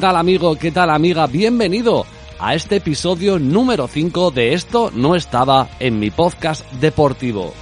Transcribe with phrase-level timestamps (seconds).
[0.00, 0.56] ¿Qué tal amigo?
[0.56, 1.26] ¿Qué tal amiga?
[1.26, 2.06] Bienvenido
[2.38, 7.52] a este episodio número 5 de Esto no estaba en mi podcast deportivo.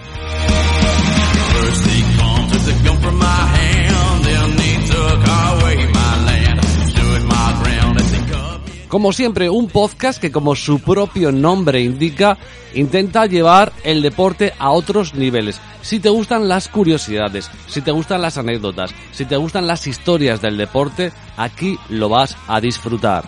[8.89, 12.39] Como siempre, un podcast que como su propio nombre indica,
[12.75, 15.61] intenta llevar el deporte a otros niveles.
[15.83, 20.41] Si te gustan las curiosidades, si te gustan las anécdotas, si te gustan las historias
[20.41, 23.25] del deporte, aquí lo vas a disfrutar.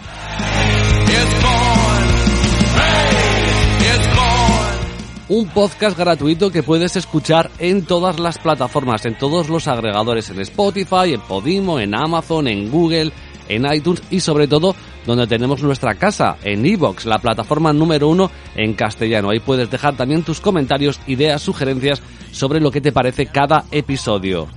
[5.29, 10.41] Un podcast gratuito que puedes escuchar en todas las plataformas, en todos los agregadores, en
[10.41, 13.13] Spotify, en Podimo, en Amazon, en Google,
[13.51, 18.31] en iTunes y sobre todo donde tenemos nuestra casa, en Evox, la plataforma número uno
[18.55, 19.31] en castellano.
[19.31, 24.49] Ahí puedes dejar también tus comentarios, ideas, sugerencias sobre lo que te parece cada episodio.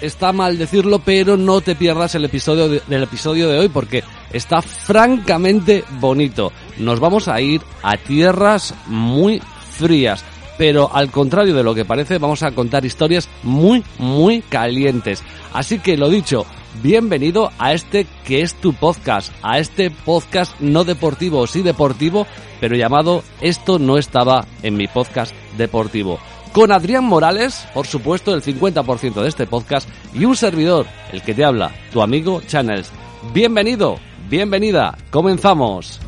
[0.00, 4.60] Está mal decirlo, pero no te pierdas el episodio del episodio de hoy porque está
[4.60, 6.52] francamente bonito.
[6.78, 9.40] Nos vamos a ir a tierras muy
[9.78, 10.22] frías
[10.56, 15.22] pero al contrario de lo que parece, vamos a contar historias muy, muy calientes.
[15.52, 16.46] Así que lo dicho,
[16.82, 22.26] bienvenido a este que es tu podcast, a este podcast no deportivo, sí deportivo,
[22.60, 26.18] pero llamado Esto no estaba en mi podcast deportivo.
[26.52, 31.34] Con Adrián Morales, por supuesto, el 50% de este podcast, y un servidor, el que
[31.34, 32.92] te habla, tu amigo Channels.
[33.32, 33.98] Bienvenido,
[34.30, 36.00] bienvenida, comenzamos.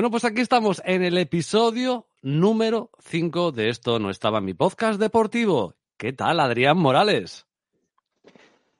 [0.00, 4.54] Bueno, pues aquí estamos en el episodio número 5 de Esto no estaba en mi
[4.54, 5.74] podcast deportivo.
[5.98, 7.46] ¿Qué tal, Adrián Morales?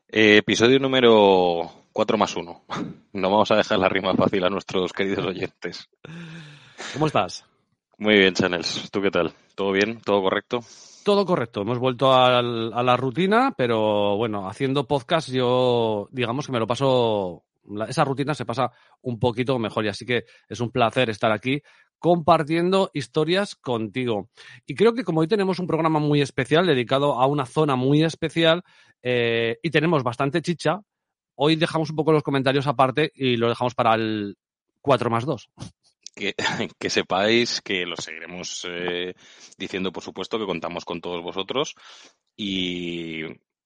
[0.09, 2.65] Eh, episodio número 4 más 1.
[3.13, 5.91] No vamos a dejar la rima fácil a nuestros queridos oyentes.
[6.95, 7.45] ¿Cómo estás?
[7.99, 8.91] Muy bien, Channels.
[8.91, 9.35] ¿Tú qué tal?
[9.55, 10.01] ¿Todo bien?
[10.01, 10.61] ¿Todo correcto?
[11.05, 11.61] Todo correcto.
[11.61, 17.45] Hemos vuelto a la rutina, pero bueno, haciendo podcast yo, digamos que me lo paso
[17.89, 18.71] esa rutina se pasa
[19.03, 21.63] un poquito mejor y así que es un placer estar aquí
[21.99, 24.31] compartiendo historias contigo.
[24.67, 28.03] Y creo que como hoy tenemos un programa muy especial dedicado a una zona muy
[28.03, 28.63] especial
[29.03, 30.81] eh, y tenemos bastante chicha,
[31.35, 34.37] hoy dejamos un poco los comentarios aparte y lo dejamos para el
[34.81, 35.51] 4 más 2.
[36.13, 39.15] Que, sepáis que lo seguiremos eh,
[39.57, 41.77] diciendo, por supuesto, que contamos con todos vosotros
[42.37, 43.23] y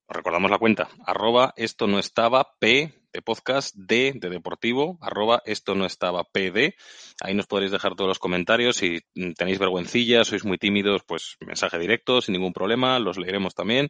[0.09, 5.75] recordamos la cuenta, arroba esto no estaba P de podcast, D de deportivo, arroba esto
[5.75, 6.75] no estaba PD.
[7.21, 8.77] Ahí nos podréis dejar todos los comentarios.
[8.77, 8.99] Si
[9.37, 13.89] tenéis vergüencilla, sois muy tímidos, pues mensaje directo, sin ningún problema, los leeremos también.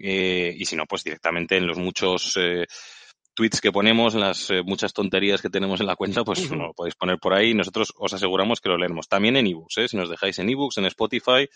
[0.00, 2.66] Eh, y si no, pues directamente en los muchos eh,
[3.34, 6.74] tweets que ponemos, en las eh, muchas tonterías que tenemos en la cuenta, pues lo
[6.74, 7.54] podéis poner por ahí.
[7.54, 9.06] Nosotros os aseguramos que lo leeremos.
[9.06, 11.48] También en ebooks, si nos dejáis en ebooks, en Spotify,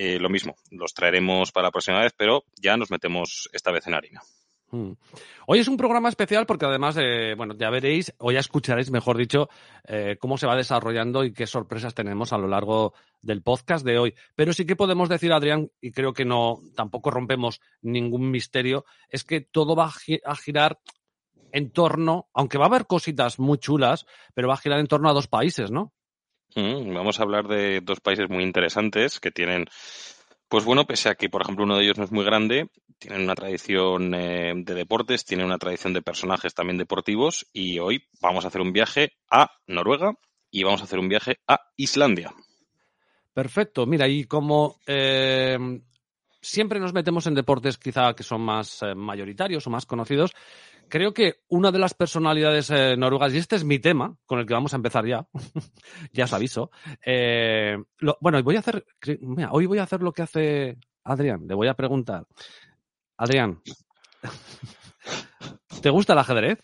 [0.00, 0.56] lo mismo.
[0.70, 4.22] Los traeremos para la próxima vez, pero ya nos metemos esta vez en harina.
[4.72, 4.92] Mm.
[5.46, 6.96] Hoy es un programa especial porque además,
[7.36, 9.48] bueno, ya veréis o ya escucharéis, mejor dicho,
[9.84, 13.98] eh, cómo se va desarrollando y qué sorpresas tenemos a lo largo del podcast de
[13.98, 14.14] hoy.
[14.36, 19.24] Pero sí que podemos decir, Adrián, y creo que no, tampoco rompemos ningún misterio, es
[19.24, 19.90] que todo va
[20.24, 20.78] a girar
[21.52, 25.10] en torno, aunque va a haber cositas muy chulas, pero va a girar en torno
[25.10, 25.92] a dos países, ¿no?
[26.56, 29.66] Mm, vamos a hablar de dos países muy interesantes que tienen
[30.50, 33.22] pues bueno, pese a que, por ejemplo, uno de ellos no es muy grande, tienen
[33.22, 38.44] una tradición eh, de deportes, tienen una tradición de personajes también deportivos y hoy vamos
[38.44, 40.14] a hacer un viaje a Noruega
[40.50, 42.34] y vamos a hacer un viaje a Islandia.
[43.32, 43.86] Perfecto.
[43.86, 45.56] Mira, y como eh,
[46.40, 50.32] siempre nos metemos en deportes quizá que son más eh, mayoritarios o más conocidos,
[50.90, 54.46] creo que una de las personalidades eh, noruegas, y este es mi tema, con el
[54.46, 55.26] que vamos a empezar ya,
[56.12, 56.70] ya os aviso.
[57.04, 57.78] Eh,
[58.20, 58.84] bueno, voy a hacer,
[59.20, 61.46] mira, hoy voy a hacer lo que hace Adrián.
[61.46, 62.26] Le voy a preguntar,
[63.16, 63.62] Adrián,
[65.82, 66.58] ¿te gusta el ajedrez?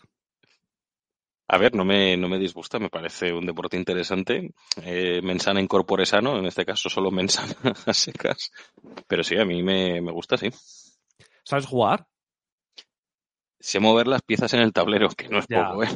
[1.49, 4.52] A ver, no me, no me disgusta, me parece un deporte interesante.
[4.82, 7.55] Eh, mensana incorpore sano, en este caso solo mensana
[7.87, 8.50] a secas.
[9.06, 10.50] Pero sí, a mí me, me gusta, sí.
[11.44, 12.08] ¿Sabes jugar?
[13.61, 15.69] Sé mover las piezas en el tablero, que no es Ya.
[15.69, 15.88] poco, ¿eh?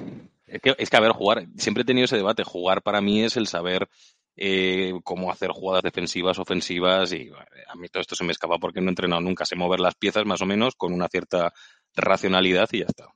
[0.46, 2.42] Es que, es que, a ver, jugar, siempre he tenido ese debate.
[2.42, 3.88] Jugar para mí es el saber
[4.36, 8.58] eh, cómo hacer jugadas defensivas, ofensivas, y bueno, a mí todo esto se me escapa
[8.58, 9.44] porque no he entrenado nunca.
[9.44, 11.52] Sé mover las piezas más o menos con una cierta
[11.94, 13.06] racionalidad y ya está.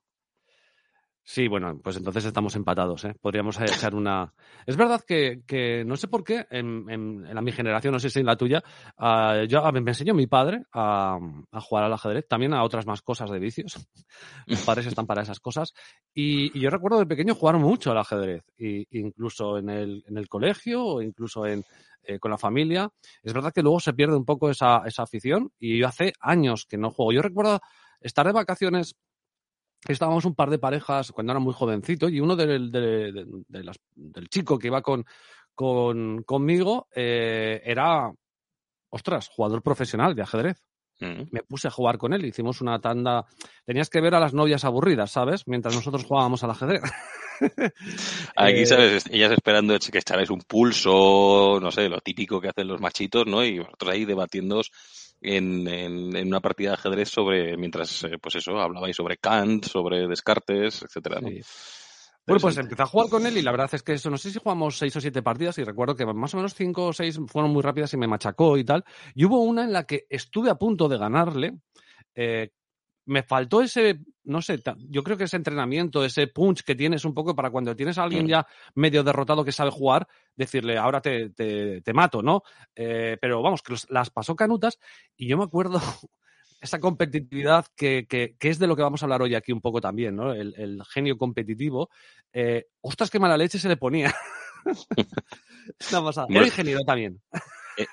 [1.27, 3.15] Sí, bueno, pues entonces estamos empatados, ¿eh?
[3.19, 4.35] Podríamos echar una...
[4.67, 8.21] Es verdad que, que no sé por qué, en, en, mi generación, no sé si
[8.21, 8.63] en la tuya,
[8.99, 11.19] uh, yo, me enseñó mi padre a,
[11.51, 13.75] a, jugar al ajedrez, también a otras más cosas de vicios.
[14.47, 15.73] Mis padres están para esas cosas.
[16.13, 21.03] Y, yo recuerdo de pequeño jugar mucho al ajedrez, y, incluso en el, colegio o
[21.03, 21.63] incluso eh,
[22.21, 22.91] con la familia.
[23.23, 26.67] Es verdad que luego se pierde un poco esa, esa afición y yo hace años
[26.67, 27.13] que no juego.
[27.13, 27.61] Yo recuerdo
[28.01, 28.95] estar de vacaciones
[29.93, 33.65] estábamos un par de parejas cuando era muy jovencito y uno del, de, de, de
[33.65, 35.05] las, del chico que iba con,
[35.55, 38.13] con conmigo eh, era,
[38.91, 40.63] ostras, jugador profesional de ajedrez.
[41.01, 41.23] Mm.
[41.31, 43.27] Me puse a jugar con él, hicimos una tanda.
[43.65, 45.43] Tenías que ver a las novias aburridas, ¿sabes?
[45.47, 46.83] Mientras nosotros jugábamos al ajedrez.
[48.37, 48.67] Aquí, eh...
[48.67, 49.05] ¿sabes?
[49.11, 53.45] Ellas esperando que echarais un pulso, no sé, lo típico que hacen los machitos, ¿no?
[53.45, 54.63] Y vosotros ahí debatiendo
[55.25, 59.65] en, en, en, una partida de ajedrez sobre, mientras, eh, pues eso, hablabais sobre Kant,
[59.65, 61.29] sobre Descartes, etcétera, ¿no?
[61.29, 61.41] Sí.
[62.27, 64.31] Bueno, pues empecé a jugar con él y la verdad es que eso, no sé
[64.31, 67.21] si jugamos seis o siete partidas y recuerdo que más o menos cinco o seis
[67.27, 68.83] fueron muy rápidas y me machacó y tal.
[69.15, 71.59] Y hubo una en la que estuve a punto de ganarle.
[72.15, 72.51] Eh,
[73.07, 77.15] me faltó ese, no sé, yo creo que ese entrenamiento, ese punch que tienes un
[77.15, 81.31] poco para cuando tienes a alguien ya medio derrotado que sabe jugar, decirle, ahora te,
[81.31, 82.43] te, te mato, ¿no?
[82.75, 84.79] Eh, pero vamos, que los, las pasó canutas
[85.17, 85.81] y yo me acuerdo
[86.61, 89.61] esa competitividad que, que, que, es de lo que vamos a hablar hoy aquí un
[89.61, 90.33] poco también, ¿no?
[90.33, 91.91] El, el genio competitivo.
[92.33, 94.15] Eh, ostras, qué mala leche se le ponía.
[95.91, 96.27] Una pasada.
[96.31, 97.21] Era ingeniero también.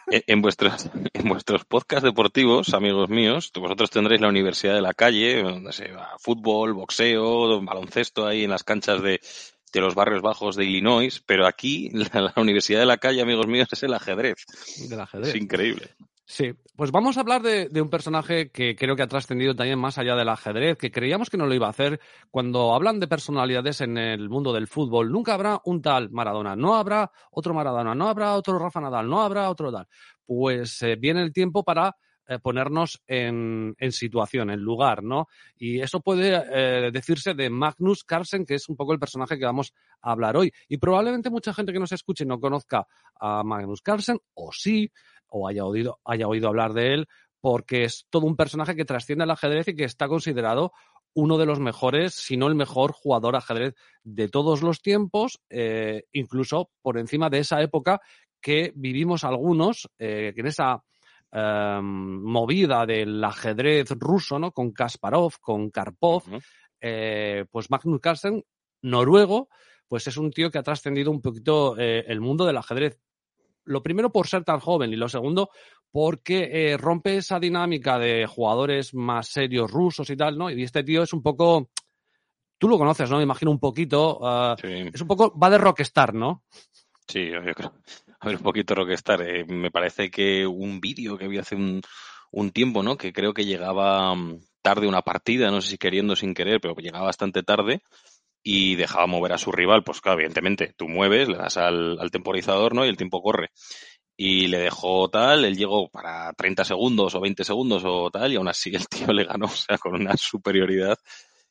[0.07, 5.41] En vuestros, en vuestros podcasts deportivos, amigos míos, vosotros tendréis la Universidad de la Calle,
[5.41, 9.19] donde se va fútbol, boxeo, baloncesto ahí en las canchas de,
[9.73, 13.47] de los barrios bajos de Illinois, pero aquí la, la, Universidad de la Calle, amigos
[13.47, 14.45] míos, es el ajedrez.
[14.89, 15.29] Del ajedrez.
[15.29, 15.95] Es increíble.
[16.31, 19.97] Sí, pues vamos a hablar de, un personaje que creo que ha trascendido también más
[19.97, 21.99] allá del ajedrez, que creíamos que no lo iba a hacer.
[22.29, 26.75] Cuando hablan de personalidades en el mundo del fútbol, nunca habrá un tal Maradona, no
[26.75, 29.89] habrá otro Maradona, no habrá otro Rafa Nadal, no habrá otro tal.
[30.25, 35.27] Pues eh, viene el tiempo para eh, ponernos en, en, situación, en lugar, ¿no?
[35.57, 39.43] Y eso puede eh, decirse de Magnus Carlsen, que es un poco el personaje que
[39.43, 40.53] vamos a hablar hoy.
[40.69, 42.87] Y probablemente mucha gente que nos escuche no conozca
[43.19, 44.89] a Magnus Carlsen, o sí,
[45.31, 47.07] o haya oído, haya oído hablar de él,
[47.39, 50.71] porque es todo un personaje que trasciende al ajedrez y que está considerado
[51.13, 53.73] uno de los mejores, si no el mejor jugador ajedrez
[54.03, 57.99] de todos los tiempos, eh, incluso por encima de esa época
[58.39, 60.83] que vivimos algunos, eh, en esa
[61.31, 64.51] eh, movida del ajedrez ruso, ¿no?
[64.51, 67.47] Con Kasparov, con Karpov, uh -huh.
[67.49, 68.43] pues Magnus Carlsen,
[68.81, 69.49] noruego,
[69.91, 72.97] pues es un tío que ha trascendido un poquito eh, el mundo del ajedrez
[73.65, 75.49] lo primero por ser tan joven y lo segundo
[75.91, 80.49] porque eh, rompe esa dinámica de jugadores más serios rusos y tal, ¿no?
[80.49, 81.69] Y este tío es un poco,
[82.57, 83.17] tú lo conoces, ¿no?
[83.17, 84.89] Me imagino un poquito, uh, sí.
[84.93, 86.43] es un poco, va de rockstar, ¿no?
[87.07, 87.73] Sí, yo creo.
[88.21, 89.21] A ver, un poquito rockstar.
[89.21, 91.81] Eh, me parece que un vídeo que vi hace un,
[92.31, 92.95] un tiempo, ¿no?
[92.95, 96.61] Que creo que llegaba mm, tarde una partida, no sé si queriendo o sin querer,
[96.61, 97.81] pero llegaba bastante tarde
[98.43, 102.73] y dejaba mover a su rival, pues claro, evidentemente, tú mueves, le das al, temporizador,
[102.73, 102.85] ¿no?
[102.85, 103.51] Y el tiempo corre.
[104.17, 108.35] Y le dejó tal, él llegó para 30 segundos o 20 segundos o tal, y
[108.35, 110.97] aún así el tío le ganó, o sea, con una superioridad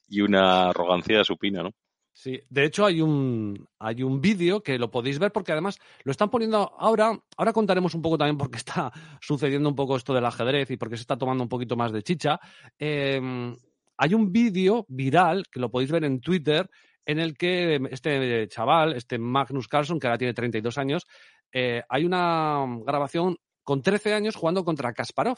[0.09, 1.71] y una arrogancia supina, ¿no?
[2.13, 6.11] Sí, de hecho hay un, hay un vídeo que lo podéis ver porque además lo
[6.11, 8.93] están poniendo ahora, ahora contaremos un poco también por qué está
[9.23, 11.93] sucediendo un poco esto del ajedrez y por qué se está tomando un poquito más
[11.93, 12.39] de chicha.
[12.79, 13.55] Eh,
[14.01, 16.71] hay un vídeo viral que lo podéis ver en Twitter
[17.05, 21.07] en el que este chaval, este Magnus Carlson, que ahora tiene 32 años,
[21.53, 25.37] eh, hay una grabación con 13 años jugando contra Kasparov.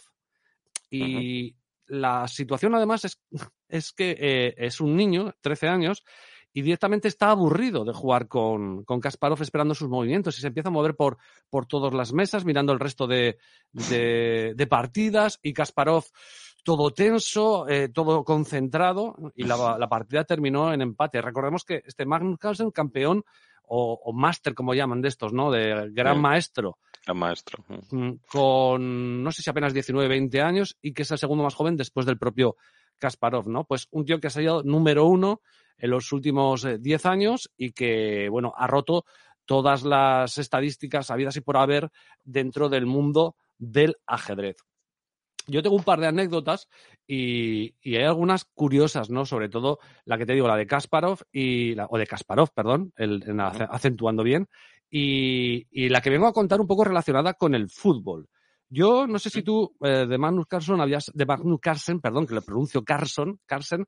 [0.90, 1.56] Y uh -huh.
[1.88, 3.20] la situación además es,
[3.68, 6.04] es que eh, es un niño, 13 años,
[6.52, 10.68] y directamente está aburrido de jugar con, con Kasparov esperando sus movimientos y se empieza
[10.68, 11.16] a mover por,
[11.50, 13.38] por todas las mesas mirando el resto de,
[13.72, 16.04] de, de partidas y Kasparov
[16.62, 21.20] todo tenso, eh, todo concentrado y la, la, partida terminó en empate.
[21.20, 23.24] Recordemos que este Magnus Carlsen, campeón
[23.64, 25.50] o, o máster, como llaman de estos, ¿no?
[25.50, 26.20] De gran sí.
[26.20, 26.78] maestro.
[27.04, 27.64] Gran maestro.
[28.28, 31.76] Con, no sé si apenas 19, 20 años y que es el segundo más joven
[31.76, 32.56] después del propio
[32.98, 33.64] Kasparov, ¿no?
[33.64, 35.40] Pues un tío que ha salido número uno
[35.78, 39.04] en los últimos 10 años y que, bueno, ha roto
[39.46, 41.90] todas las estadísticas habidas y por haber
[42.22, 44.56] dentro del mundo del ajedrez.
[45.46, 46.68] Yo tengo un par de anécdotas
[47.06, 49.26] y, hay algunas curiosas, ¿no?
[49.26, 52.92] Sobre todo la que te digo, la de Kasparov y la, o de Kasparov, perdón,
[52.96, 54.48] el, acentuando bien,
[54.90, 58.28] y, la que vengo a contar un poco relacionada con el fútbol.
[58.68, 62.34] Yo no sé si tú eh, de Magnus Carlsen habías, de Magnus Carlsen, perdón, que
[62.34, 63.84] le pronuncio Carlson, Carlsen,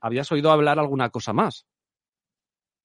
[0.00, 1.66] habías oído hablar alguna cosa más.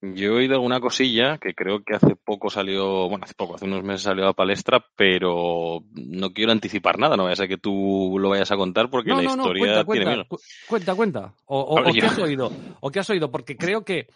[0.00, 3.64] Yo he oído alguna cosilla que creo que hace poco salió, bueno, hace poco, hace
[3.64, 7.58] unos meses salió a palestra, pero no quiero anticipar nada, no vaya a ser que
[7.58, 10.36] tú lo vayas a contar porque la historia cuenta, tiene cuenta,
[10.68, 11.34] cuenta, cuenta.
[11.46, 14.06] O, qué has oído, o qué has oído, porque creo que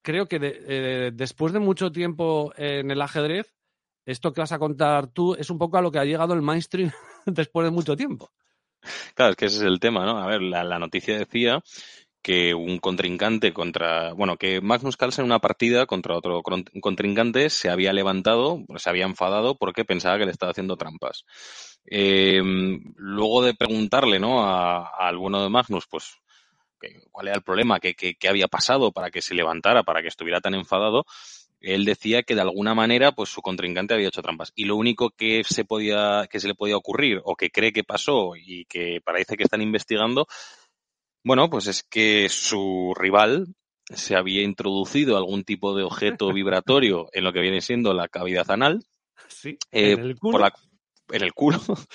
[0.00, 3.54] creo que eh, después de mucho tiempo en el ajedrez,
[4.06, 6.40] esto que vas a contar tú es un poco a lo que ha llegado el
[6.40, 6.90] mainstream
[7.26, 8.30] después de mucho tiempo.
[9.14, 10.16] Claro, es que ese es el tema, ¿no?
[10.16, 11.60] A ver, la noticia decía
[12.26, 17.70] que un contrincante contra, bueno, que Magnus Carlsen en una partida contra otro contrincante se
[17.70, 21.24] había levantado, se había enfadado porque pensaba que le estaba haciendo trampas.
[21.84, 24.44] Em, luego de preguntarle, ¿no?
[24.44, 26.16] al bueno de Magnus, pues,
[27.12, 30.40] cuál era el problema, qué, qué, había pasado para que se levantara, para que estuviera
[30.40, 31.04] tan enfadado,
[31.60, 35.10] él decía que de alguna manera pues su contrincante había hecho trampas y lo único
[35.10, 39.00] que se podía que se le podía ocurrir o que cree que pasó y que
[39.02, 40.26] parece que están investigando
[41.26, 43.48] bueno, pues es que su rival
[43.92, 48.48] se había introducido algún tipo de objeto vibratorio en lo que viene siendo la cavidad
[48.48, 48.84] anal.
[49.26, 50.48] Sí, eh, en el culo.
[51.10, 51.60] En el culo,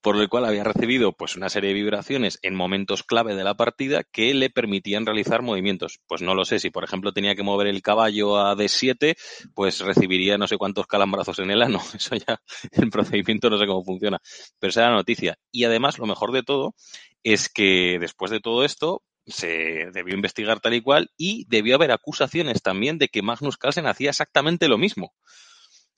[0.00, 3.54] por el cual había recibido pues una serie de vibraciones en momentos clave de la
[3.54, 6.00] partida que le permitían realizar movimientos.
[6.06, 9.16] Pues no lo sé, si por ejemplo tenía que mover el caballo a D7,
[9.54, 11.80] pues recibiría no sé cuántos calambrazos en el ano.
[11.94, 12.40] Eso ya,
[12.72, 14.18] el procedimiento no sé cómo funciona.
[14.58, 15.38] Pero esa era la noticia.
[15.50, 16.74] Y además, lo mejor de todo
[17.22, 21.92] es que después de todo esto se debió investigar tal y cual y debió haber
[21.92, 25.14] acusaciones también de que Magnus Carlsen hacía exactamente lo mismo.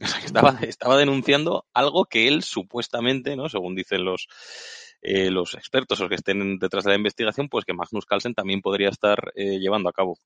[0.68, 3.48] estaba, denunciando algo que él supuestamente, ¿no?
[3.48, 4.28] Según dicen los,
[5.02, 8.34] eh, los expertos o los que estén detrás de la investigación, pues que Magnus Carlsen
[8.34, 10.18] también podría estar eh, llevando a cabo.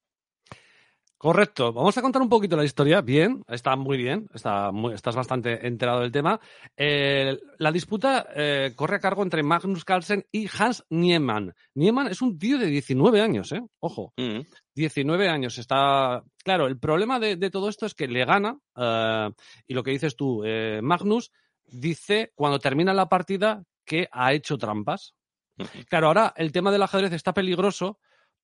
[1.18, 1.72] Correcto.
[1.72, 3.00] Vamos a contar un poquito la historia.
[3.00, 6.38] Bien, está muy bien, está estás bastante enterado del tema.
[6.76, 11.52] Eh, la disputa eh, corre a cargo entre Magnus Carlsen y Hans Niemann.
[11.74, 13.60] Niemann es un tío de 19 años, ¿eh?
[13.80, 14.14] Ojo.
[14.76, 15.30] 19 mm.
[15.30, 15.58] años.
[15.58, 16.22] Está.
[16.44, 19.30] Claro, el problema de, todo esto es que le gana, eh,
[19.66, 20.44] y lo que dices tú,
[20.82, 21.32] Magnus
[21.66, 25.14] dice cuando termina la partida que ha hecho trampas.
[25.88, 27.98] Claro, ahora el tema del ajedrez está peligroso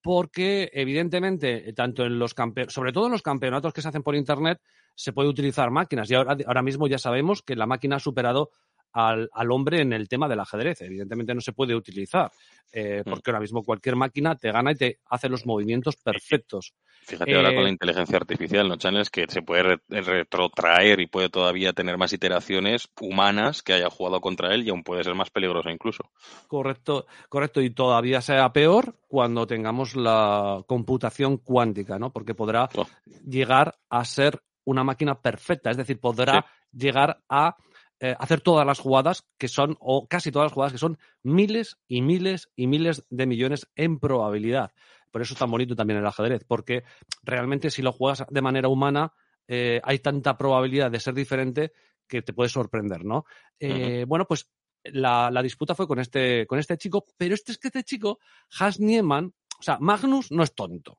[0.04, 2.34] porque evidentemente, tanto en los
[2.68, 4.60] sobre todo en los campeonatos que se hacen por internet,
[4.94, 6.10] se puede utilizar máquinas.
[6.10, 8.50] Y ahora, ahora mismo ya sabemos que la máquina ha superado
[8.94, 10.80] al, al, hombre en el tema del ajedrez.
[10.82, 12.30] Evidentemente no se puede utilizar,
[12.72, 13.10] eh, mm.
[13.10, 16.74] porque ahora mismo cualquier máquina te gana y te hace los movimientos perfectos.
[17.02, 19.10] Fíjate ahora con la eh, inteligencia artificial, ¿no, Channels?
[19.10, 24.54] Que se puede retrotraer y puede todavía tener más iteraciones humanas que haya jugado contra
[24.54, 26.10] él y aún puede ser más peligroso incluso.
[26.46, 27.60] Correcto, correcto.
[27.60, 32.12] Y todavía sea peor cuando tengamos la computación cuántica, ¿no?
[32.12, 32.86] Porque podrá oh.
[33.26, 37.56] llegar a ser una máquina perfecta, es decir, podrá llegar a
[38.00, 41.78] eh, hacer todas las jugadas que son, o casi todas las jugadas que son miles
[41.86, 44.72] y miles y miles de millones en probabilidad.
[45.12, 46.82] Por eso es tan bonito también el ajedrez, porque
[47.22, 49.12] realmente si lo juegas de manera humana,
[49.46, 51.72] eh, hay tanta probabilidad de ser diferente
[52.08, 53.24] que te puede sorprender, ¿no?
[53.60, 54.50] Eh, bueno, pues
[54.82, 58.18] la, disputa fue con este, con este chico, pero este es que este chico,
[58.58, 60.98] Has Niemann, o sea, Magnus no es tonto.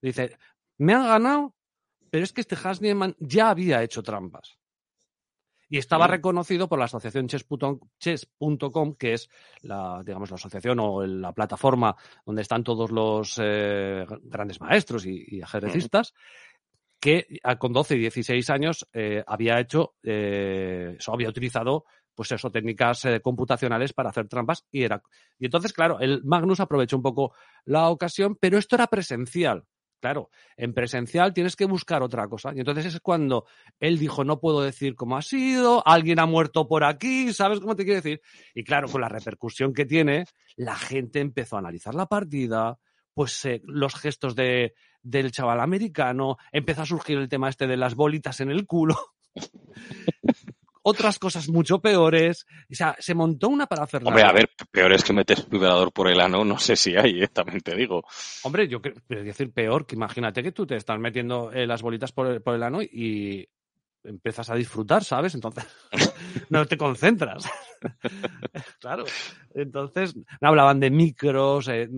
[0.00, 0.38] Dice,
[0.78, 1.56] me han ganado,
[2.08, 4.58] pero es que este Has Niemann ya había hecho trampas
[5.68, 9.28] y estaba reconocido por la asociación chess.com, que es
[9.62, 15.40] la, digamos, la asociación o la plataforma donde están todos los eh, grandes maestros y,
[15.42, 16.14] ajedrecistas,
[17.00, 23.06] que con 12 y 16 años eh, había hecho, eh, había utilizado pues eso, técnicas
[23.22, 25.02] computacionales para hacer trampas y era.
[25.38, 27.34] Y entonces, claro, el Magnus aprovechó un poco
[27.66, 29.64] la ocasión, pero esto era presencial.
[30.00, 32.52] Claro, en presencial tienes que buscar otra cosa.
[32.54, 33.46] Y entonces es cuando
[33.80, 37.74] él dijo, no puedo decir cómo ha sido, alguien ha muerto por aquí, ¿sabes cómo
[37.74, 38.20] te quiero decir?
[38.54, 40.26] Y claro, con la repercusión que tiene,
[40.56, 42.78] la gente empezó a analizar la partida,
[43.14, 47.76] pues eh, los gestos de, del chaval americano, empezó a surgir el tema este de
[47.76, 48.96] las bolitas en el culo.
[50.88, 52.46] Otras cosas mucho peores.
[52.70, 55.92] O sea, se montó una para hacer Hombre, a ver, peor es que metes vibrador
[55.92, 58.04] por el ano, no sé si hay, eh, también te digo.
[58.44, 62.12] Hombre, yo quiero decir peor, que imagínate que tú te estás metiendo eh, las bolitas
[62.12, 63.48] por el, por el ano y
[64.06, 65.34] empiezas a disfrutar, ¿sabes?
[65.34, 65.66] Entonces
[66.50, 67.48] no te concentras.
[68.80, 69.04] claro.
[69.54, 71.88] Entonces hablaban de micros, eh,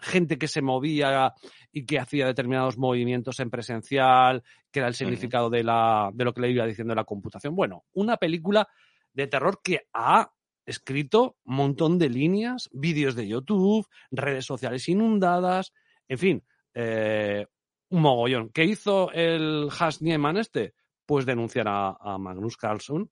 [0.00, 1.34] gente que se movía
[1.72, 6.32] y que hacía determinados movimientos en presencial, que era el significado de, la, de lo
[6.32, 7.54] que le iba diciendo la computación.
[7.54, 8.68] Bueno, una película
[9.12, 10.30] de terror que ha
[10.64, 15.72] escrito un montón de líneas, vídeos de YouTube, redes sociales inundadas,
[16.08, 16.44] en fin,
[16.74, 17.46] eh,
[17.88, 18.50] un mogollón.
[18.50, 20.74] ¿Qué hizo el Has Nieman este?
[21.06, 23.08] Pues denunciar a, Magnus Carlson.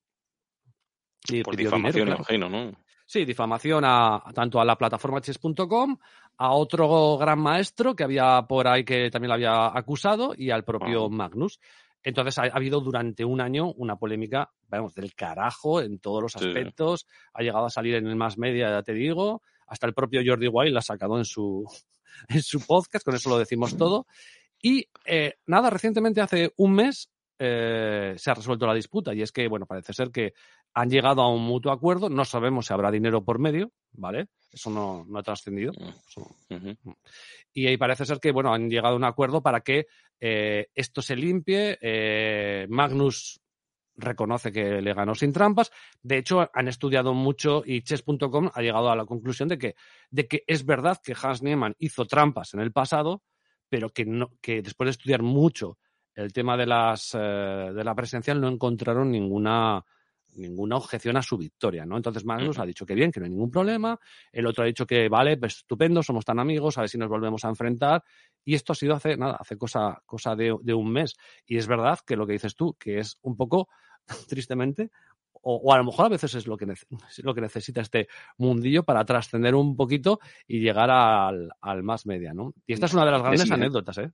[1.27, 2.71] Y Por difamación, imagino, ¿no?
[3.07, 5.97] Sí, difamación a, tanto a la plataforma chess.com,
[6.37, 10.63] a otro gran maestro que había por ahí que también lo había acusado y al
[10.63, 11.59] propio Magnus.
[12.05, 17.07] Entonces ha, habido durante un año una polémica, vamos, del carajo en todos los aspectos.
[17.33, 19.41] Ha llegado a salir en el más media, ya te digo.
[19.67, 21.63] Hasta el propio Jordi Wild la ha sacado en su,
[22.29, 24.05] en su podcast, con eso lo decimos todo.
[24.61, 29.31] Y eh, nada, recientemente, hace un mes, eh, se ha resuelto la disputa y es
[29.31, 30.33] que, bueno, parece ser que
[30.73, 34.27] han llegado a un mutuo acuerdo, no sabemos si habrá dinero por medio, ¿vale?
[34.51, 35.73] Eso no, no ha trascendido.
[36.49, 36.71] Mm.
[37.53, 39.87] Y ahí parece ser que, bueno, han llegado a un acuerdo para que
[40.19, 41.77] eh, esto se limpie.
[41.81, 43.41] Eh, Magnus
[43.97, 45.71] reconoce que le ganó sin trampas.
[46.01, 49.75] De hecho, han estudiado mucho y chess.com ha llegado a la conclusión de que,
[50.09, 53.23] de que es verdad que Hans Niemann hizo trampas en el pasado,
[53.69, 55.77] pero que, no, que después de estudiar mucho
[56.15, 59.83] el tema de, las, eh, de la presencial no encontraron ninguna
[60.37, 61.97] ninguna objeción a su victoria, ¿no?
[61.97, 63.99] Entonces Magnus ha dicho que bien, que no hay ningún problema,
[64.31, 67.09] el otro ha dicho que vale, pues estupendo, somos tan amigos, a ver si nos
[67.09, 68.03] volvemos a enfrentar,
[68.43, 71.15] y esto ha sido hace, nada, hace cosa, cosa de, un mes.
[71.45, 73.69] Y es verdad que lo que dices tú, que es un poco,
[74.29, 74.91] tristemente,
[75.47, 76.65] o, a lo mejor a veces es lo que,
[77.23, 82.33] lo que necesita este mundillo para trascender un poquito y llegar al, al más media,
[82.33, 82.53] ¿no?
[82.65, 84.11] Y esta es una de las grandes anécdotas, ¿eh?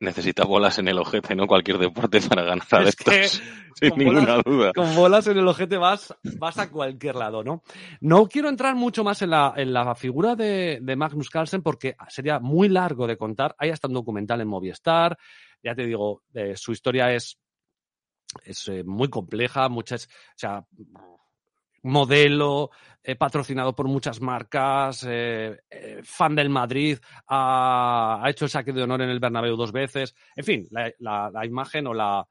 [0.00, 1.46] Necesita bolas en el ojete, ¿no?
[1.46, 3.42] Cualquier deporte para ganar a estos,
[3.74, 4.72] sin ninguna duda.
[4.74, 7.62] Con bolas en el ojete vas, vas a cualquier lado, ¿no?
[8.00, 11.96] No quiero entrar mucho más en la, en la figura de, de, Magnus Carlsen porque
[12.08, 13.54] sería muy largo de contar.
[13.58, 15.16] Hay hasta un documental en Movistar.
[15.62, 17.38] Ya te digo, eh, su historia es,
[18.44, 20.64] es eh, muy compleja, muchas, o sea,
[21.82, 22.70] modelo,
[23.02, 28.82] eh, patrocinado por muchas marcas, eh, eh, fan del Madrid, ha, hecho el saque de
[28.82, 30.14] honor en el Bernabéu dos veces.
[30.36, 32.26] En fin, la, imagen o la,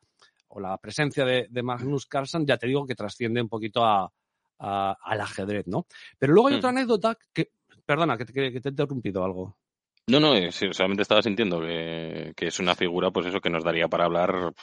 [0.49, 4.11] o la presencia de, Magnus Carlsen, ya te digo que trasciende un poquito a,
[4.59, 5.87] al ajedrez, ¿no?
[6.19, 6.77] Pero luego hay otra mm.
[6.77, 7.51] anécdota que,
[7.85, 9.57] perdona, que te, que te he interrumpido algo.
[10.07, 14.05] No, no, solamente estaba sintiendo que, es una figura, pues eso, que nos daría para
[14.05, 14.53] hablar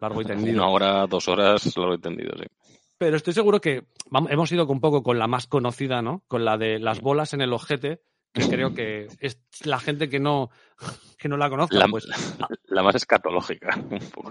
[0.00, 0.62] largo y tendido.
[0.62, 2.44] Una hora, dos horas, largo y tendido, sí
[2.98, 3.86] pero estoy seguro que
[4.28, 6.24] hemos ido un poco con la más conocida, ¿no?
[6.28, 10.20] Con la de las bolas en el ojete, que creo que es la gente que
[10.20, 10.50] no,
[11.18, 11.76] que no la conozca.
[11.76, 12.06] La, pues,
[12.66, 13.78] la más escatológica.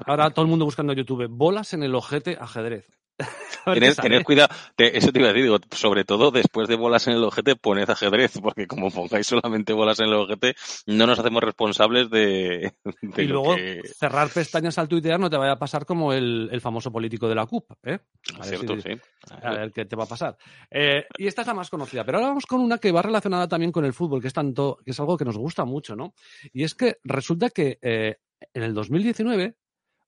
[0.05, 2.96] Ahora todo el mundo buscando en YouTube, bolas en el ojete ajedrez.
[4.01, 7.23] Tener, cuidado, eso te iba a decir, digo, sobre todo después de bolas en el
[7.23, 12.09] ojete, poned ajedrez, porque como pongáis solamente bolas en el ojete, no nos hacemos responsables
[12.09, 12.73] de.
[13.17, 13.55] y luego
[13.97, 17.45] cerrar pestañas al tuitear no te vaya a pasar como el, famoso político de la
[17.45, 17.99] CUP, ¿eh?
[18.39, 18.99] A, ver, sí.
[19.41, 20.37] a ver qué te va a pasar.
[20.69, 23.47] Eh, y esta es la más conocida, pero ahora vamos con una que va relacionada
[23.47, 26.13] también con el fútbol, que es tanto, que es algo que nos gusta mucho, ¿no?
[26.53, 28.17] Y es que resulta que eh,
[28.53, 29.55] en el 2019,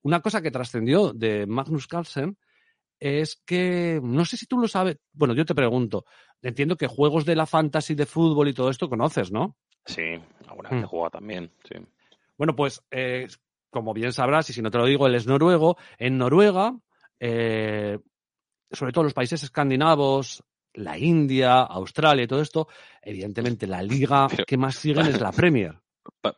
[0.03, 2.37] una cosa que trascendió de Magnus Carlsen
[2.99, 6.05] es que, no sé si tú lo sabes, bueno, yo te pregunto,
[6.41, 9.57] entiendo que juegos de la fantasy de fútbol y todo esto conoces, ¿no?
[9.85, 10.03] Sí,
[10.47, 11.75] alguna vez he jugado también, sí.
[12.37, 13.27] Bueno, pues, eh,
[13.69, 15.77] como bien sabrás, y si no te lo digo, él es noruego.
[15.97, 16.77] En Noruega,
[17.19, 17.99] eh,
[18.71, 22.67] sobre todo los países escandinavos, la India, Australia y todo esto,
[23.01, 25.79] evidentemente la liga que más siguen es la Premier.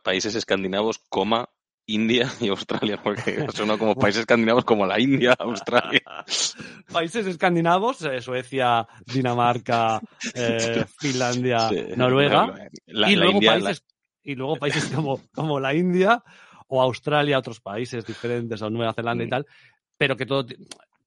[0.02, 1.48] países escandinavos, coma,
[1.86, 6.02] India y Australia, porque son como países escandinavos como la India, Australia.
[6.92, 10.00] países escandinavos, eh, Suecia, Dinamarca,
[10.34, 12.54] eh, Finlandia, Noruega.
[12.86, 13.84] y, luego países,
[14.22, 16.22] y luego países como, como la India
[16.68, 19.30] o Australia, otros países diferentes, o Nueva Zelanda y mm.
[19.30, 19.46] tal,
[19.98, 20.46] pero que todo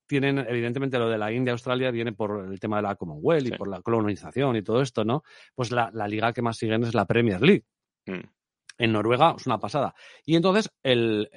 [0.07, 3.57] tienen, evidentemente, lo de la India, Australia viene por el tema de la Commonwealth y
[3.57, 5.23] por la colonización y todo esto, ¿no?
[5.55, 7.63] Pues la, liga que más siguen es la Premier League.
[8.05, 8.35] Mm
[8.77, 9.95] en Noruega es una pasada.
[10.25, 11.27] Y entonces el,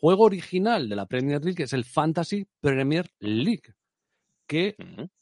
[0.00, 3.74] juego original de la Premier League es el Fantasy Premier League,
[4.46, 4.76] que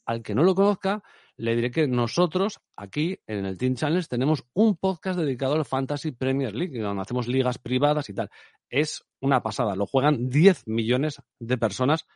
[0.05, 1.03] al que no lo conozca,
[1.37, 6.11] le diré que nosotros aquí en el Team Challenge tenemos un podcast dedicado al Fantasy
[6.11, 8.29] Premier League, donde hacemos ligas privadas y tal.
[8.69, 12.07] Es una pasada, lo juegan 10 millones de personas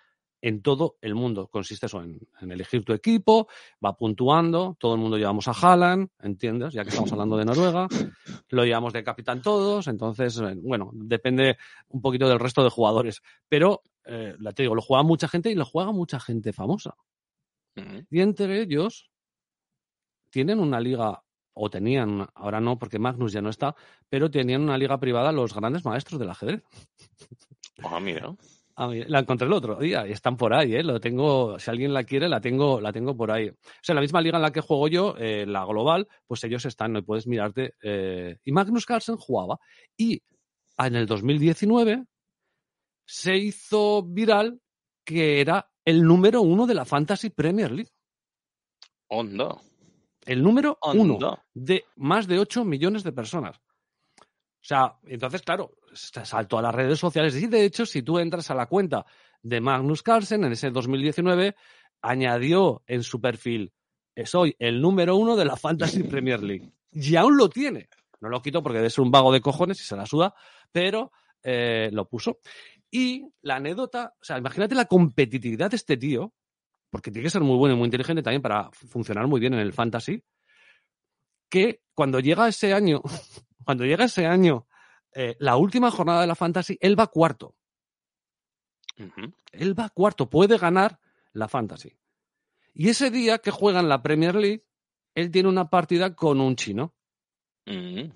[0.43, 1.47] en todo el mundo.
[1.47, 3.47] Consiste eso en, elegir tu equipo,
[3.83, 6.73] va puntuando, todo el mundo llevamos a Haaland, ¿entiendes?
[6.73, 7.87] Ya que estamos hablando de Noruega,
[8.49, 13.21] lo llevamos de capitán todos, entonces, eh, bueno, depende un poquito del resto de jugadores.
[13.47, 16.95] Pero eh, la te digo, lo juega mucha gente y lo juega mucha gente famosa.
[18.11, 19.09] Y entre ellos
[20.29, 23.75] tienen una liga, o tenían, ahora no porque Magnus ya no está,
[24.09, 26.63] pero tenían una liga privada los grandes maestros del ajedrez.
[27.81, 28.35] Ah, mira.
[28.75, 30.83] Ah, la encontré el otro día y están por ahí, ¿eh?
[30.83, 33.49] Lo tengo, si alguien la quiere, la tengo, la tengo por ahí.
[33.49, 36.65] O sea, la misma liga en la que juego yo, eh, la global, pues ellos
[36.65, 37.75] están, no puedes mirarte.
[37.83, 39.59] eh, y Magnus Carlsen jugaba.
[39.95, 40.23] Y
[40.79, 42.03] en el 2019
[43.05, 44.59] se hizo viral
[45.05, 47.91] que era el número uno de la Fantasy Premier League.
[49.07, 49.55] Onda.
[50.25, 53.59] El número uno de más de 8 millones de personas.
[54.63, 57.35] O sea, entonces, claro, saltó a las redes sociales.
[57.35, 59.05] Y de hecho, si tú entras a la cuenta
[59.41, 61.53] de Magnus Carlsen en ese 2019,
[62.01, 63.73] añadió en su perfil,
[64.23, 66.71] soy el número uno de la Fantasy Premier League.
[66.93, 67.89] Y aún lo tiene.
[68.21, 70.33] No lo quito porque debe ser un vago de cojones y se la suda,
[70.71, 71.11] pero
[71.43, 72.39] eh, lo puso.
[72.89, 76.33] Y la anécdota, o sea, imagínate la competitividad de este tío,
[76.89, 79.59] porque tiene que ser muy bueno y muy inteligente también para funcionar muy bien en
[79.59, 80.23] el fantasy,
[81.49, 83.01] que cuando llega ese año,
[83.63, 84.67] cuando llega ese año,
[85.13, 87.55] eh, la última jornada de la fantasy, él va cuarto.
[89.51, 90.99] Él va cuarto, puede ganar
[91.33, 91.97] la fantasy.
[92.73, 94.65] Y ese día que juega en la Premier League,
[95.15, 96.93] él tiene una partida con un chino.
[97.65, 98.11] Mm.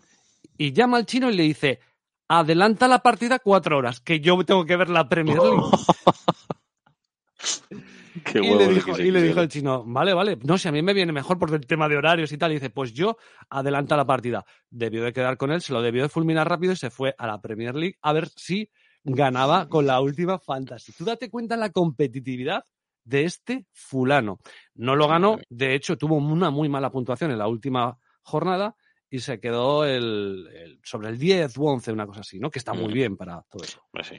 [0.57, 1.79] Y llama al chino y le dice,
[2.27, 5.61] adelanta la partida cuatro horas, que yo tengo que ver la Premier League.
[8.31, 10.81] Qué y le dijo, y le dijo el chino, vale, vale, no, si a mí
[10.81, 12.51] me viene mejor por el tema de horarios y tal.
[12.51, 13.17] Y dice, pues yo
[13.49, 14.45] adelanta la partida.
[14.69, 17.27] Debió de quedar con él, se lo debió de fulminar rápido y se fue a
[17.27, 18.69] la Premier League a ver si
[19.03, 20.91] ganaba con la última fantasy.
[20.91, 22.63] Tú date cuenta la competitividad
[23.03, 24.39] de este fulano.
[24.75, 28.75] No lo ganó, de hecho tuvo una muy mala puntuación en la última jornada
[29.09, 32.49] y se quedó el, el- sobre el 10 u 11, una cosa así, ¿no?
[32.49, 33.81] Que está muy bien para todo eso.
[33.91, 34.17] Pues sí.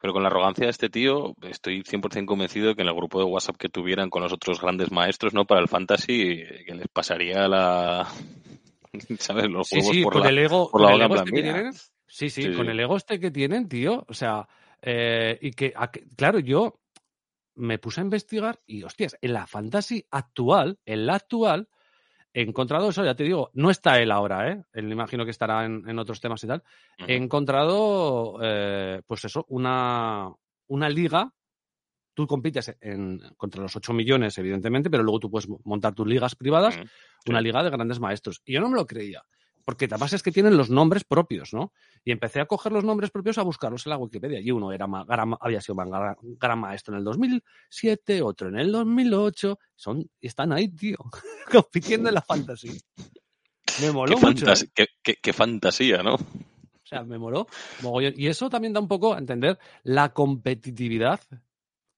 [0.00, 3.24] Pero con la arrogancia de este tío, estoy 100% convencido que en el grupo de
[3.24, 5.46] WhatsApp que tuvieran con los otros grandes maestros, ¿no?
[5.46, 8.06] Para el fantasy, eh, que les pasaría la...
[9.18, 9.48] ¿Sabes?
[9.48, 10.28] Los Sí, juegos sí, por con la...
[10.28, 11.72] el ego, por con la el boca, ego este que tienen.
[12.06, 14.04] Sí, sí, Sí, con el ego este que tienen, tío.
[14.08, 14.48] O sea,
[14.82, 16.80] eh, y que, a que- claro, yo
[17.54, 21.68] me puse a investigar y, hostias, en la fantasy actual, en la actual,
[22.32, 24.62] he encontrado eso, ya te digo, no está él ahora, ¿eh?
[24.72, 26.62] Él me imagino que estará en, en otros temas y tal.
[27.06, 30.30] He encontrado, eh, pues eso, una,
[30.66, 31.32] una liga.
[32.14, 36.34] Tú compites en, contra los 8 millones, evidentemente, pero luego tú puedes montar tus ligas
[36.34, 36.78] privadas
[37.26, 38.42] una liga de grandes maestros.
[38.44, 39.22] Y yo no me lo creía,
[39.68, 41.74] porque además es que tienen los nombres propios, ¿no?
[42.02, 44.40] Y empecé a coger los nombres propios a buscarlos en la Wikipedia.
[44.40, 48.72] Y uno era gran- había sido gran, gran maestro en el 2007, otro en el
[48.72, 49.58] 2008.
[49.76, 50.96] Son, están ahí, tío,
[51.52, 52.80] compitiendo en la fantasy.
[53.82, 54.46] Me moló Qué, mucho.
[54.46, 54.70] fantas- ¿eh?
[54.74, 56.14] qué- qué- qué fantasía, ¿no?
[56.14, 57.46] O sea, me moló
[57.82, 58.14] mogollón.
[58.16, 61.20] Y eso también da un poco a entender la competitividad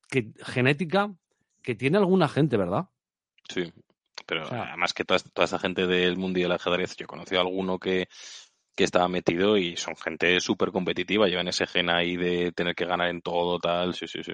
[0.08, 1.14] que, genética
[1.62, 2.86] que tiene alguna gente, ¿verdad?
[3.48, 3.72] Sí.
[4.30, 7.42] Pero además que toda, toda esa gente del mundo del ajedrez, yo he conocido a
[7.42, 8.08] alguno que,
[8.76, 12.86] que estaba metido y son gente súper competitiva, llevan ese gen ahí de tener que
[12.86, 14.32] ganar en todo, tal, sí, sí, sí.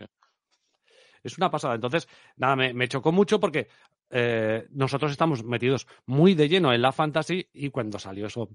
[1.23, 1.77] Es una pasada.
[1.77, 2.07] Entonces,
[2.37, 3.69] nada, me, me chocó mucho porque
[4.11, 8.51] eh, nosotros estamos metidos muy de lleno en la fantasy y cuando salió eso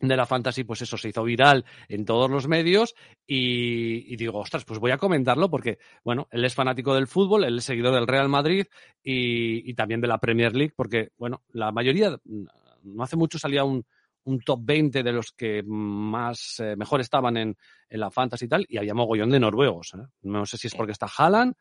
[0.00, 2.94] de la fantasy, pues eso se hizo viral en todos los medios
[3.26, 7.44] y, y digo, ostras, pues voy a comentarlo porque, bueno, él es fanático del fútbol,
[7.44, 8.66] él es seguidor del Real Madrid
[9.02, 13.64] y, y también de la Premier League porque, bueno, la mayoría, no hace mucho salía
[13.64, 13.84] un,
[14.24, 17.56] un top 20 de los que más eh, mejor estaban en,
[17.88, 19.94] en la fantasy y tal y había mogollón de noruegos.
[19.94, 20.06] ¿eh?
[20.22, 21.54] No sé si es porque está Haaland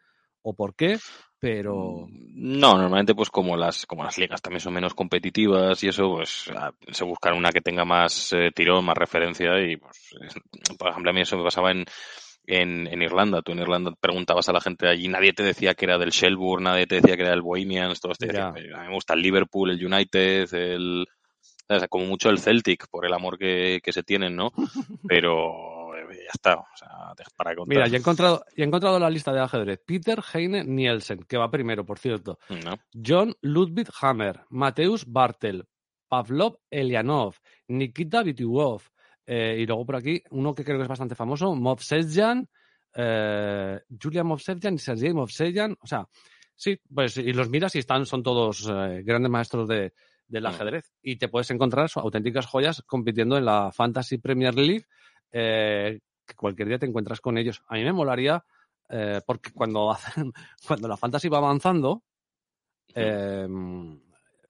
[0.47, 0.97] o por qué,
[1.39, 2.07] pero...
[2.09, 6.49] No, normalmente pues como las como las ligas también son menos competitivas y eso, pues
[6.91, 11.09] se buscan una que tenga más eh, tirón, más referencia y pues es- por ejemplo
[11.09, 11.85] a mí eso me pasaba en,
[12.45, 13.41] en, en Irlanda.
[13.41, 16.65] Tú en Irlanda preguntabas a la gente allí, nadie te decía que era del Shelburne,
[16.69, 18.61] nadie te decía que era del Bohemians, todos te decían, Ya.
[18.61, 21.07] "Oye, a mí me gusta el Liverpool, el United, el
[21.89, 24.51] como mucho el Celtic por el amor que, que se tienen, ¿no?
[25.09, 25.74] Pero
[26.17, 26.89] ya está, o sea,
[27.35, 27.67] para contar.
[27.75, 29.79] Mira, ya he encontrado, ya he encontrado la lista de ajedrez.
[29.85, 32.39] Peter Heine Nielsen, que va primero, por cierto.
[32.49, 32.75] ¿no?
[32.93, 35.65] John Ludwig Hammer, Mateusz Bartel,
[36.07, 37.35] Pavlov Elianov,
[37.67, 38.81] Nikita Vitiuov,
[39.25, 42.47] eh, y luego por aquí uno que creo que es bastante famoso, Movsesjan,
[42.93, 45.75] eh, Julia Movsesjan y Sergei Movsesjan.
[45.81, 46.07] O sea,
[46.55, 49.93] sí, pues y los miras y están, son todos eh, grandes maestros de,
[50.27, 50.47] del Mm.
[50.47, 50.91] ajedrez.
[51.01, 54.85] Y te puedes encontrar auténticas joyas compitiendo en la Fantasy Premier League,
[55.31, 57.61] eh, que cualquier día te encuentras con ellos.
[57.67, 58.43] A mí me molaría,
[58.89, 60.31] eh, porque cuando, hacen,
[60.67, 62.03] cuando la Fantasy va avanzando,
[62.93, 63.47] eh,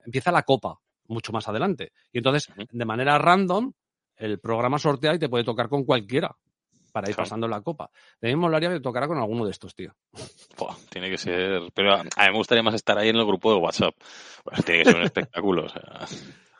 [0.04, 1.92] empieza la copa mucho más adelante.
[2.12, 3.72] Y entonces, de manera random,
[4.16, 6.34] el programa sortea y te puede tocar con cualquiera.
[6.92, 7.26] para ir Claro.
[7.26, 7.90] pasando la copa.
[8.22, 9.92] De mí me molaría que tocara con alguno de estos, tío.
[10.88, 11.60] Tiene que ser.
[11.74, 13.94] Pero a, a mí me gustaría más estar ahí en el grupo de WhatsApp.
[14.42, 15.66] Pues tiene que ser un espectáculo.
[15.66, 16.06] O sea,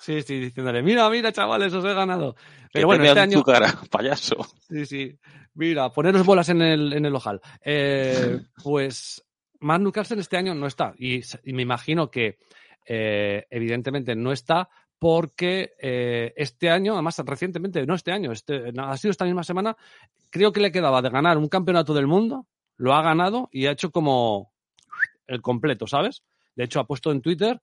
[0.07, 2.37] Sí, sí, diciéndole, mira, mira, chavales, os he ganado.
[2.73, 3.38] Pero bueno, te este año...
[3.38, 4.37] tu cara, payaso.
[4.69, 5.19] Sí, sí.
[5.55, 7.40] Mira, poneros bolas en el, en el ojal.
[7.61, 9.25] Eh, pues
[9.59, 10.95] Magnus Carlsen este año no está.
[10.97, 12.38] Y, me imagino que
[12.87, 18.97] eh, evidentemente no está porque eh, este año, además recientemente, no este año, este, ha
[18.97, 19.77] sido esta misma semana,
[20.31, 23.73] creo que le quedaba de ganar un campeonato del mundo, lo ha ganado y ha
[23.73, 24.53] hecho como
[25.27, 26.23] el completo, ¿sabes?
[26.55, 27.61] De hecho, ha puesto en Twitter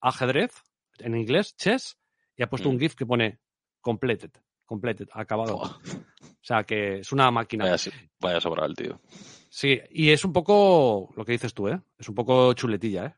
[0.00, 0.52] ajedrez,
[1.02, 1.98] en inglés, chess,
[2.36, 2.72] y ha puesto Mm.
[2.72, 3.38] un GIF que pone
[3.80, 4.30] completed,
[4.64, 5.56] completed, acabado.
[5.56, 7.64] O sea, que es una máquina.
[7.70, 9.00] vaya, vaya sobrado el tío.
[9.48, 11.80] Sí, y es un poco lo que dices tú, ¿eh?
[11.98, 13.14] Es un poco chuletilla, ¿eh?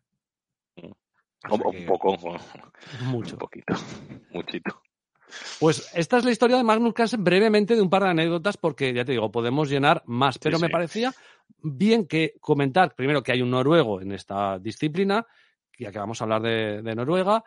[1.49, 2.17] O Un, poco,
[3.03, 3.35] Mucho.
[3.35, 3.75] un poquito,
[4.33, 4.81] muchito.
[5.61, 8.93] Pues esta es la historia de Magnus Carlsen brevemente de un par de anécdotas porque,
[8.95, 10.39] ya te digo, podemos llenar más.
[10.39, 10.73] Pero me sí.
[10.73, 11.13] parecía
[11.59, 15.27] bien que comentar, primero, que hay un noruego en esta disciplina,
[15.79, 17.43] ya que vamos a hablar de, de Noruega,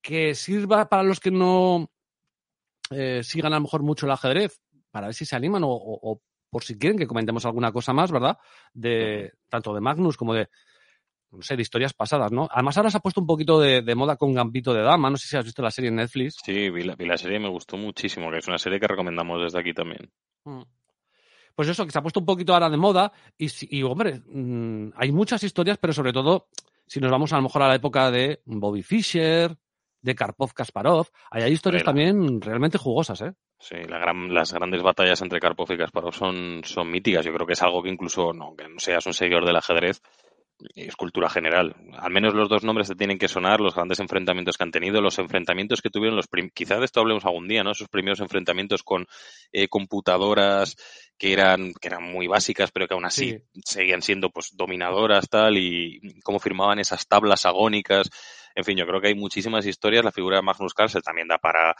[0.00, 1.90] que sirva para los que no
[2.90, 6.12] eh, sigan a lo mejor mucho el ajedrez, para ver si se animan o, o-
[6.12, 8.38] o por si quieren que comentemos alguna cosa más, ¿verdad?
[8.72, 10.48] De tanto de Magnus como de
[11.30, 12.48] no sé, de historias pasadas, ¿no?
[12.50, 15.18] Además ahora se ha puesto un poquito de, de moda con Gambito de Dama, no
[15.18, 16.36] sé si has visto la serie en Netflix.
[16.42, 18.86] Sí, vi la, vi la serie y me gustó muchísimo, que es una serie que
[18.86, 20.10] recomendamos desde aquí también.
[20.44, 20.62] Mm.
[21.54, 24.92] Pues eso, que se ha puesto un poquito ahora de moda y, y, hombre, mm,
[24.96, 26.48] hay muchas historias, pero sobre todo,
[26.86, 29.54] si nos vamos a lo mejor a la época de Bobby Fischer,
[30.00, 33.32] de Karpov Kasparov, ahí hay historias también realmente jugosas, ¿eh?
[33.58, 37.24] Sí, la gran- las grandes batallas entre Karpov y Kasparov son, son míticas.
[37.24, 40.00] Yo creo que es algo que incluso, no, que no seas un seguidor del ajedrez,
[40.74, 41.74] es cultura general.
[41.98, 45.00] Al menos los dos nombres te tienen que sonar, los grandes enfrentamientos que han tenido,
[45.00, 47.72] los enfrentamientos que tuvieron, los quizás de esto hablemos algún día, ¿no?
[47.72, 49.06] Esos primeros enfrentamientos con
[49.52, 50.76] eh, computadoras
[51.16, 55.58] que eran, que eran muy básicas, pero que aún así seguían siendo pues dominadoras, tal,
[55.58, 58.08] y cómo firmaban esas tablas agónicas.
[58.58, 60.04] En fin, yo creo que hay muchísimas historias.
[60.04, 61.76] La figura de Magnus Carlsen también da para,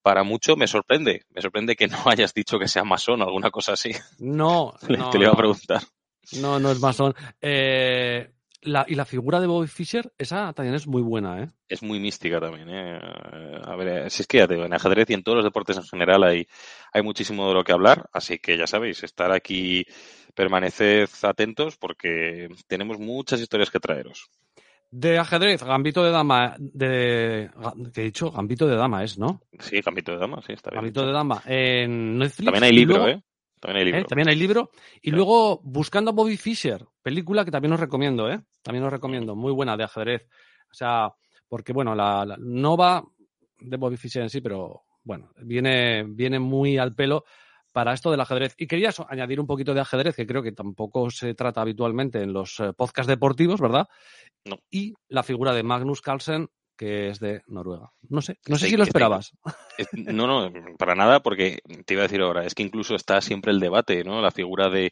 [0.00, 0.56] para mucho.
[0.56, 3.90] Me sorprende, me sorprende que no hayas dicho que sea masón o alguna cosa así.
[4.18, 5.36] No, no, Te lo iba a no.
[5.36, 5.82] preguntar.
[6.40, 7.14] No, no es masón.
[7.38, 11.50] Eh, la, y la figura de Bobby Fischer, esa también es muy buena, ¿eh?
[11.68, 12.98] Es muy mística también, ¿eh?
[13.62, 15.44] A ver, eh, si es que ya te digo, en ajedrez y en todos los
[15.44, 16.46] deportes en general hay,
[16.94, 19.84] hay muchísimo de lo que hablar, así que ya sabéis, estar aquí,
[20.34, 24.30] permaneced atentos porque tenemos muchas historias que traeros.
[24.94, 27.50] De ajedrez, Gambito de Dama, de...
[27.94, 28.30] ¿Qué he dicho?
[28.30, 29.40] Gambito de Dama es, ¿no?
[29.58, 30.82] Sí, Gambito de Dama, sí, está bien.
[30.82, 32.44] Gambito de Dama en Netflix.
[32.44, 33.22] También hay libro, luego- ¿eh?
[33.58, 34.00] También hay libro.
[34.00, 34.04] ¿eh?
[34.06, 34.70] También hay libro.
[35.00, 38.38] Y luego, Buscando a Bobby Fischer, película que también os recomiendo, ¿eh?
[38.62, 40.26] También os recomiendo, muy buena de ajedrez.
[40.70, 41.10] O sea,
[41.48, 43.02] porque bueno, la, la- no va
[43.60, 47.24] de Bobby Fischer en sí, pero bueno, viene, viene muy al pelo
[47.72, 48.54] para esto del ajedrez.
[48.58, 52.32] Y quería añadir un poquito de ajedrez, que creo que tampoco se trata habitualmente en
[52.32, 53.88] los eh, podcasts deportivos, ¿verdad?
[54.44, 54.58] No.
[54.70, 57.92] Y la figura de Magnus Carlsen, que es de Noruega.
[58.08, 59.32] No sé, no sé si lo esperabas.
[59.78, 63.20] Es- No, no, para nada, porque te iba a decir ahora, es que incluso está
[63.20, 64.20] siempre el debate, ¿no?
[64.20, 64.90] La figura de,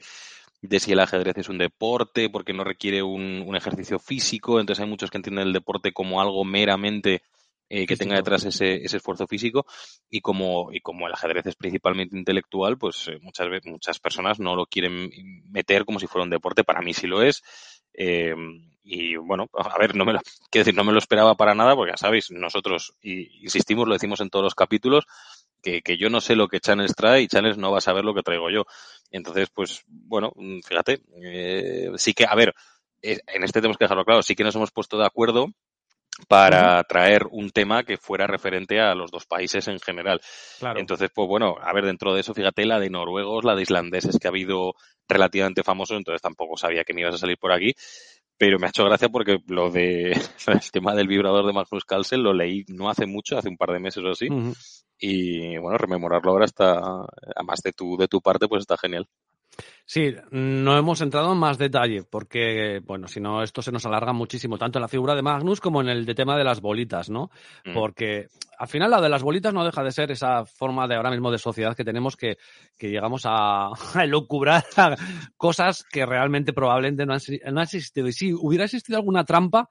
[0.62, 4.82] de si el ajedrez es un deporte, porque no requiere un, un ejercicio físico, entonces
[4.84, 7.22] hay muchos que entienden el deporte como algo meramente
[7.70, 9.64] eh, que tenga detrás ese, ese esfuerzo físico,
[10.10, 14.56] y como, y como el ajedrez es principalmente intelectual, pues eh, muchas muchas personas no
[14.56, 15.08] lo quieren
[15.50, 17.42] meter como si fuera un deporte, para mí sí lo es.
[17.94, 18.34] Eh,
[18.82, 21.76] y bueno, a ver, no me lo, quiero decir, no me lo esperaba para nada,
[21.76, 25.06] porque ya sabéis, nosotros, y insistimos, lo decimos en todos los capítulos,
[25.62, 28.04] que, que yo no sé lo que Channels trae y Channels no va a saber
[28.04, 28.64] lo que traigo yo.
[29.12, 32.52] Entonces, pues, bueno, mm, fíjate, eh, sí que, a ver,
[33.02, 35.52] eh, en este tenemos que dejarlo claro, sí que nos hemos puesto de acuerdo
[36.28, 40.20] para traer un tema que fuera referente a los dos países en general.
[40.58, 40.80] Claro.
[40.80, 44.18] Entonces, pues bueno, a ver, dentro de eso, fíjate, la de noruegos, la de islandeses
[44.18, 44.74] que ha habido
[45.08, 47.74] relativamente famoso, entonces tampoco sabía que me ibas a salir por aquí.
[48.38, 50.12] Pero me ha hecho gracia porque lo de
[50.46, 53.70] el tema del vibrador de Magnus Carlsen lo leí no hace mucho, hace un par
[53.70, 54.28] de meses o así.
[54.98, 59.06] Y bueno, rememorarlo ahora está, a más de tu, de tu parte, pues está genial.
[59.84, 64.12] Sí, no hemos entrado en más detalle porque, bueno, si no, esto se nos alarga
[64.12, 67.10] muchísimo, tanto en la figura de Magnus como en el de tema de las bolitas,
[67.10, 67.30] ¿no?
[67.64, 67.74] Mm.
[67.74, 71.10] Porque al final la de las bolitas no deja de ser esa forma de ahora
[71.10, 72.38] mismo de sociedad que tenemos que,
[72.78, 74.64] que llegamos a, a elucubrar
[75.36, 77.20] cosas que realmente probablemente no han,
[77.52, 78.06] no han existido.
[78.06, 79.68] Y si hubiera existido alguna trampa,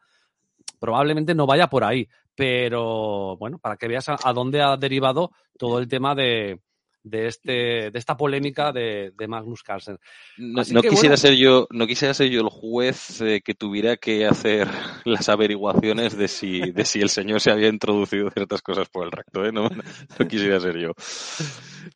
[0.80, 2.08] probablemente no vaya por ahí.
[2.36, 6.60] Pero bueno, para que veas a, a dónde ha derivado todo el tema de,
[7.10, 9.98] de este de esta polémica de, de Magnus Carlsen.
[10.38, 11.18] No, Así no que, quisiera bueno.
[11.18, 14.68] ser yo, no quisiera ser yo el juez eh, que tuviera que hacer
[15.06, 19.12] las averiguaciones de si, de si el señor se había introducido ciertas cosas por el
[19.12, 19.52] recto, ¿eh?
[19.52, 19.70] No,
[20.20, 20.92] no quisiera ser yo.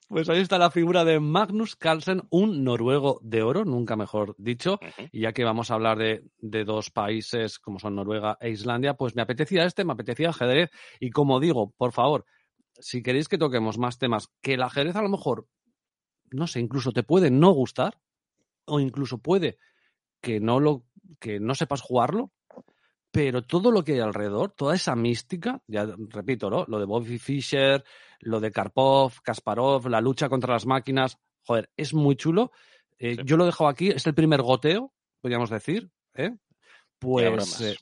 [0.08, 4.80] Pues ahí está la figura de Magnus Carlsen, un noruego de oro, nunca mejor dicho.
[5.12, 8.94] Y ya que vamos a hablar de, de dos países como son Noruega e Islandia,
[8.94, 10.70] pues me apetecía este, me apetecía ajedrez.
[11.00, 12.26] Y como digo, por favor,
[12.84, 15.48] si queréis que toquemos más temas, que el ajedrez a lo mejor,
[16.32, 18.00] no sé, incluso te puede no gustar,
[18.66, 19.58] o incluso puede
[20.22, 20.86] que no lo,
[21.20, 22.32] que no sepas jugarlo,
[23.12, 26.66] pero todo lo que hay alrededor, toda esa mística, ya repito, ¿no?
[26.68, 27.84] Lo de Bobby Fischer,
[28.20, 32.52] lo de Karpov, Kasparov, la lucha contra las máquinas, joder, es muy chulo.
[32.98, 33.22] Eh, Sí.
[33.24, 36.36] Yo lo he dejado aquí, es el primer goteo, podríamos decir, ¿eh?
[37.00, 37.78] Pues, eh,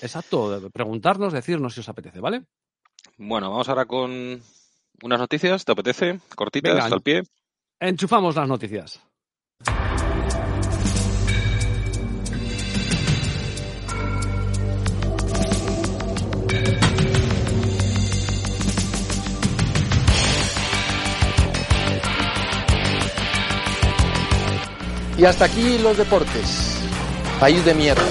[0.00, 2.46] exacto, preguntarnos, decirnos si os apetece, ¿vale?
[3.18, 4.42] Bueno, vamos ahora con
[5.02, 6.20] unas noticias, ¿te apetece?
[6.34, 6.86] Cortitas, Venga.
[6.86, 7.22] al pie.
[7.80, 9.00] Enchufamos las noticias.
[25.18, 26.78] Y hasta aquí los deportes.
[27.38, 28.02] País de mierda.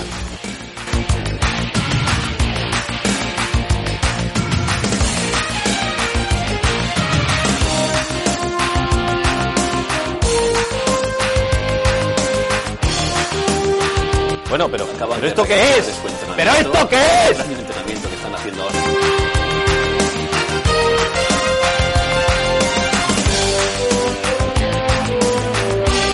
[14.51, 16.01] Bueno, pero, Acaban ¿pero esto qué es?
[16.35, 17.47] ¿Pero esto qué es?
[17.47, 18.75] Un entrenamiento que están haciendo ahora.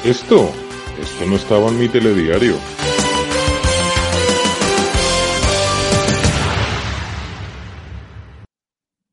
[0.06, 0.52] Esto,
[1.02, 2.58] esto no estaba en mi telediario.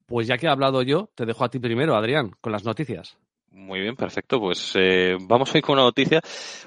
[0.04, 3.16] Pues ya que he hablado yo, te dejo a ti primero, Adrián, con las noticias.
[3.50, 4.38] Muy bien, perfecto.
[4.38, 6.20] Pues eh, vamos hoy con una noticia,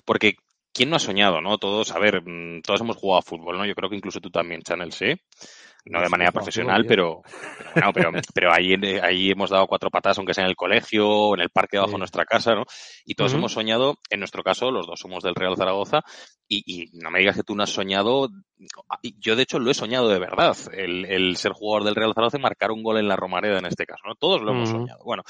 [0.04, 0.38] porque
[0.74, 1.58] ¿quién no ha soñado, no?
[1.58, 3.66] Todos, a ver, mm, todos hemos jugado a fútbol, ¿no?
[3.66, 5.14] Yo creo que incluso tú también, Channel, ¿sí?
[5.90, 7.22] No de Sí, manera profesional, pero,
[7.74, 11.08] pero bueno, pero, pero ahí, ahí hemos dado cuatro patadas, aunque sea en el colegio
[11.10, 11.96] o en el parque debajo Sí.
[11.96, 12.64] de nuestra casa, ¿no?
[13.06, 16.02] Y todos hemos soñado, en nuestro caso, los dos somos del Real Zaragoza,
[16.48, 18.30] y, y no me digas que tú no has soñado,
[19.20, 22.38] yo de hecho lo he soñado de verdad, el, el ser jugador del Real Zaragoza
[22.38, 24.16] y marcar un gol en la Romareda en este caso, ¿no?
[24.16, 25.00] Todos lo hemos soñado.
[25.04, 25.24] Bueno,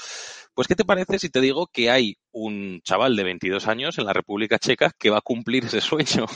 [0.54, 4.06] pues ¿qué te parece si te digo que hay un chaval de 22 años en
[4.06, 6.26] la República Checa que va a cumplir ese sueño?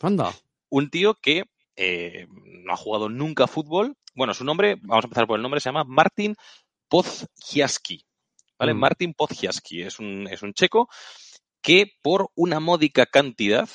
[0.00, 0.32] Anda.
[0.70, 1.44] Un tío que
[1.76, 3.96] eh, no ha jugado nunca fútbol.
[4.14, 6.36] Bueno, su nombre, vamos a empezar por el nombre, se llama Martin
[6.88, 8.04] Podjiaski.
[8.58, 8.74] ¿Vale?
[8.74, 8.78] Mm.
[8.78, 9.14] Martin
[9.70, 10.88] es un, es un checo
[11.60, 13.68] que por una módica cantidad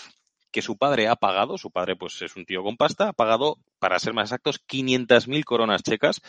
[0.51, 3.57] que su padre ha pagado, su padre pues es un tío con pasta, ha pagado,
[3.77, 6.21] para ser más exactos, 500.000 coronas checas.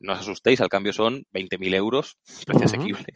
[0.00, 3.06] No os asustéis, al cambio son 20.000 euros, precio asequible.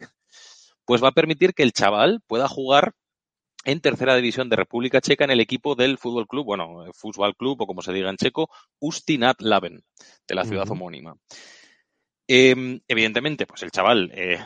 [0.85, 2.93] Pues va a permitir que el chaval pueda jugar
[3.63, 7.35] en tercera división de República Checa en el equipo del Fútbol Club, bueno, eh, Fútbol
[7.35, 9.83] Club o como se diga en checo, Ustinat Laven,
[10.27, 11.15] de la ciudad homónima.
[12.27, 14.39] Eh, evidentemente, pues el chaval, eh,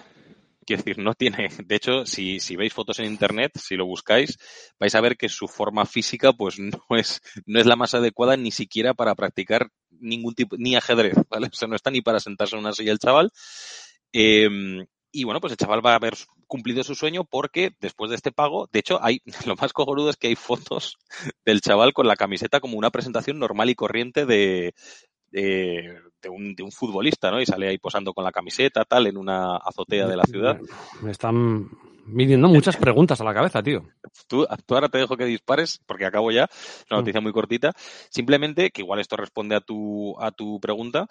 [0.65, 4.38] quiero decir, no tiene, de hecho, si, si veis fotos en internet, si lo buscáis,
[4.80, 8.36] vais a ver que su forma física, pues no es, no es la más adecuada
[8.38, 11.47] ni siquiera para practicar ningún tipo, ni ajedrez, ¿vale?
[11.47, 13.32] O sea, no está ni para sentarse en una silla el chaval.
[14.12, 14.49] Eh,
[15.19, 16.13] y bueno, pues el chaval va a haber
[16.47, 20.17] cumplido su sueño porque después de este pago, de hecho, hay, lo más cojonudo es
[20.17, 20.97] que hay fotos
[21.45, 24.73] del chaval con la camiseta como una presentación normal y corriente de,
[25.32, 27.41] de, de un, de un futbolista, ¿no?
[27.41, 30.60] Y sale ahí posando con la camiseta, tal, en una azotea de la ciudad.
[31.01, 31.69] Me están
[32.08, 33.84] viniendo muchas preguntas a la cabeza, tío.
[34.28, 36.43] Tú, tú ahora te dejo que dispares, porque acabo ya.
[36.51, 37.01] Es una Mm.
[37.01, 37.71] noticia muy cortita.
[38.10, 41.08] Simplemente, que igual esto responde a tu, a tu pregunta.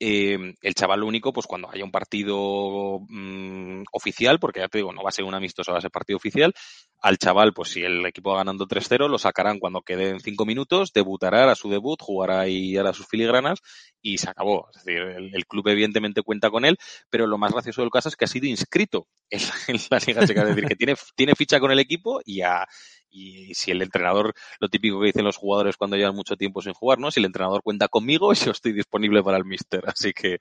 [0.00, 4.92] Eh, el chaval único, pues cuando haya un partido mm, oficial, porque ya te digo,
[4.92, 6.52] no va a ser un amistoso, va a ser partido oficial,
[7.00, 10.92] al chaval, pues si el equipo va ganando 3-0, lo sacarán cuando queden 5 minutos,
[10.92, 13.60] debutará, hará su debut, jugará y hará sus filigranas
[14.00, 14.68] y se acabó.
[14.74, 16.78] Es decir, el, club evidentemente cuenta con él,
[17.10, 20.26] pero lo más gracioso del caso es que ha sido inscrito en, en la Liga
[20.26, 22.66] Checa, es decir, que tiene, tiene ficha con el equipo y, a,
[23.14, 26.72] y si el entrenador, lo típico que dicen los jugadores cuando llevan mucho tiempo sin
[26.72, 27.10] jugar, ¿no?
[27.10, 29.84] Si el entrenador cuenta conmigo, yo estoy disponible para el míster.
[29.86, 30.38] Así que,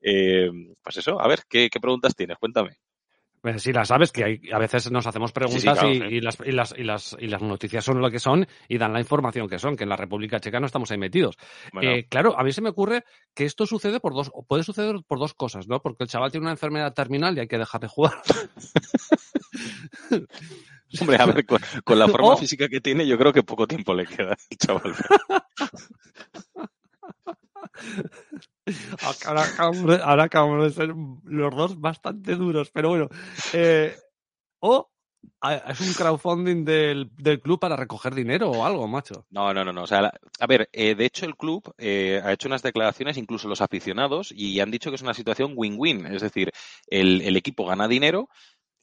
[0.00, 0.50] eh,
[0.82, 2.36] pues eso, a ver, ¿qué, ¿qué preguntas tienes?
[2.38, 2.76] Cuéntame.
[3.40, 5.98] Pues sí, las sabes, que hay, a veces nos hacemos preguntas Sí, sí, claro, y,
[6.10, 6.16] sí.
[6.16, 8.92] y las, y, las, y, las, y las noticias son lo que son y dan
[8.92, 11.36] la información que son, que en la República Checa no estamos ahí metidos.
[11.72, 13.02] Bueno, Eh, claro, a mí se me ocurre
[13.34, 15.80] que esto sucede por dos, puede suceder por dos cosas, ¿no?
[15.80, 18.12] Porque el chaval tiene una enfermedad terminal y hay que dejar de jugar.
[21.00, 23.66] hombre, a ver, con, con la forma O- física que tiene, yo creo que poco
[23.66, 24.94] tiempo le queda al chaval.
[29.26, 33.08] Ahora acabamos, de, ahora acabamos de ser los dos bastante duros, pero bueno.
[33.52, 33.96] Eh,
[34.60, 34.88] o
[35.68, 39.26] es un crowdfunding del, del club para recoger dinero o algo, macho.
[39.30, 39.82] No, no, no, no.
[39.82, 43.16] O sea, la- a ver, eh, de hecho el club eh, ha hecho unas declaraciones,
[43.16, 46.06] incluso los aficionados, y han dicho que es una situación win-win.
[46.06, 46.52] Es decir,
[46.86, 48.28] el, el equipo gana dinero,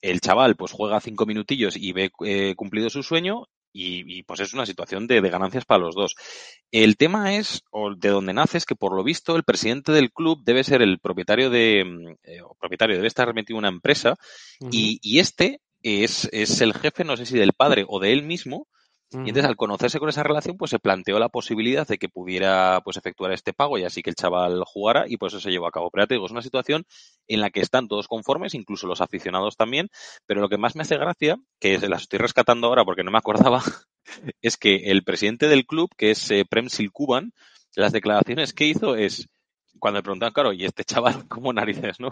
[0.02, 4.40] el chaval pues juega cinco minutillos y ve eh, cumplido su sueño, y, y, pues
[4.40, 6.16] es una situación de, de ganancias para los dos.
[6.72, 10.12] El tema es, o de donde nace, es que por lo visto el presidente del
[10.12, 13.70] club debe ser el propietario de, mm, eh, o propietario, debe estar metido en una
[13.70, 14.16] empresa,
[14.72, 18.24] y, y este es, es el jefe, no sé si del padre o de él
[18.24, 18.68] mismo.
[19.10, 22.82] Y entonces al conocerse con esa relación, pues se planteó la posibilidad de que pudiera
[22.84, 25.68] pues efectuar este pago y así que el chaval jugara y pues eso se llevó
[25.68, 25.90] a cabo.
[25.90, 26.86] Pero ya te digo, es una situación
[27.28, 29.90] en la que están todos conformes, incluso los aficionados también,
[30.26, 33.12] pero lo que más me hace gracia, que se las estoy rescatando ahora porque no
[33.12, 33.64] me acordaba,
[34.42, 37.32] es que el presidente del club, que es eh, Prem Silkuban,
[37.76, 39.30] las declaraciones que hizo es,
[39.80, 42.12] cuando le preguntan, claro, ¿y este chaval cómo narices, no?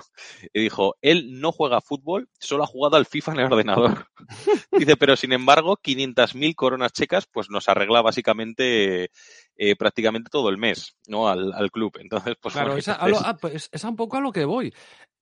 [0.53, 4.07] Y dijo, él no juega fútbol, solo ha jugado al FIFA en el ordenador.
[4.71, 9.09] Dice, pero sin embargo, 500.000 coronas checas, pues nos arregla básicamente
[9.57, 11.27] eh, prácticamente todo el mes, ¿no?
[11.27, 11.97] Al, al club.
[11.99, 14.31] Entonces, pues Claro, bueno, esa, a entonces- lo- ah, pues, es un poco a lo
[14.31, 14.73] que voy.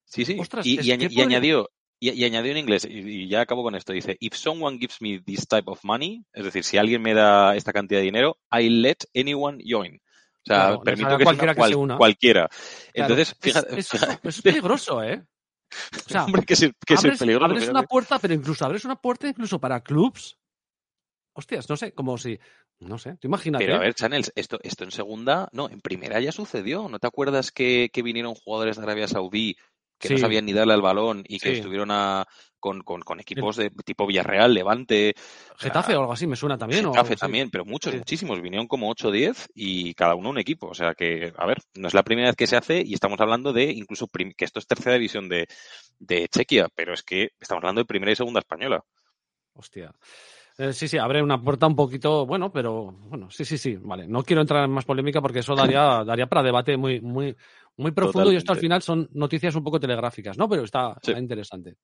[0.05, 0.37] Sí, sí.
[0.39, 1.69] Ostras, y, añ- añadió,
[1.99, 5.01] y, y añadió en inglés, y, y ya acabo con esto, dice, if someone gives
[5.01, 8.37] me this type of money, es decir, si alguien me da esta cantidad de dinero,
[8.51, 10.01] I let anyone join.
[10.43, 11.97] O sea, Claro, permito que, se cualquiera una que se una.
[11.97, 12.49] cualquiera.
[12.93, 15.23] Entonces, es- fíjate, es, fíjate- es peligroso, ¿eh?
[16.05, 17.45] O sea, hombre, que es, que es abres, peligroso.
[17.45, 20.37] abres una puerta, pero incluso abres una puerta incluso para clubs.
[21.35, 22.39] Hostias, no sé, como si.
[22.79, 23.63] No sé, tú imagínate.
[23.65, 26.89] Pero a ver, Chanel, esto, esto en segunda, no, en primera ya sucedió.
[26.89, 29.55] ¿No te acuerdas que, que vinieron jugadores de Arabia Saudí
[30.08, 31.56] que no sabían ni darle al balón y que Sí.
[31.58, 32.26] estuvieron a,
[32.60, 35.14] con, con, con equipos de tipo Villarreal, Levante,
[35.58, 36.86] Getafe o algo así me suena también.
[36.86, 38.41] Getafe también, pero muchos, muchísimos.
[38.41, 40.68] Vinieron como 8 o 10 y cada uno un equipo.
[40.68, 43.20] O sea que, a ver, no es la primera vez que se hace y estamos
[43.20, 45.47] hablando de incluso que esto es tercera división de,
[45.99, 48.84] de Chequia, pero es que estamos hablando de primera y segunda española.
[49.54, 49.91] Hostia.
[50.58, 54.08] Eh, sí, sí, abre una puerta un poquito, bueno, pero bueno, sí, sí, sí, vale.
[54.08, 57.36] No quiero entrar en más polémica porque eso daría, daría para debate muy, muy,
[57.78, 60.47] muy profundo y esto al final son noticias un poco telegráficas, ¿no?
[60.49, 61.11] Pero está, Sí.
[61.11, 61.76] está interesante.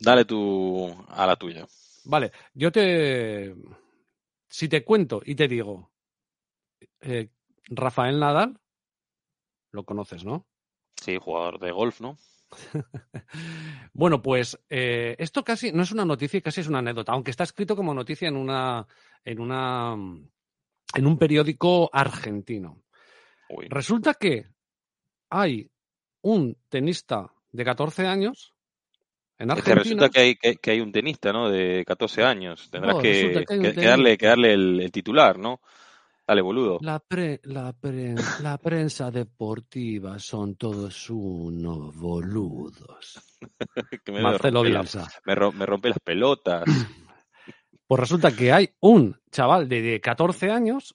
[0.00, 1.66] Dale tú a la tuya.
[2.04, 3.54] Vale, yo te.
[4.48, 5.90] Si te cuento y te digo.
[7.00, 7.28] eh,
[7.70, 8.58] Rafael Nadal,
[9.72, 10.46] lo conoces, ¿no?
[10.96, 12.16] Sí, jugador de golf, ¿no?
[13.92, 17.44] Bueno, pues eh, esto casi no es una noticia, casi es una anécdota, aunque está
[17.44, 18.86] escrito como noticia en una.
[19.24, 19.92] en una.
[19.92, 22.82] en un periódico argentino.
[23.50, 23.66] Uy.
[23.68, 24.46] Resulta que
[25.30, 25.70] hay
[26.22, 28.54] un tenista de 14 años
[29.38, 29.82] en Es que Argentina.
[29.82, 31.48] resulta que hay, que, que hay un tenista, ¿no?
[31.48, 32.68] De 14 años.
[32.70, 33.44] Tendrás No, que,
[33.82, 35.60] darle, que darle el, el titular, ¿no?
[36.26, 36.78] Dale, boludo.
[36.82, 43.20] La, pre- la, pre- la prensa deportiva son todos unos boludos.
[44.04, 45.08] Que me, Marcelo rompe la- Bielsa.
[45.24, 46.64] me, ro- me rompe las pelotas.
[47.86, 50.94] Pues resulta que hay un chaval de, de 14 años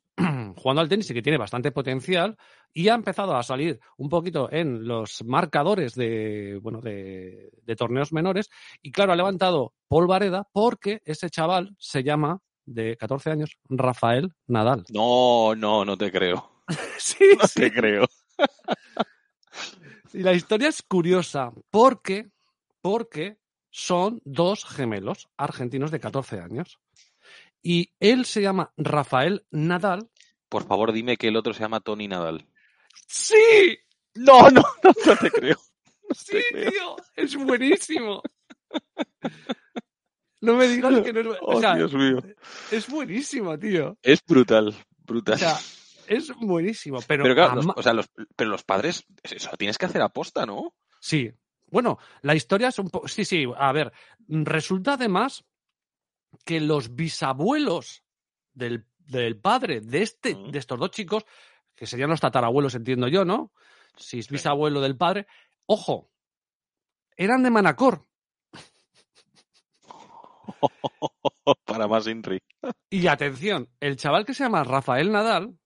[0.56, 2.38] jugando al tenis y que tiene bastante potencial
[2.74, 8.14] y ha empezado a salir un poquito en los marcadores de, bueno, de, de torneos
[8.14, 8.50] menores
[8.82, 14.86] y claro, ha levantado polvareda porque ese chaval se llama, de 14 años, Rafael Nadal.
[14.90, 16.50] No, no, no te creo.
[16.98, 17.60] Sí, No sí.
[17.60, 18.06] te creo.
[20.14, 22.30] Y la historia es curiosa porque,
[22.82, 23.38] porque
[23.72, 26.80] son dos gemelos argentinos de 14 años.
[27.62, 30.10] Y él se llama Rafael Nadal.
[30.54, 32.46] Por favor, dime que el otro se llama Tony Nadal.
[33.08, 33.76] ¡Sí!
[34.14, 35.58] No, no, no, no te creo.
[36.16, 36.96] ¡Sí, tío!
[37.16, 38.22] Es buenísimo.
[40.42, 41.38] No me digas que no es...
[41.42, 42.20] Oh, o sea, Dios mío.
[42.70, 43.98] es buenísimo, tío.
[44.04, 44.76] Es brutal,
[45.06, 45.34] brutal.
[45.36, 45.58] O sea,
[46.06, 47.00] es buenísimo.
[47.08, 49.88] Pero, pero claro, los, ama- o sea, los, pero los padres, eso lo tienes que
[49.88, 50.76] hacer aposta, ¿no?
[51.00, 51.32] Sí.
[51.72, 53.08] Bueno, la historia es un poco.
[53.08, 53.92] Sí, sí, a ver.
[54.28, 55.44] Resulta además
[56.46, 58.04] que los bisabuelos
[58.54, 61.26] del, del padre de, este, de estos dos chicos,
[61.76, 63.52] que serían los tatarabuelos, entiendo yo, ¿no?
[63.96, 65.28] Si es bisabuelo del padre,
[65.66, 66.10] ojo,
[67.16, 68.06] eran de Manacor.
[71.66, 72.40] Para más Inri.
[72.90, 75.58] Y atención, el chaval que se llama Rafael Nadal.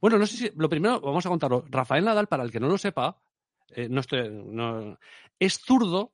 [0.00, 0.50] Bueno, no sé si.
[0.56, 1.64] Lo primero, vamos a contarlo.
[1.68, 3.22] Rafael Nadal, para el que no lo sepa,
[3.68, 4.98] eh, no estoy, no-
[5.38, 6.12] es zurdo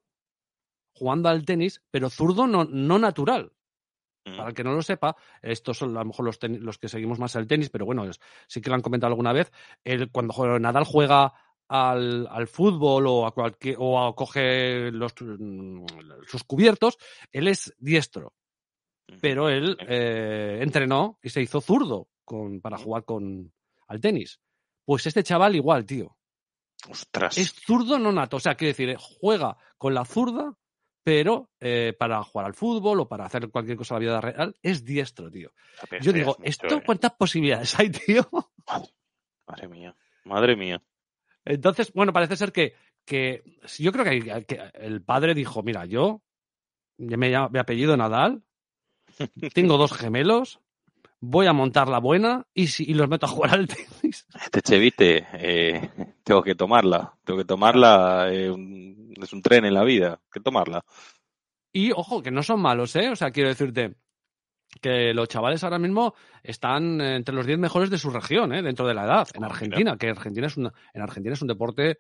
[0.93, 3.53] jugando al tenis, pero zurdo no, no natural.
[4.37, 7.35] Para el que no lo sepa, estos son a lo mejor los, que seguimos más
[7.37, 9.51] el tenis, pero bueno, es- sí que lo han comentado alguna vez.
[9.85, 11.33] El, cuando Nadal juega
[11.69, 15.85] al, al fútbol o a cualquier o a- coge los, mm,
[16.27, 16.99] sus cubiertos,
[17.33, 18.35] él es diestro
[19.21, 23.53] pero él eh, entrenó y se hizo zurdo con, para jugar con,
[23.87, 24.39] al tenis.
[24.85, 26.17] Pues este chaval igual, tío.
[26.89, 27.39] Ostras.
[27.39, 28.37] Es zurdo no nato.
[28.37, 30.55] O sea, quiere decir, juega con la zurda,
[31.03, 34.57] pero eh, para jugar al fútbol o para hacer cualquier cosa en la vida real,
[34.63, 35.53] es diestro, tío.
[35.89, 36.83] Pero Yo digo, mucho, ¿esto ¿eh?
[36.85, 38.29] cuántas posibilidades hay, tío?
[39.47, 39.97] Madre mía.
[40.25, 40.83] Madre mía.
[41.45, 42.75] Entonces, bueno, parece ser que,
[43.05, 43.43] que
[43.79, 46.23] yo creo que, el padre dijo, mira, yo
[46.99, 48.43] me, mi apellido Nadal,
[49.55, 50.61] tengo dos gemelos,
[51.21, 54.27] voy a montar la buena y, si, y los meto a jugar al tenis.
[54.43, 55.91] Este chevite, eh,
[56.23, 57.15] tengo que tomarla.
[57.25, 58.29] Tengo que tomarla.
[58.33, 60.13] eh, un- es un tren en la vida.
[60.23, 60.85] Hay que tomarla.
[61.73, 63.11] Y ojo, que no son malos, ¿eh?
[63.11, 63.97] O sea, quiero decirte
[64.81, 68.63] que los chavales ahora mismo están entre los 10 mejores de su región, ¿eh?
[68.63, 71.91] Dentro de la edad, en Argentina, que Argentina es una, en Argentina es un deporte,
[71.91, 71.97] eh,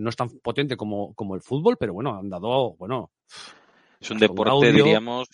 [0.00, 3.10] no es tan potente como, como el fútbol, pero bueno, han dado, bueno,
[4.00, 5.28] Es un deporte, diríamos.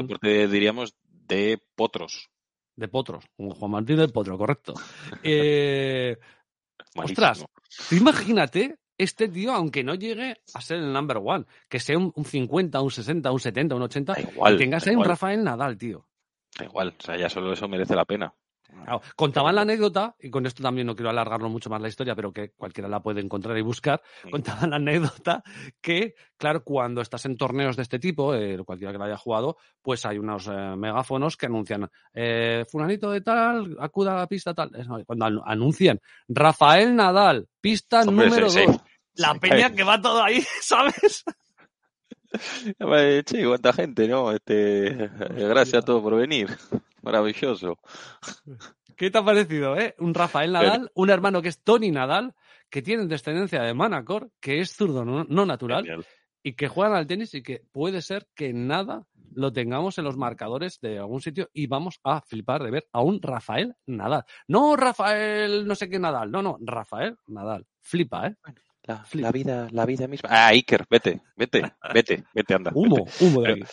[0.00, 0.94] Un deporte, diríamos,
[1.26, 2.30] de potros.
[2.80, 4.74] De potros, como Juan Martín del Potro, correcto.
[5.22, 6.16] Eh.
[6.96, 7.44] Ostras.
[7.92, 12.24] imagínate este tío, aunque no llegue a ser el number one, que sea un, un
[12.24, 15.04] 50, un 60, un 70, un 80, Da igual, y tengas ahí un.
[15.04, 16.06] Rafael Nadal, tío.
[16.58, 16.94] Da igual.
[16.98, 18.34] O sea, ya solo eso merece la pena.
[18.72, 22.14] Claro, contaban la anécdota, y con esto también no quiero alargarlo mucho más la historia,
[22.14, 24.02] pero que cualquiera la puede encontrar y buscar.
[24.30, 25.42] Contaban la anécdota
[25.80, 29.56] que, claro, cuando estás en torneos de este tipo, eh, cualquiera que lo haya jugado,
[29.82, 34.54] pues hay unos eh, megáfonos que anuncian, eh, fulanito de tal, acuda a la pista
[34.54, 34.70] tal.
[35.06, 38.66] Cuando anu- anuncian Rafael Nadal, pista Hombre, número sí, sí.
[38.66, 38.76] 2.
[39.16, 41.24] La peña que va todo ahí, ¿sabes?
[43.24, 44.30] Che, cuánta gente, ¿no?
[44.30, 45.10] Este, eh,
[45.48, 46.48] gracias a todos por venir.
[47.02, 47.78] Maravilloso.
[48.96, 49.94] ¿Qué te ha parecido, eh?
[49.98, 52.34] Un Rafael Nadal, un hermano que es Tony Nadal,
[52.68, 56.06] que tiene descendencia de Manacor, que es zurdo no, no natural, Genial.
[56.42, 60.16] y que juegan al tenis y que puede ser que nada lo tengamos en los
[60.16, 64.24] marcadores de algún sitio y vamos a flipar de ver a un Rafael Nadal.
[64.48, 67.66] No Rafael no sé qué Nadal, no, no, Rafael Nadal.
[67.80, 68.36] Flipa, ¿eh?
[68.84, 70.28] La, vida, la vida misma.
[70.32, 71.62] Ah, Iker, vete, vete,
[71.92, 72.72] vete, vete, anda.
[72.74, 73.24] Humo, vete.
[73.24, 73.66] humo de Pero-.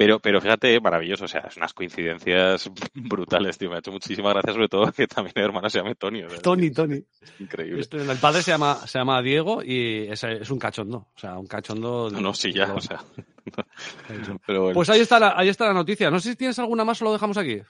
[0.00, 3.68] Pero, pero fíjate, maravilloso, o sea, es unas coincidencias brutales, tío.
[3.68, 6.22] Me ha hecho muchísimas gracias, sobre todo que también el hermano se llame Tony.
[6.42, 7.04] Tony, Tony.
[7.38, 7.82] increíble.
[7.82, 11.08] Este, el padre se llama, se llama Diego y es, es un cachondo.
[11.14, 12.08] O sea, un cachondo.
[12.10, 13.04] No, no, sí, ya, o sea.
[14.46, 14.74] Pero bueno.
[14.74, 16.10] Pues ahí está, la, ahí está la noticia.
[16.10, 17.60] No sé si tienes alguna más o lo dejamos aquí.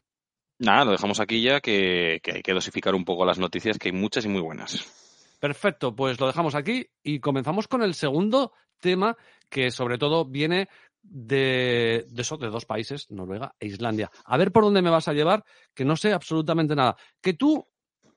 [0.60, 3.88] Nada, lo dejamos aquí ya, que, que hay que dosificar un poco las noticias, que
[3.88, 5.09] hay muchas y muy buenas.
[5.40, 9.16] Perfecto, pues lo dejamos aquí y comenzamos con el segundo tema
[9.48, 10.68] que sobre todo viene
[11.02, 14.10] de, de eso, de dos países, Noruega e Islandia.
[14.26, 16.94] A ver por dónde me vas a llevar, que no sé absolutamente nada.
[17.22, 17.66] Que tú,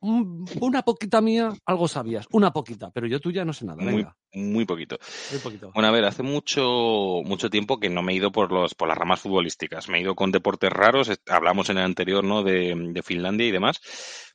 [0.03, 3.81] una poquita mía, algo sabías, una poquita, pero yo tuya no sé nada.
[3.81, 4.97] Muy, Venga, muy poquito.
[5.31, 5.71] muy poquito.
[5.73, 8.87] Bueno, a ver, hace mucho, mucho tiempo que no me he ido por los, por
[8.87, 9.87] las ramas futbolísticas.
[9.89, 11.11] Me he ido con deportes raros.
[11.27, 12.43] Hablamos en el anterior, ¿no?
[12.43, 13.79] De, de Finlandia y demás.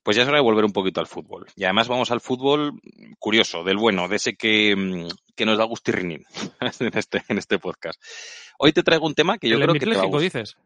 [0.03, 1.47] Pues ya es hora de volver un poquito al fútbol.
[1.55, 2.81] Y además vamos al fútbol
[3.19, 5.07] curioso, del bueno, de ese que,
[5.37, 6.25] que nos da gustirrinín
[6.81, 8.01] en este, en este podcast.
[8.59, 10.23] Hoy te traigo un tema que yo el creo que te va a gustar.
[10.23, 10.57] dices.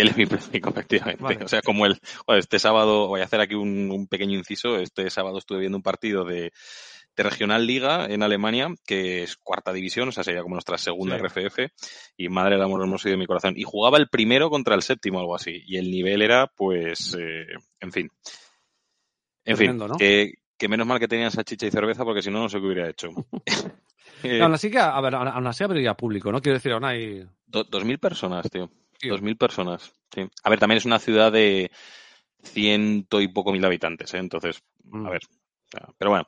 [0.00, 1.22] El hemipléjico, efectivamente.
[1.22, 1.44] Vale.
[1.44, 4.76] O sea, como el, bueno, este sábado, voy a hacer aquí un, un pequeño inciso.
[4.78, 6.52] Este sábado estuve viendo un partido de,
[7.16, 11.18] de Regional Liga en Alemania, que es cuarta división, o sea, sería como nuestra segunda
[11.18, 11.24] Sí.
[11.24, 11.58] RFF,
[12.16, 13.54] y madre del amor hermoso y de mi corazón.
[13.56, 15.62] Y jugaba el primero contra el séptimo, algo así.
[15.66, 17.46] Y el nivel era, pues, eh,
[17.80, 18.08] en fin.
[19.44, 19.98] En Tremendo, fin, ¿no?
[19.98, 22.66] que, que menos mal que tenían salchicha y cerveza, porque si no, no sé qué
[22.66, 23.08] hubiera hecho.
[24.24, 26.40] Eh, Aún así que, a ver, aún así habría público, ¿no?
[26.40, 27.24] Quiero decir, aún hay...
[27.46, 28.68] do- dos mil personas, tío.
[29.02, 29.92] Dos mil personas.
[30.14, 30.22] Sí.
[30.42, 31.70] A ver, también es una ciudad de
[32.42, 34.18] ciento y poco mil habitantes, ¿eh?
[34.18, 35.06] Entonces, Mm.
[35.06, 35.20] a ver.
[35.98, 36.26] Pero bueno,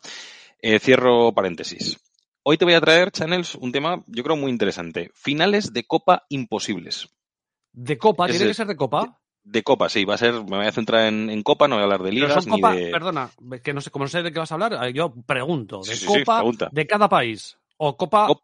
[0.61, 1.99] eh, cierro paréntesis.
[2.43, 5.11] Hoy te voy a traer, Channels, un tema, yo creo, muy interesante.
[5.15, 7.09] Finales de Copa imposibles.
[7.73, 9.19] De copa, tiene que ser de copa.
[9.43, 11.81] De Copa, sí, va a ser, me voy a centrar en, en Copa, no voy
[11.81, 12.91] a hablar de ligas ni copa, de...
[12.91, 13.31] perdona,
[13.65, 15.85] que no sé, como no sé de qué vas a hablar, eh, yo pregunto, de
[15.95, 17.57] Sí, sí, sí, copa de cada país.
[17.79, 18.27] O copa.
[18.27, 18.43] Cop-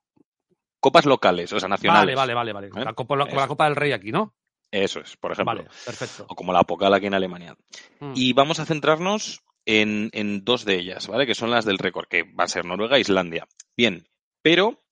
[0.81, 2.15] Copas locales, o sea, nacionales.
[2.15, 2.83] vale, vale, vale, vale.
[2.83, 2.85] ¿Eh?
[2.85, 3.49] La copa, la, como la Eso.
[3.49, 4.35] Copa del Rey aquí, ¿no?
[4.71, 5.55] Eso es, por ejemplo.
[5.55, 6.27] Vale, perfecto.
[6.29, 7.57] O como la Pocal aquí en Alemania.
[8.01, 8.13] Mm.
[8.15, 11.27] Y vamos a centrarnos en, en dos de ellas, ¿vale?
[11.27, 13.47] Que son las del récord, que va a ser Noruega e Islandia.
[13.77, 14.07] Bien,
[14.43, 14.83] pero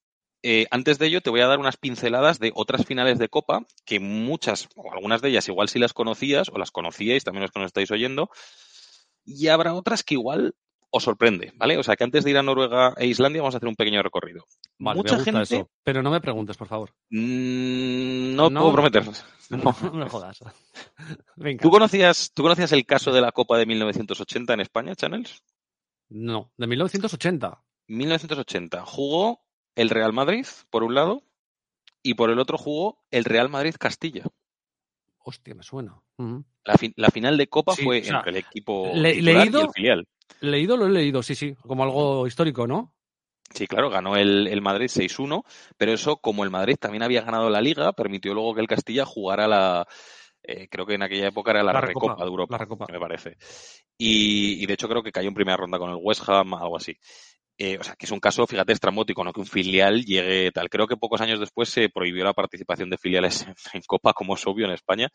[0.42, 3.66] eh, antes de ello te voy a dar unas pinceladas de otras finales de Copa,
[3.86, 7.50] que muchas, o algunas de ellas igual si las conocías, o las conocíais, también los
[7.50, 8.28] que nos estáis oyendo,
[9.24, 10.54] y habrá otras que igual
[10.96, 11.76] os sorprende, ¿vale?
[11.76, 14.00] O sea que antes de ir a Noruega e Islandia vamos a hacer un pequeño
[14.02, 14.44] recorrido.
[14.78, 15.56] Vale, Mucha me gusta gente...
[15.56, 15.70] eso.
[15.82, 16.90] Pero no me preguntes, por favor.
[17.10, 18.60] Mm, no, No.
[18.60, 19.04] puedo prometer.
[19.50, 20.38] No, no me jodas.
[21.36, 21.60] Venga.
[21.60, 25.42] ¿Tú conocías, ¿Tú conocías el caso de la Copa de 1980 en España, Channels?
[26.08, 27.62] No, de 1980.
[27.88, 29.42] 1980 jugó
[29.76, 31.24] el Real Madrid, por un lado,
[32.02, 34.24] y por el otro jugó el Real Madrid Castilla.
[35.18, 36.00] Hostia, me suena.
[36.64, 39.60] La, fi- la final de Copa Sí, fue o sea, entre el equipo le- leído-
[39.60, 40.08] y el filial.
[40.40, 42.92] Leído, lo he leído, sí, sí, como algo histórico, ¿no?
[43.54, 45.44] Sí, claro, ganó el, el Madrid 6-1,
[45.76, 49.04] pero eso, como el Madrid también había ganado la Liga, permitió luego que el Castilla
[49.04, 49.86] jugara la,
[50.42, 52.86] eh, creo que en aquella época era la, La Recopa, Recopa, de Europa, Recopa.
[52.92, 53.36] me parece.
[53.96, 56.76] Y, y de hecho creo que cayó en primera ronda con el West Ham, algo
[56.76, 56.98] así.
[57.56, 59.32] Eh, o sea, que es un caso, fíjate, estrambótico, ¿no?
[59.32, 60.68] Que un filial llegue tal.
[60.68, 64.44] Creo que pocos años después se prohibió la participación de filiales en, Copa, como es
[64.46, 65.08] obvio en España.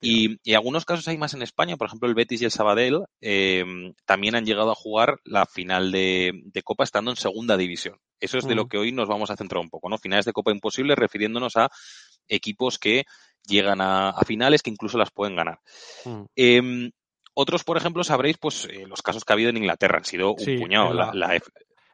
[0.00, 3.04] Y, y algunos casos hay más en España, por ejemplo, el Betis y el Sabadell
[3.20, 3.64] eh,
[4.04, 7.96] también han llegado a jugar la final de, de Copa estando en segunda división.
[8.18, 9.98] Eso es de lo que hoy nos vamos a centrar un poco, ¿no?
[9.98, 11.68] Finales de Copa imposibles, refiriéndonos a
[12.26, 13.04] equipos que
[13.46, 15.60] llegan a, a finales que incluso las pueden ganar.
[16.04, 16.22] Mm.
[16.34, 16.90] Eh,
[17.34, 20.32] otros, por ejemplo, sabréis, pues, eh, los casos que ha habido en Inglaterra han sido
[20.32, 20.92] un Sí, puñado.
[20.92, 21.40] La, la-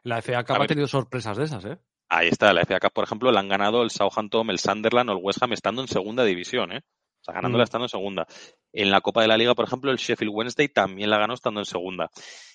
[0.05, 0.67] la FA Cup ha ver.
[0.67, 1.77] tenido sorpresas de esas, ¿eh?
[2.09, 5.13] ahí está, la FA Cup, por ejemplo, la han ganado el Southampton, el Sunderland o
[5.13, 6.81] el West Ham estando en segunda división, ¿eh?
[7.21, 7.65] O sea, ganándola Mm.
[7.65, 8.27] estando en segunda.
[8.71, 11.59] En la Copa de la Liga, por ejemplo, el Sheffield Wednesday también la ganó estando
[11.59, 12.09] en segunda.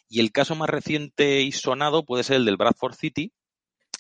[0.08, 3.32] Y el caso más reciente y sonado puede ser el del Bradford City,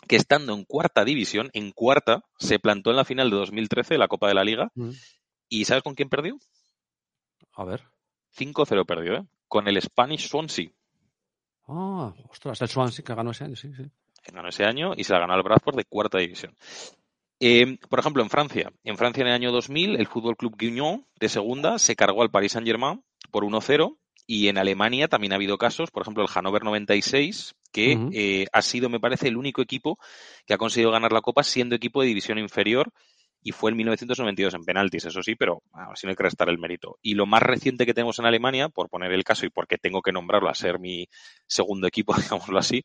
[0.08, 3.98] que estando en cuarta división, en cuarta, se plantó en la final de 2013 de
[3.98, 4.70] la Copa de la Liga.
[4.76, 4.90] Mm.
[5.48, 6.38] ¿Y sabes con quién perdió?
[7.54, 7.82] A ver.
[8.38, 9.22] 5-0 perdió, ¿eh?
[9.48, 10.70] Con el Spanish Swansea.
[11.72, 13.84] Ah, ostras, el Swansea que ganó ese año, sí, sí.
[14.22, 16.56] que ganó ese año y se la ganó al Bradford de cuarta división.
[17.38, 21.06] Eh, por ejemplo, en Francia, en Francia en el año 2000, el Fútbol Club Guignon
[21.18, 23.96] de segunda se cargó al Paris Saint-Germain por 1-0
[24.26, 28.10] y en Alemania también ha habido casos, por ejemplo, el Hannover 96, que Ujú.
[28.12, 29.98] eh, ha sido, me parece, el único equipo
[30.46, 32.92] que ha conseguido ganar la Copa siendo equipo de división inferior
[33.42, 36.48] y fue en 1992 en penaltis, eso sí, pero bueno, así no hay que restar
[36.48, 36.98] el mérito.
[37.02, 40.02] Y lo más reciente que tenemos en Alemania, por poner el caso y porque tengo
[40.02, 41.08] que nombrarlo a ser mi
[41.46, 42.84] segundo equipo, digámoslo así,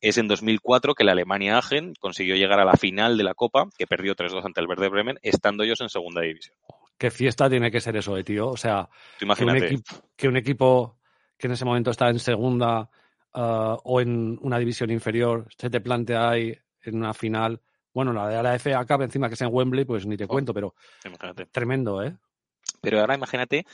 [0.00, 3.68] es en 2004 que la Alemania Aachen consiguió llegar a la final de la Copa,
[3.76, 6.56] que perdió 3-2 ante el Verde Bremen, estando ellos en segunda división.
[6.96, 8.48] Qué fiesta tiene que ser eso, eh, tío.
[8.48, 8.88] O sea,
[9.18, 9.82] que un, equipo,
[10.16, 10.98] que un equipo
[11.36, 12.90] que en ese momento está en segunda
[13.34, 17.60] ah, o en una división inferior se te plantea ahí en una final.
[17.98, 20.28] Bueno, la de la FA Cup encima que es en Wembley, pues ni te Oh.
[20.28, 20.72] cuento, pero
[21.04, 21.46] imagínate.
[21.46, 22.16] tremendo, ¿eh?
[22.80, 23.66] Pero ahora imagínate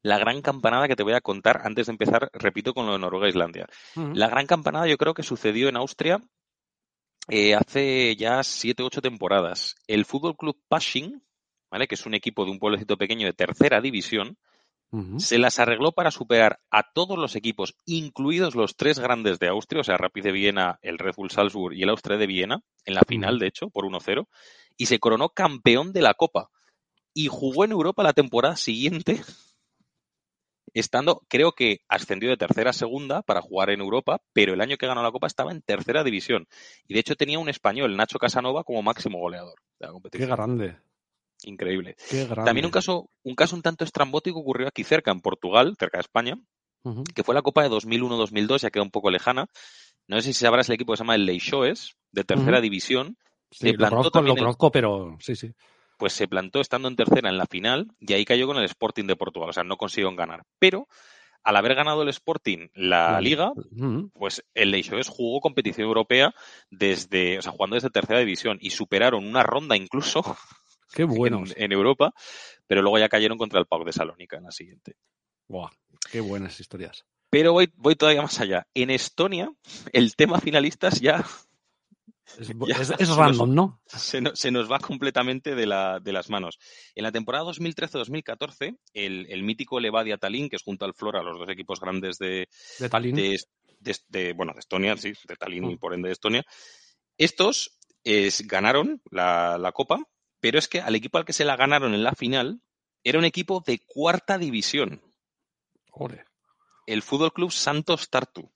[0.00, 2.98] la gran campanada que te voy a contar antes de empezar, repito, con lo de
[2.98, 3.66] Noruega e Islandia.
[3.94, 6.18] La gran campanada yo creo que sucedió en Austria
[7.28, 9.74] eh, hace ya siete o ocho temporadas.
[9.86, 11.22] El Fútbol Club Pasching,
[11.70, 11.86] ¿vale?
[11.86, 14.38] que es un equipo de un pueblecito pequeño de tercera división,
[15.18, 19.82] Se las arregló para superar a todos los equipos, incluidos los tres grandes de Austria,
[19.82, 22.94] o sea, Rapid de Viena, el Red Bull Salzburg y el Austria de Viena, en
[22.94, 24.26] la final, de hecho, por 1-0,
[24.78, 26.48] y se coronó campeón de la Copa.
[27.12, 29.20] Y jugó en Europa la temporada siguiente,
[30.72, 34.78] estando, creo que ascendió de tercera a segunda para jugar en Europa, pero el año
[34.78, 36.46] que ganó la Copa estaba en tercera división.
[36.86, 40.30] Y de hecho tenía un español, Nacho Casanova, como máximo goleador de la Qué competición.
[40.30, 40.78] grande,
[41.44, 41.96] Increíble.
[42.44, 46.02] También un caso, un caso un tanto estrambótico ocurrió aquí cerca, en Portugal, cerca de
[46.02, 46.38] España,
[47.14, 49.46] que fue la Copa de 2001-2002, ya queda un poco lejana.
[50.06, 53.16] No sé si sabrás el equipo que se llama el Leixoes, de tercera división,
[53.50, 55.52] Sí, se lo plantó conozco, lo también el- conozco, pero sí, sí.
[55.96, 59.04] pues se plantó estando en tercera en la final y ahí cayó con el Sporting
[59.04, 60.44] de Portugal, o sea, no consiguieron ganar.
[60.58, 60.86] Pero
[61.44, 63.52] al haber ganado el Sporting la liga,
[64.12, 66.34] pues el Leixoes jugó competición europea
[66.70, 70.22] desde, o sea, jugando desde tercera división y superaron una ronda incluso
[70.92, 71.54] Qué en, buenos.
[71.56, 72.12] en Europa,
[72.66, 74.96] pero luego ya cayeron contra el PAOK de Salónica en la siguiente.
[75.48, 75.70] Buah,
[76.10, 77.04] qué buenas historias.
[77.30, 78.66] Pero voy, voy todavía más allá.
[78.74, 79.50] En Estonia,
[79.92, 81.24] el tema finalistas ya
[82.38, 83.80] Es, Ya, es- random, ¿no?
[83.86, 86.58] se, no- se nos va completamente de, la- de las manos.
[86.94, 91.38] En la temporada 2013-2014, el, el mítico Levadia Tallinn, que es junto al Flora, los
[91.38, 93.14] dos equipos grandes de, De Tallinn.
[93.16, 93.38] de,
[93.80, 95.78] de- de- bueno, de Estonia, sí, de Tallinn y Mm.
[95.78, 96.44] por ende de Estonia,
[97.16, 100.02] estos es- ganaron la, la Copa,
[100.40, 102.60] pero es que al equipo al que se la ganaron en la final
[103.04, 105.02] era un equipo de cuarta división,
[105.92, 106.24] Ole.
[106.86, 108.50] el Fútbol Club Santos Tartu.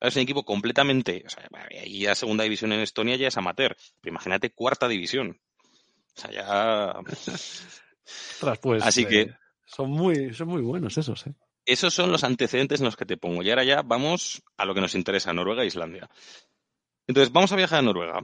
[0.00, 1.48] Es un equipo completamente, o sea,
[1.84, 5.40] y ya segunda división en Estonia ya es amateur, pero imagínate cuarta división.
[6.16, 6.94] O sea, ya
[8.06, 11.34] Ostras, pues, Así eh, que- son muy, son muy buenos esos, ¿eh?
[11.64, 13.42] esos son los antecedentes en los que te pongo.
[13.42, 16.08] Y ahora ya vamos a lo que nos interesa, Noruega e Islandia.
[17.08, 18.20] Entonces, vamos a viajar a Noruega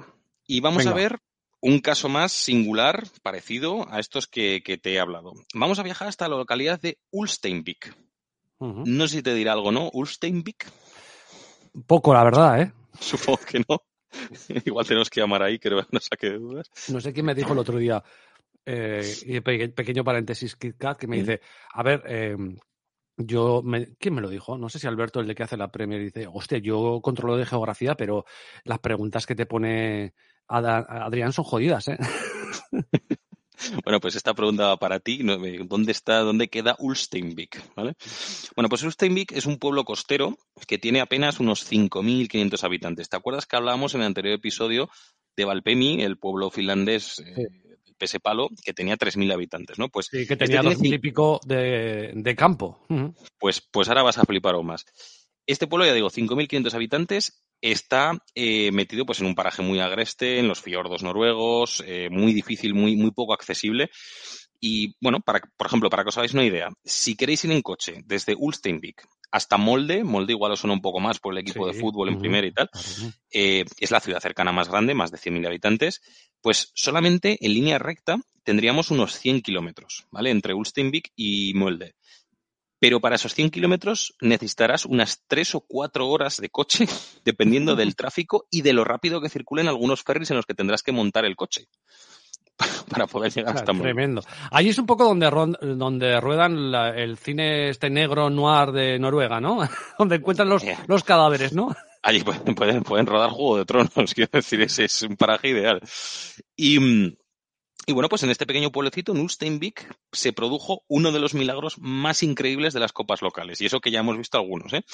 [0.46, 1.18] y vamos a ver
[1.62, 5.32] un caso más singular, parecido a estos que, que te he hablado.
[5.54, 7.96] Vamos a viajar hasta la localidad de Ulsteinvik.
[8.84, 9.88] No sé si te dirá algo, ¿no?
[9.92, 10.66] Ulsteinvik.
[11.86, 12.72] Poco, la verdad, ¿eh?
[13.00, 13.82] Supongo que no.
[14.66, 16.68] Igual tenemos que llamar ahí, creo, no saque de dudas.
[16.88, 18.02] No sé quién me dijo el otro día,
[18.66, 19.40] eh,
[19.74, 21.40] pequeño paréntesis, Kit Kat, que me dice,
[21.72, 22.36] a ver, eh,
[23.16, 24.58] yo, me- ¿quién me lo dijo?
[24.58, 27.46] No sé si Alberto, el de que hace la Premier, dice, hostia, yo controlo de
[27.46, 28.24] geografía, pero
[28.64, 30.12] las preguntas que te pone
[30.48, 31.98] Adrián son jodidas, ¿eh?
[33.84, 35.20] Bueno, pues esta pregunta va para ti.
[35.22, 35.38] ¿no?
[35.64, 37.74] ¿Dónde está, dónde queda Ulsteinvik?
[37.74, 37.94] ¿Vale?
[38.56, 40.36] Bueno, pues Ulsteinvik es un pueblo costero
[40.66, 43.08] que tiene apenas unos 5.500 habitantes.
[43.08, 44.90] ¿Te acuerdas que hablábamos en el anterior episodio
[45.36, 47.48] de Valpemi, el pueblo finlandés eh,
[47.96, 49.88] Pesepalo, que tenía 3.000 habitantes, ¿no?
[49.88, 52.84] Pues Sí, que tenía este dos tiene mil y pico de, de campo.
[53.38, 54.84] Pues, pues ahora vas a flipar aún más.
[55.46, 60.38] Este pueblo, ya digo, 5.500 habitantes, está eh, metido pues, en un paraje muy agreste,
[60.38, 63.90] en los fiordos noruegos, eh, muy difícil, muy, muy poco accesible.
[64.60, 67.62] Y bueno, para, por ejemplo, para que os hagáis una idea, si queréis ir en
[67.62, 69.02] coche desde Ulsteinvik
[69.32, 72.18] hasta Molde, Molde igual os suena un poco más por el equipo de fútbol en
[72.18, 72.68] primera y tal,
[73.30, 76.02] eh, es la ciudad cercana más grande, más de 100.000 habitantes,
[76.40, 80.30] pues solamente en línea recta tendríamos unos 100 kilómetros, ¿vale?
[80.30, 81.94] Entre Ulsteinvik y Molde.
[82.82, 86.84] Pero para esos 100 kilómetros necesitarás unas 3 o 4 horas de coche,
[87.24, 90.82] dependiendo del tráfico y de lo rápido que circulen algunos ferries en los que tendrás
[90.82, 91.68] que montar el coche
[92.90, 93.84] para poder llegar Claro, hasta Molde.
[93.84, 94.22] tremendo.
[94.50, 95.30] Ahí es un poco donde,
[95.76, 99.60] donde ruedan la- el cine este negro noir de Noruega, ¿no?
[99.98, 100.76] donde encuentran los, Eh.
[100.88, 101.72] los cadáveres, ¿no?
[102.02, 105.80] Allí pueden, pueden, pueden rodar Juego de Tronos, quiero decir, ese es un paraje ideal.
[106.56, 107.14] Y, mm,
[107.86, 111.78] y bueno, pues en este pequeño pueblecito, en Ulsteinvik, se produjo uno de los milagros
[111.78, 113.60] más increíbles de las copas locales.
[113.60, 114.84] Y eso que ya hemos visto algunos, ¿eh?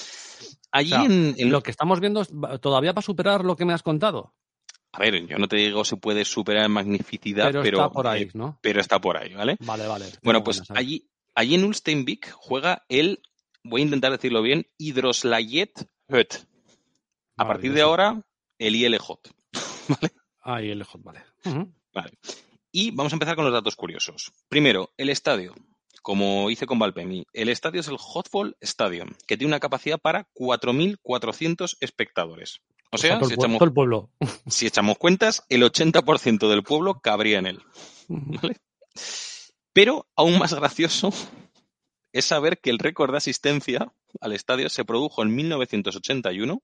[0.71, 2.25] Allí O sea, en, en- Lo que estamos viendo
[2.59, 4.33] todavía va a superar lo que me has contado.
[4.91, 8.07] A ver, yo no te digo se puede superar en magnificidad, Pero, pero, está por
[8.07, 8.57] ahí, eh, ¿no?
[8.61, 9.55] pero está por ahí, ¿vale?
[9.59, 10.05] Vale, vale.
[10.23, 13.21] Bueno, pues allí, allí en Ulsteinvik juega el,
[13.63, 16.33] voy a intentar decirlo bien, Hydroslayet Höt.
[17.37, 18.21] A partir de ahora,
[18.57, 19.09] el ILJ.
[20.41, 21.23] Ahí el hot, vale.
[21.93, 22.11] Vale.
[22.71, 24.31] Y vamos a empezar con los datos curiosos.
[24.47, 25.55] Primero, el estadio.
[26.01, 30.27] Como hice con Valpemi, el estadio es el Hotball Stadium, que tiene una capacidad para
[30.33, 32.61] 4.400 espectadores.
[32.91, 34.09] O sea, todo, si el, pue- echamos, todo el pueblo.
[34.47, 37.59] si echamos cuentas, el 80% del pueblo cabría en él.
[38.07, 38.57] ¿vale?
[39.73, 41.11] Pero aún más gracioso
[42.13, 43.91] es saber que el récord de asistencia
[44.21, 46.63] al estadio se produjo en 1981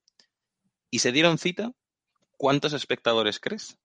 [0.90, 1.72] y se dieron cita.
[2.38, 3.78] ¿Cuántos espectadores crees?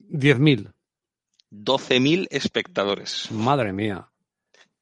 [0.00, 0.73] 10.000.
[1.62, 3.30] 12.000 espectadores.
[3.30, 4.10] Madre mía.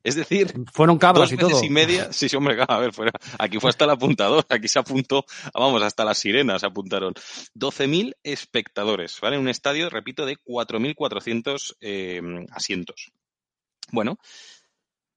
[0.05, 1.65] Es decir, Fueron cabras dos y veces todo.
[1.65, 2.13] y media.
[2.13, 3.13] Sí, sí, hombre, a ver, fuera.
[3.39, 7.15] Aquí fue hasta el apuntador, aquí se apuntó, vamos, hasta las sirenas se apuntaron.
[7.55, 9.39] 12.000 espectadores, ¿vale?
[9.39, 12.21] Un estadio, repito, de 4.400 eh,
[12.51, 13.13] asientos.
[13.93, 14.19] Bueno,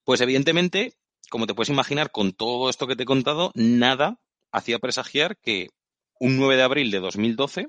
[0.03, 0.93] pues evidentemente,
[1.31, 4.19] como te puedes imaginar, con todo esto que te he contado, nada
[4.51, 5.69] hacía presagiar que
[6.19, 7.67] un 9 de abril de 2012,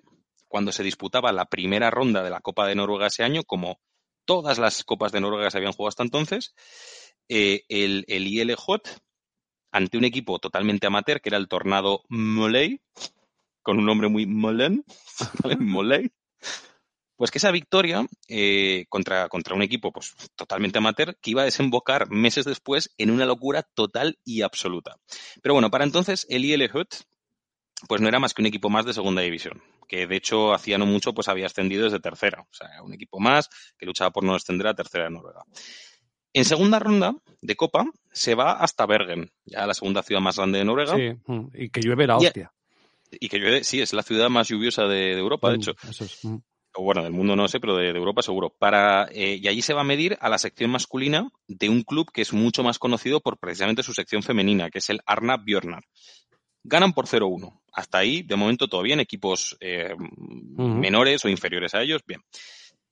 [0.48, 3.80] cuando se disputaba la primera ronda de la Copa de Noruega ese año, como
[4.24, 6.54] todas las Copas de Noruega se habían jugado hasta entonces,
[7.28, 8.80] eh, el, el ILJ,
[9.72, 12.80] ante un equipo totalmente amateur, que era el Tornado Moley,
[13.62, 14.26] con un nombre muy
[15.42, 15.56] ¿vale?
[15.58, 16.10] Moley,
[17.16, 21.46] pues que esa victoria eh, contra, contra un equipo pues, totalmente amateur que iba a
[21.46, 24.96] desembocar meses después en una locura total y absoluta.
[25.42, 26.86] Pero bueno, para entonces el ILJ
[27.88, 30.78] pues no era más que un equipo más de segunda división, que de hecho hacía
[30.78, 33.48] no mucho pues había ascendido desde tercera, o sea, un equipo más
[33.78, 35.42] que luchaba por no descender a tercera de Noruega.
[36.32, 40.58] En segunda ronda de Copa se va hasta Bergen, ya la segunda ciudad más grande
[40.58, 42.52] de Noruega, Sí, mm, y que llueve la hostia.
[43.10, 45.72] y que llueve, sí, es la ciudad más lluviosa de, de Europa, de Mm, hecho.
[45.88, 46.24] Eso es.
[46.24, 46.36] mm.
[46.78, 48.50] o bueno, del mundo no sé, pero de, de Europa seguro.
[48.58, 52.10] Para, eh, y allí se va a medir a la sección masculina de un club
[52.12, 55.84] que es mucho más conocido por precisamente su sección femenina, que es el Arna Björnar.
[56.68, 57.60] Ganan por 0-1.
[57.72, 58.98] Hasta ahí, de momento, todo bien.
[58.98, 62.22] Equipos eh, menores o inferiores a ellos, bien.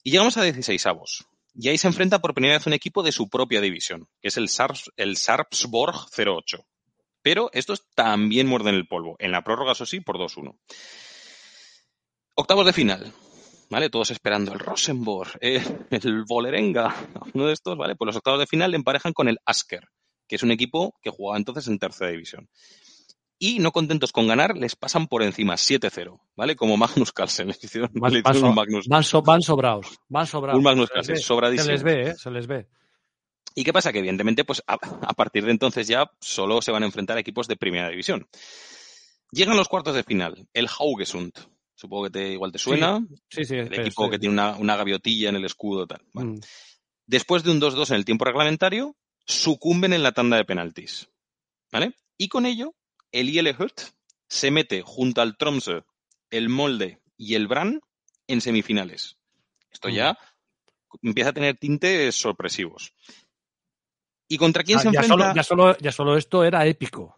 [0.04, 1.26] Y llegamos a 16 avos.
[1.54, 4.36] Y ahí se enfrenta por primera vez un equipo de su propia división, que es
[4.36, 6.64] el, Sarps, el Sarpsborg 08.
[7.22, 9.16] Pero estos también muerden el polvo.
[9.18, 10.56] En la prórroga, eso sí, por 2-1.
[12.34, 13.12] Octavos de final.
[13.70, 13.90] ¿Vale?
[13.90, 15.60] Todos esperando el Rosenborg, eh,
[15.90, 16.94] el Volerenga,
[17.32, 17.96] uno de estos, ¿vale?
[17.96, 19.88] Pues los octavos de final le emparejan con el Asker,
[20.28, 22.48] que es un equipo que jugaba entonces en tercera división.
[23.38, 26.54] Y no contentos con ganar, les pasan por encima 7-0, ¿vale?
[26.56, 27.50] Como Magnus Carlsen.
[27.62, 29.86] Hicieron, Van, le van hicieron un so- Magnus, van so- van sobrados.
[30.08, 30.58] Van sobrados.
[30.58, 31.66] un Magnus Carlsen, sobradísimo.
[31.66, 32.14] Se les ve, ¿eh?
[32.16, 32.68] Se les ve.
[33.56, 33.92] ¿Y qué pasa?
[33.92, 37.20] Que evidentemente, pues a, a partir de entonces ya solo se van a enfrentar a
[37.20, 38.26] equipos de primera división.
[39.30, 41.32] Llegan los cuartos de final, el Haugesund.
[41.74, 43.04] Supongo que te, igual te suena.
[43.28, 43.56] Sí, sí.
[43.56, 44.10] el pero equipo sí.
[44.12, 45.86] que tiene una, una gaviotilla en el escudo.
[45.86, 46.02] Tal.
[46.12, 46.40] Bueno, Mm.
[47.06, 51.08] Después de un 2-2 en el tiempo reglamentario, sucumben en la tanda de penaltis.
[51.70, 51.94] ¿Vale?
[52.16, 52.74] Y con ello,
[53.14, 53.80] el ILHUT
[54.28, 55.82] se mete junto al Tromsø,
[56.30, 57.80] el Molde y el Brann
[58.26, 59.16] en semifinales.
[59.70, 60.18] Esto ya
[61.02, 62.92] empieza a tener tintes sorpresivos.
[64.28, 65.14] ¿Y contra quién Ah, se ya, enfrenta?
[65.16, 67.16] solo, ya, solo, ya solo esto era épico.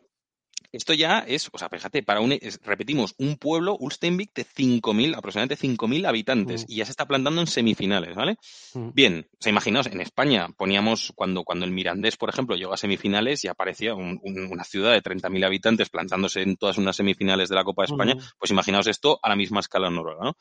[0.77, 5.15] Esto ya es, o sea, fíjate, para un, es- repetimos, un pueblo, Ulsteinvik, de 5.000,
[5.17, 6.73] aproximadamente 5.000 habitantes, Mm.
[6.73, 8.37] y ya se está plantando en semifinales, ¿vale?
[8.75, 8.91] Mm.
[8.95, 12.77] Bien, o sea, imaginaos, en España poníamos, cuando, cuando el Mirandés, por ejemplo, llegó a
[12.77, 17.49] semifinales y aparecía un- un- una ciudad de 30.000 habitantes plantándose en todas unas semifinales
[17.49, 18.21] de la Copa de España, Mm.
[18.39, 20.37] pues imaginaos esto a la misma escala en Noruega, ¿no?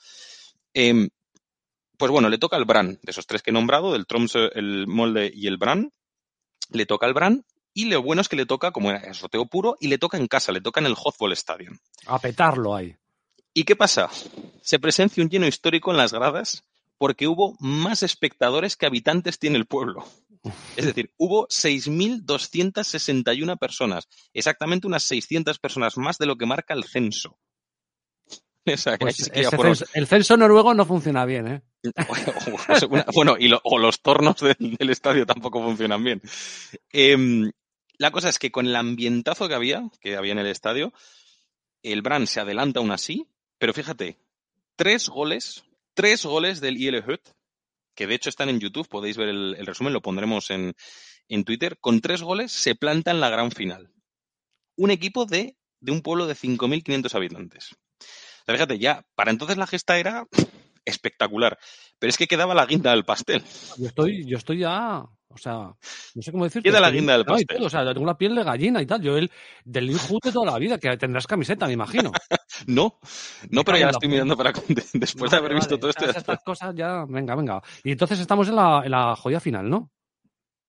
[0.73, 1.09] Em,
[1.97, 4.85] pues bueno, le toca al Bran, de esos tres que he nombrado, del Tromsø, el
[4.85, 5.91] Molde y el Bran,
[6.71, 7.45] le toca al Bran,
[7.75, 10.17] y lo bueno es que le toca, como era el sorteo puro, y le toca
[10.17, 11.77] en casa, le toca en el Hotball Stadium.
[12.07, 12.95] A petarlo ahí.
[13.53, 14.09] ¿Y qué pasa?
[14.61, 16.63] Se presencia un lleno histórico en las gradas
[16.97, 20.03] porque hubo más espectadores que habitantes tiene el pueblo.
[20.77, 26.85] Es decir, hubo 6.261 personas, exactamente unas 600 personas más de lo que marca el
[26.85, 27.37] censo.
[28.67, 31.61] O sea, Pues que censo- el censo noruego no funciona bien, ¿eh?
[33.13, 36.19] bueno, y lo- o los tornos del, del estadio tampoco funcionan bien.
[36.91, 37.51] Em,
[37.97, 40.93] la cosa es que con el ambientazo que había, que había en el estadio,
[41.83, 43.27] el Bran se adelanta aún así,
[43.57, 44.19] pero fíjate,
[44.75, 47.21] tres goles, tres goles del IL Hut,
[47.95, 50.75] que de hecho están en YouTube, podéis ver el, el resumen, lo pondremos en,
[51.29, 53.91] en Twitter, con tres goles se planta en la gran final.
[54.75, 57.71] Un equipo de, de un pueblo de 5.500 habitantes.
[57.71, 60.27] O sea, fíjate, ya, para entonces la gesta era
[60.85, 61.57] espectacular,
[61.99, 63.43] pero es que quedaba la guinda del pastel.
[63.77, 65.53] Yo estoy, yo estoy ya, o sea,
[66.15, 66.61] no sé cómo decir.
[66.63, 67.63] Queda la guinda del pastel.
[67.63, 69.01] o sea, tengo la piel de gallina y tal.
[69.01, 69.29] Yo el
[69.63, 72.11] del Hood de toda la vida, que tendrás camiseta, me imagino.
[72.67, 72.99] No,
[73.49, 74.53] no, pero ya la estoy mirando para
[74.93, 76.05] después de haber visto todo esto.
[76.05, 77.61] estas- cosas ya, venga, venga.
[77.83, 79.91] Y entonces estamos en la, en la joya final, ¿no?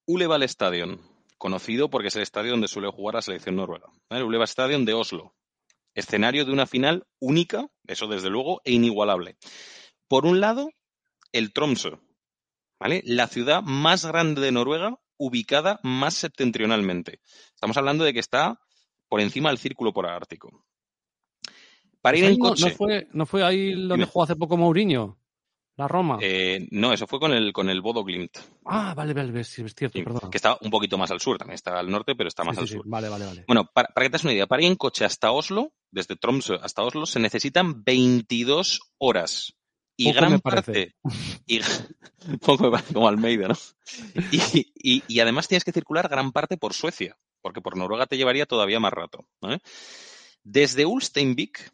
[0.07, 1.00] Uleval Stadion,
[1.38, 3.86] conocido porque es el estadio donde suele jugar la selección noruega.
[4.11, 4.24] ¿vale?
[4.24, 5.34] Uleval Stadion de Oslo.
[5.94, 9.36] Escenario de una final única, eso desde luego, e inigualable.
[10.09, 10.70] Por un lado,
[11.32, 11.98] el Tromsø,
[12.78, 13.02] ¿vale?
[13.04, 17.20] La ciudad más grande de Noruega, ubicada más septentrionalmente.
[17.54, 18.60] Estamos hablando de que está
[19.08, 20.64] por encima del círculo polar ártico.
[22.00, 22.68] Para ir en no, coche.
[22.70, 25.18] no fue, no fue ahí donde jugó hace poco Mourinho,
[25.76, 26.18] la Roma.
[26.22, 28.36] eh, no, eso fue con el, con el Bodo Glimt.
[28.64, 30.30] ah, vale, vale, vale, sí, es cierto, Sí, perdón.
[30.30, 32.60] que está un poquito más al sur, también está al norte, pero está más Sí,
[32.60, 32.86] al sí, sí, sur.
[32.88, 33.44] Vale, vale, vale.
[33.46, 36.14] Bueno, para, para que te hagas una idea, para ir en coche hasta Oslo, desde
[36.16, 39.55] Tromsø hasta Oslo, se necesitan 22 horas.
[39.97, 40.94] Y Poco gran me parte.
[41.47, 41.61] Y,
[42.40, 43.55] poco me parece como Almeida, ¿no?
[44.30, 48.16] Y, y- y además tienes que circular gran parte por Suecia, porque por Noruega te
[48.16, 49.26] llevaría todavía más rato.
[50.42, 51.72] Desde Ulsteinvik,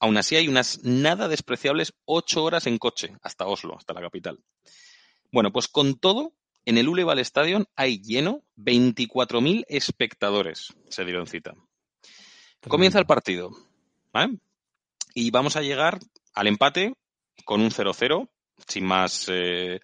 [0.00, 4.42] aún así hay unas nada despreciables 8 horas en coche hasta Oslo, hasta la capital.
[5.30, 6.34] Bueno, pues con todo,
[6.64, 11.54] en el Uleval Stadion hay lleno 24.000 espectadores, se dieron cita.
[12.66, 13.50] Comienza el partido,
[14.12, 14.38] ¿vale?
[15.14, 16.00] Y vamos a llegar
[16.34, 16.94] al empate
[17.44, 18.28] con un 0-0,
[18.66, 19.80] sin más eh,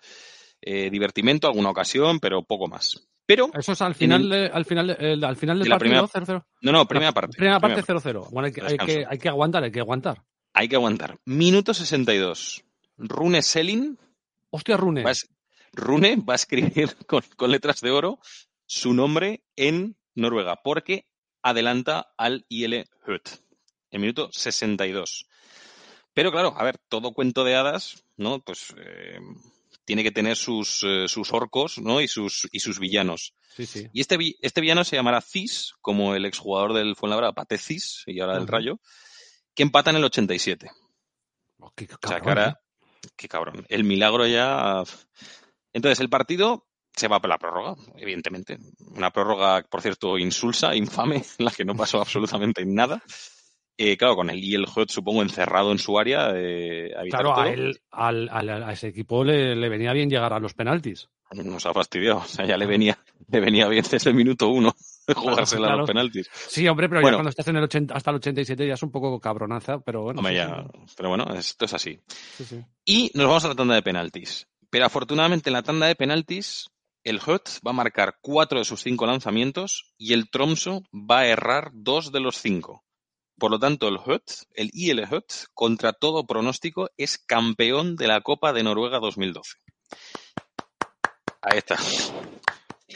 [0.60, 3.06] eh, divertimento, alguna ocasión, pero poco más.
[3.26, 5.78] Pero, Eso es al final, el- de- al final, el- al final del de la
[5.78, 6.46] partido, primera- 0-0.
[6.60, 7.36] no, no, primera La parte.
[7.36, 8.28] Primera parte primera 0-0.
[8.30, 10.22] Bueno, hay que, hay, que, hay que aguantar, hay que aguantar.
[10.52, 11.18] Hay que aguantar.
[11.24, 12.64] Minuto 62.
[12.98, 13.98] Rune Selin
[14.50, 15.02] Hostia, Rune.
[15.02, 15.14] va a,
[15.72, 18.18] Rune va a escribir con, con letras de oro
[18.66, 21.06] su nombre en Noruega, porque
[21.42, 23.28] adelanta al IL Hut
[23.90, 25.26] en minuto 62.
[26.14, 28.40] Pero claro, a ver, todo cuento de hadas, ¿no?
[28.40, 29.18] Pues eh,
[29.84, 32.00] tiene que tener sus, eh, sus orcos, ¿no?
[32.00, 33.34] Y sus, y sus villanos.
[33.56, 33.88] Sí, sí.
[33.92, 38.02] Y este, vi- este villano se llamará Cis, como el exjugador del Fuenlabrada, Pate Cis,
[38.06, 38.46] y ahora del.
[38.48, 38.80] Rayo,
[39.54, 40.70] que empata en el 87.
[41.58, 43.08] Oh, qué O sea, cabrón, ahora, ¿eh?
[43.16, 43.66] qué cabrón.
[43.68, 44.82] El milagro ya.
[45.72, 48.58] Entonces, el partido se va por la prórroga, evidentemente.
[48.78, 53.02] Una prórroga, por cierto, insulsa, infame, en la que no pasó absolutamente nada.
[53.76, 56.32] Eh, claro, con el y el Hut, supongo, encerrado en su área.
[56.34, 60.38] eh, Claro, a, él, al, al- a ese equipo le, le venía bien llegar a
[60.38, 61.08] los penaltis.
[61.32, 62.18] Nos ha fastidiado.
[62.18, 62.96] O sea, ya le venía,
[63.28, 64.72] le venía bien desde el minuto uno
[65.16, 65.78] jugársela a claro.
[65.78, 66.30] los penaltis.
[66.32, 67.16] Sí, hombre, pero Bueno.
[67.16, 70.02] ya cuando estás en el 80, hasta el 87 ya es un poco cabronaza, pero
[70.02, 70.20] bueno.
[70.20, 70.64] Hombre, sí, ya-
[70.96, 71.98] Pero bueno, esto es así.
[72.36, 72.60] sí, sí.
[72.84, 74.46] Y nos vamos a la tanda de penaltis.
[74.70, 76.68] Pero afortunadamente en la tanda de penaltis,
[77.02, 81.26] el Hut va a marcar cuatro de sus cinco lanzamientos y el Tromso va a
[81.26, 82.84] errar dos de los cinco.
[83.38, 84.22] Por lo tanto, el Hut,
[84.54, 89.58] el IL Hut, contra todo pronóstico, es campeón de la Copa de Noruega 2012.
[91.42, 91.76] Ahí está.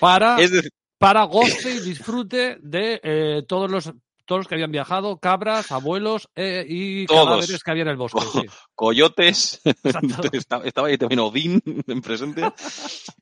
[0.00, 3.92] Para, Es decir, para goce y disfrute de eh, todos los
[4.28, 7.24] todos los que habían viajado, cabras, abuelos eh, y Todos.
[7.24, 8.20] cadáveres que había en el bosque.
[8.30, 8.42] sí.
[8.74, 9.60] coyotes,
[10.32, 12.42] estaba ahí también Odín en presente.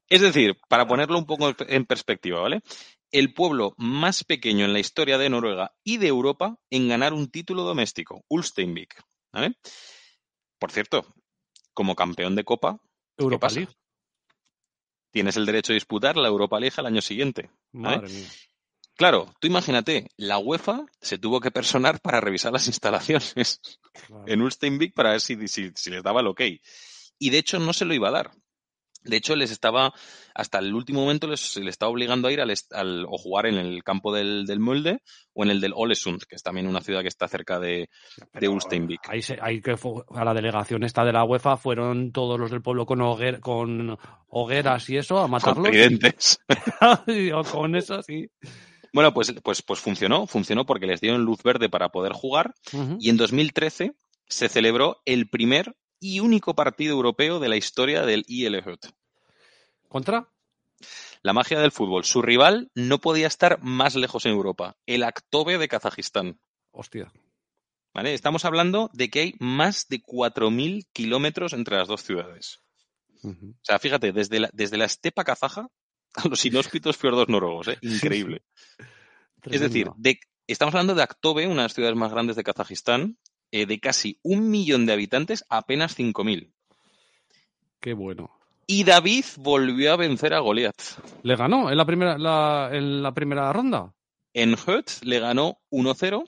[0.08, 2.60] Es decir, para ponerlo un poco en perspectiva, ¿vale?
[3.12, 7.30] El pueblo más pequeño en la historia de Noruega y de Europa en ganar un
[7.30, 9.00] título doméstico, Ulsteinvik,
[9.32, 9.54] ¿vale?
[10.58, 11.06] Por cierto,
[11.72, 12.80] como campeón de Copa,
[13.16, 13.60] Europa pasa?
[13.60, 13.72] League.
[15.12, 17.48] tienes el derecho a disputar la Europa League al año siguiente.
[17.72, 17.96] ¿vale?
[17.98, 18.28] Madre mía.
[18.96, 23.34] Claro, tú imagínate, la UEFA se tuvo que personar para revisar las instalaciones
[24.26, 26.40] en Ulsteinvik para ver si, si, si les daba el ok.
[27.18, 28.30] Y de hecho no se lo iba a dar.
[29.04, 29.94] De hecho, les estaba,
[30.34, 33.46] hasta el último momento, les, se les estaba obligando a ir al, al- o jugar
[33.46, 34.98] en el campo del, del Molde
[35.32, 37.88] o en el del Olesund, que es también una ciudad que está cerca de,
[38.32, 39.08] de Ulsteinvik.
[39.08, 42.50] Ahí, se- ahí que fue- a la delegación esta de la UEFA fueron todos los
[42.50, 46.40] del pueblo con, hoguer- con hogueras y eso a Con matarlos.
[47.34, 48.28] o con eso, sí.
[48.96, 52.96] Bueno, pues, pues, pues funcionó, funcionó porque les dieron luz verde para poder jugar Ujú.
[52.98, 53.94] y en 2013
[54.26, 58.86] se celebró el primer y único partido europeo de la historia del ILHUT.
[59.88, 60.30] ¿Contra?
[61.20, 62.04] La magia del fútbol.
[62.04, 66.40] Su rival no podía estar más lejos en Europa, el Aktobe de Kazajistán.
[66.70, 67.12] Hostia.
[67.92, 68.14] ¿Vale?
[68.14, 72.60] Estamos hablando de que hay más de 4.000 kilómetros entre las dos ciudades.
[73.22, 75.68] O sea, fíjate, desde la, desde la estepa kazaja
[76.24, 77.68] a los inhóspitos fiordos noruegos.
[77.68, 77.78] ¿eh?
[77.82, 78.42] Increíble.
[79.44, 83.18] Es decir, de, estamos hablando de Aktobe, una de las ciudades más grandes de Kazajistán,
[83.52, 86.52] eh, de casi un millón de habitantes, apenas 5.000.
[87.80, 88.30] Qué bueno.
[88.66, 90.98] Y David volvió a vencer a Goliath.
[91.22, 93.94] ¿Le ganó en la primera, la, en la primera ronda?
[94.34, 96.24] En Hut le ganó 1-0,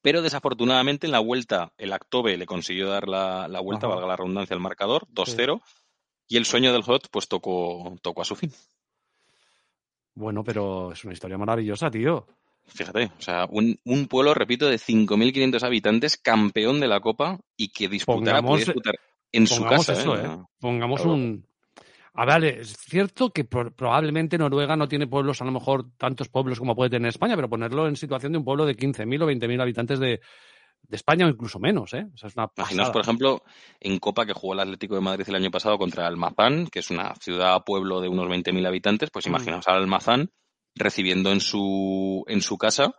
[0.00, 3.96] pero desafortunadamente en la vuelta el Aktobe le consiguió dar la, la vuelta, Ajá.
[3.96, 5.60] valga la redundancia, al marcador, 2-0,
[6.28, 8.52] y el sueño del Hut pues tocó, tocó a su fin.
[10.14, 12.26] Bueno, pero es una historia maravillosa, tío.
[12.66, 17.68] Fíjate, o sea, un, un pueblo, repito, de 5.500 habitantes, campeón de la Copa y
[17.68, 18.94] que disputara, Pongamos- disputar
[19.32, 19.92] en su casa.
[19.94, 20.22] eso, ¿eh?
[20.24, 20.38] ¿eh?
[20.60, 21.14] Pongamos Claro.
[21.14, 21.46] un...
[22.14, 26.28] A ver, es cierto que pro- probablemente Noruega no tiene pueblos, a lo mejor tantos
[26.28, 29.26] pueblos como puede tener España, pero ponerlo en situación de un pueblo de 15.000 o
[29.30, 30.20] 20.000 habitantes de,
[30.88, 32.06] de España o incluso menos, ¿eh?
[32.12, 33.42] O sea, es una Imaginaos, por ejemplo,
[33.80, 36.90] en Copa que jugó el Atlético de Madrid el año pasado contra Almazán, que es
[36.90, 39.30] una ciudad-pueblo de unos 20.000 habitantes, pues Mm.
[39.30, 40.30] imaginaos al Almazán
[40.74, 42.94] recibiendo en su, en su casa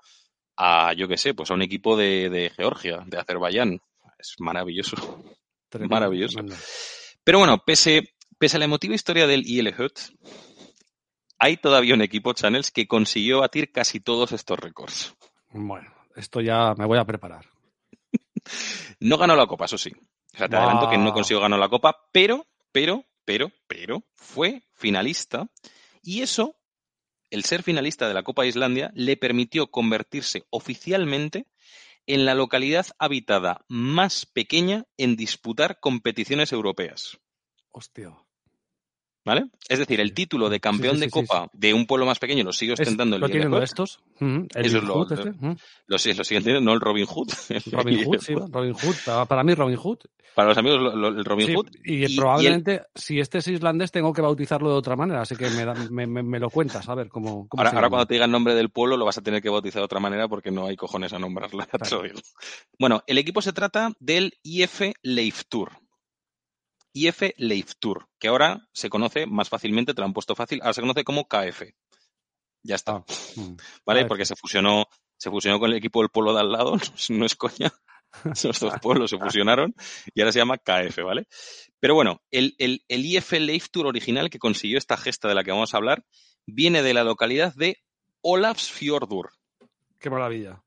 [0.57, 3.79] a, yo qué sé, pues a un equipo de, de Georgia, de Azerbaiyán.
[4.17, 4.95] Es maravilloso.
[5.69, 6.35] Tremendo, maravilloso.
[6.35, 6.55] tremendo.
[7.23, 9.99] Pero bueno, pese, pese a la emotiva historia del ILHUT,
[11.39, 15.15] hay todavía un equipo, Channels, que consiguió batir casi todos estos récords.
[15.51, 17.45] Bueno, esto ya me voy a preparar.
[18.99, 19.91] No ganó la Copa, eso sí.
[20.33, 24.63] O sea, te adelanto que no consiguió ganar la Copa, pero, pero, pero, pero, fue
[24.73, 25.47] finalista.
[26.01, 26.55] Y eso,
[27.29, 31.47] el ser finalista de la Copa de Islandia, le permitió convertirse oficialmente
[32.07, 37.19] en la localidad habitada más pequeña en disputar competiciones europeas.
[37.71, 38.13] Hostia.
[39.25, 39.45] ¿Vale?
[39.69, 42.43] Es decir, el título de campeón sí, de sí, Copa de un pueblo más pequeño
[42.43, 43.99] lo sigue ostentando ¿Lo el tienen de estos?
[44.19, 45.55] El Eso es lo- este, ujú.
[45.87, 47.29] Lo, lo siguiente, no el Robin Hood.
[47.49, 48.33] el Robin Hood, sí.
[48.35, 48.95] Robin Hood.
[49.05, 49.99] Para, para mí, Robin Hood.
[50.35, 51.67] Para los amigos, el Robin Hood.
[51.85, 55.21] y, y- y el- probablemente, si este es islandés, tengo que bautizarlo de otra manera,
[55.21, 57.89] así que me, da- me, me- me lo cuentas, a ver cómo, cómo Ahora, ahora
[57.89, 59.99] cuando te diga el nombre del pueblo lo vas a tener que bautizar de otra
[60.01, 61.63] manera porque no hay cojones a nombrarlo.
[62.79, 65.71] Bueno, el equipo se trata del IF Leiftur.
[66.93, 70.81] IF Leiftur, que ahora se conoce más fácilmente, te lo han puesto fácil, ahora se
[70.81, 71.63] conoce como KF.
[72.63, 73.55] Ya está, Ah, mm.
[73.85, 74.03] ¿vale?
[74.03, 74.07] KF.
[74.07, 74.85] Porque se fusionó,
[75.17, 77.71] se fusionó con el equipo del pueblo de al lado, no es, no es coña.
[78.31, 79.73] Esos dos pueblos se fusionaron
[80.13, 81.25] y ahora se llama KF, ¿vale?
[81.79, 85.51] Pero bueno, el, el, el IF Leiftur original que consiguió esta gesta de la que
[85.51, 86.05] vamos a hablar
[86.45, 87.77] viene de la localidad de
[88.21, 89.31] Olafsfjordur,
[89.99, 90.61] Qué maravilla.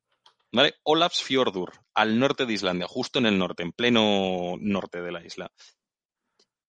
[0.52, 0.74] ¿vale?
[0.82, 5.50] Olafsfjordur, al norte de Islandia, justo en el norte, en pleno norte de la isla.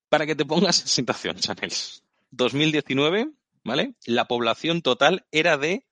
[0.10, 2.04] Para que te pongas en situación, Chanels.
[2.32, 3.30] 2019,
[3.64, 3.96] ¿vale?
[4.06, 5.86] La población total era de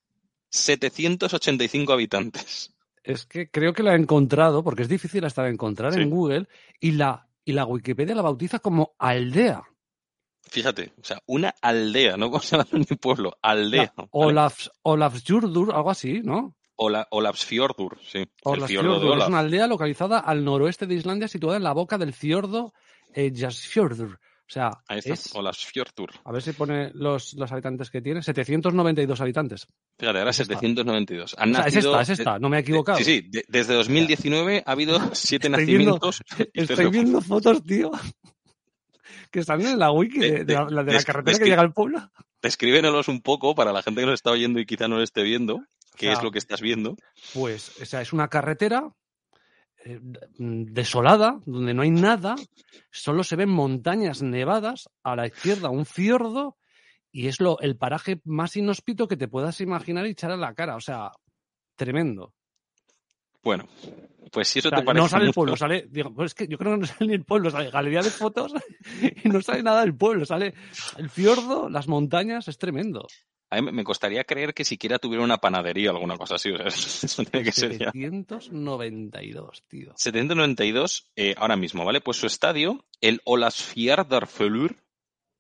[0.50, 2.74] 785 habitantes.
[3.04, 6.02] Es que creo que la he encontrado, porque es difícil hasta de encontrar Sí.
[6.02, 6.48] en Google,
[6.80, 9.64] y la, y la Wikipedia la bautiza como aldea.
[10.44, 13.94] Fíjate, o sea, una aldea, no vamos a hablar ni pueblo, aldea.
[14.12, 16.56] Olafs, Olafsjurdur, algo así, ¿no?
[16.78, 18.26] Ola- Olafsfjordur, sí.
[18.44, 22.74] Olafsfjordur es una aldea localizada al noroeste de Islandia, situada en la boca del fiordo
[23.16, 24.20] eh, Jasfjordur.
[24.48, 29.20] O sea, Ahí está, es, a ver si pone los, los habitantes que tiene, 792
[29.20, 29.68] habitantes.
[29.98, 30.54] Fíjate, ahora Es esta.
[30.54, 31.36] 792.
[31.40, 33.00] Han O sea, es nacido- esta, es esta, no me he equivocado.
[33.00, 36.22] Sí, sí, de- desde 2019 ha habido siete Estoy viendo- nacimientos.
[36.54, 37.90] Estoy viendo fotos, tío,
[39.32, 41.74] que están en la wiki de, de la, la de la carretera que llega al
[41.74, 42.12] pueblo.
[42.42, 45.24] Descríbenos un poco para la gente que nos está oyendo y quizá no lo esté
[45.24, 45.64] viendo,
[45.98, 46.96] qué sea, es lo que estás viendo.
[47.34, 48.92] Pues, o sea, es una carretera
[49.86, 50.00] eh,
[50.38, 52.36] desolada, donde no hay nada,
[52.92, 56.58] solo se ven montañas nevadas, a la izquierda un fiordo,
[57.12, 60.54] y es lo, el paraje más inhóspito que te puedas imaginar y echar a la
[60.54, 60.76] cara.
[60.76, 61.12] O sea,
[61.76, 62.34] tremendo.
[63.44, 63.68] Bueno,
[64.32, 65.88] pues si eso O sea, te parece no sale el pueblo, sale.
[65.90, 68.10] Digo, pues es que yo creo que no sale ni el pueblo, sale galería de
[68.10, 68.54] fotos
[69.24, 70.56] y no sale nada del pueblo, sale
[70.98, 73.08] el fiordo, las montañas, es tremendo.
[73.58, 76.52] A mí me costaría creer que siquiera tuviera una panadería o alguna cosa así.
[76.52, 77.92] O sea, eso tiene que ser ya.
[77.92, 79.94] 792, tío.
[79.96, 82.02] 792 eh, ahora mismo, ¿vale?
[82.02, 84.76] Pues su estadio, el Olasfjörðarfjörður,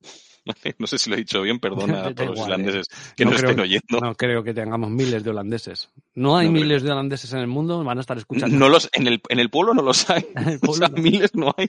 [0.46, 0.76] ¿vale?
[0.78, 2.42] No sé si lo he dicho bien, perdona a todos los eh.
[2.44, 4.00] islandeses que No no, creo- estén oyendo.
[4.02, 5.90] No creo que tengamos miles de holandeses.
[6.14, 6.64] No hay No creo.
[6.64, 8.56] miles de holandeses en el mundo, van a estar escuchando.
[8.58, 10.26] No los, en, el, en el pueblo no los hay.
[10.36, 11.04] En el O sea, pueblo no.
[11.04, 11.68] miles no hay.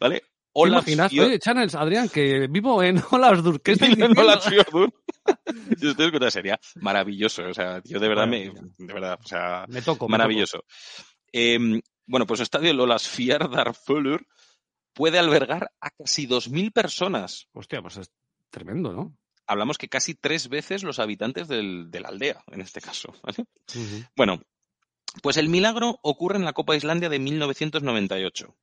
[0.00, 0.22] ¿Vale?
[0.64, 1.12] ¿Te imaginas?
[1.12, 3.60] Olafsfjör- Oye, Channels, Adrián, que vivo en Olasdur.
[3.62, 4.20] ¿Qué Miles diciendo?
[4.22, 4.92] Olasfjörður.
[5.80, 7.44] Yo estoy escuchando, sería maravilloso.
[7.46, 10.08] O sea, yo de verdad me, de verdad, o sea, Me toco.
[10.08, 10.64] me maravilloso.
[11.32, 11.58] Eh,
[12.06, 14.26] bueno, pues su estadio el Olasfjörðarfjörður
[14.94, 17.46] puede albergar a casi 2.000 personas.
[17.52, 18.10] Hostia, pues es
[18.50, 19.14] tremendo, ¿no?
[19.46, 23.14] Hablamos que casi tres veces los habitantes del- de la aldea, en este caso.
[24.16, 24.42] Bueno,
[25.22, 28.56] pues el milagro ocurre en la Copa Islandia de 1998.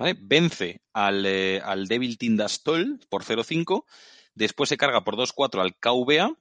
[0.00, 0.16] ¿Vale?
[0.18, 3.84] Vence al, eh, al Devil Tindastol por 0-5,
[4.34, 6.34] después se carga por 2-4 al KVA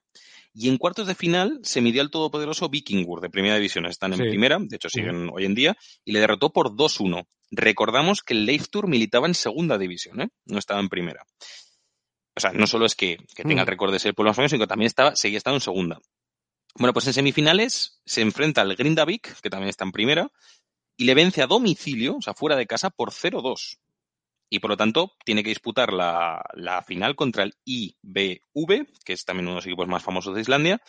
[0.53, 3.85] y en cuartos de final se midió al todopoderoso Vikingur de primera división.
[3.85, 4.23] Están en Sí.
[4.29, 7.27] primera, de hecho siguen hoy en día, y le derrotó por 2-1.
[7.51, 10.29] Recordamos que el Leiftur militaba en segunda división, ¿eh?
[10.45, 11.23] no estaba en primera.
[12.35, 13.69] O sea, no solo es que, que tenga el Mm.
[13.71, 15.99] récord de ser el pueblo más famoso, sino que también estaba, seguía estando en segunda.
[16.75, 20.31] Bueno, pues en semifinales se enfrenta al Grindavik, que también está en primera,
[20.99, 23.79] y le vence a domicilio, o sea, fuera de casa, por 0-2.
[24.49, 26.43] Y por lo tanto, tiene que disputar la,
[26.85, 30.81] final contra el IBV, que es también uno de los equipos más famosos de Islandia.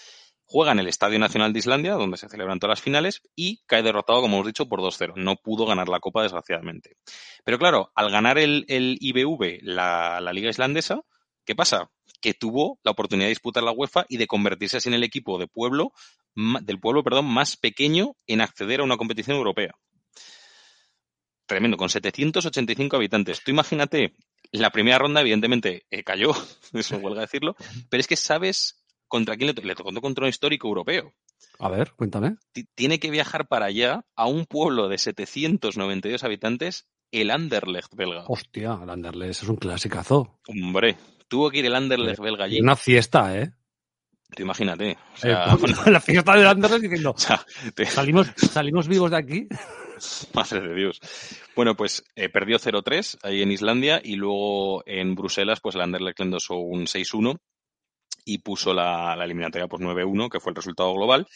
[0.46, 3.84] Juega en el Estadio Nacional de Islandia, donde se celebran todas las finales, y cae
[3.84, 5.12] derrotado, como hemos dicho, por 2-0.
[5.14, 6.96] No pudo ganar la Copa, desgraciadamente.
[7.44, 11.02] Pero claro, al ganar el, IBV, la, la Liga Islandesa,
[11.44, 11.88] ¿qué pasa?
[12.20, 15.38] Que tuvo la oportunidad de disputar la UEFA y de convertirse así en el equipo
[15.38, 15.92] de pueblo,
[16.34, 19.70] del pueblo perdón, más pequeño en acceder a una competición europea.
[21.50, 23.42] Tremendo, con 785 habitantes.
[23.42, 24.14] Tú imagínate,
[24.52, 26.30] la primera ronda, evidentemente, eh, cayó,
[26.72, 27.56] eso huelga decirlo,
[27.88, 31.12] pero es que sabes contra quién le, to- le tocó contra un histórico europeo.
[31.58, 32.36] A ver, cuéntame.
[32.52, 38.24] Ti- Tiene que viajar para allá, a un pueblo de 792 habitantes, el Anderlecht belga.
[38.28, 40.38] Hostia, el Anderlecht es un clasicazo.
[40.46, 40.96] Hombre,
[41.26, 42.60] tuvo que ir el Anderlecht belga allí.
[42.60, 43.50] Una fiesta, ¿eh?
[44.36, 44.92] Tú imagínate.
[44.92, 45.56] O Eh, sea,
[45.90, 47.44] la fiesta del Anderlecht diciendo, o sea,
[47.74, 49.48] te- salimos, salimos vivos de aquí.
[50.34, 51.00] Madre de Dios.
[51.54, 56.18] Bueno, pues eh, perdió 0-3 ahí en Islandia y luego en Bruselas, pues el Anderlecht
[56.18, 57.38] le endosó un 6-1
[58.24, 61.26] y puso la, la eliminatoria pues 9-1, que fue el resultado global.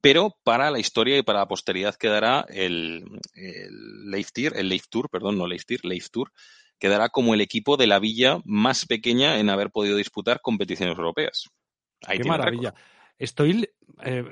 [0.00, 3.04] Pero para la historia y para la posteridad quedará el,
[3.34, 6.32] el Leiftir, el Leiftur, perdón, no Leiftir, Leiftur,
[6.78, 11.50] quedará como el equipo de la villa más pequeña en haber podido disputar competiciones europeas.
[12.06, 12.70] Ahí Qué maravilla.
[12.70, 12.99] récord.
[13.20, 13.68] Estoy.
[14.02, 14.24] eh,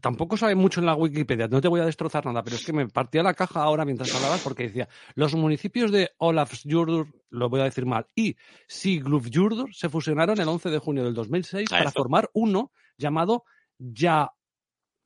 [0.00, 2.72] tampoco sabe mucho en la Wikipedia, no te voy a destrozar nada, pero es que
[2.72, 7.60] me partía la caja ahora mientras hablabas porque decía: los municipios de Olafsjordur, lo voy
[7.60, 8.34] a decir mal, y
[8.66, 13.44] Siglufjordur se fusionaron el 11 de junio del 2006 Ahí para formar uno llamado
[13.78, 14.32] Ya.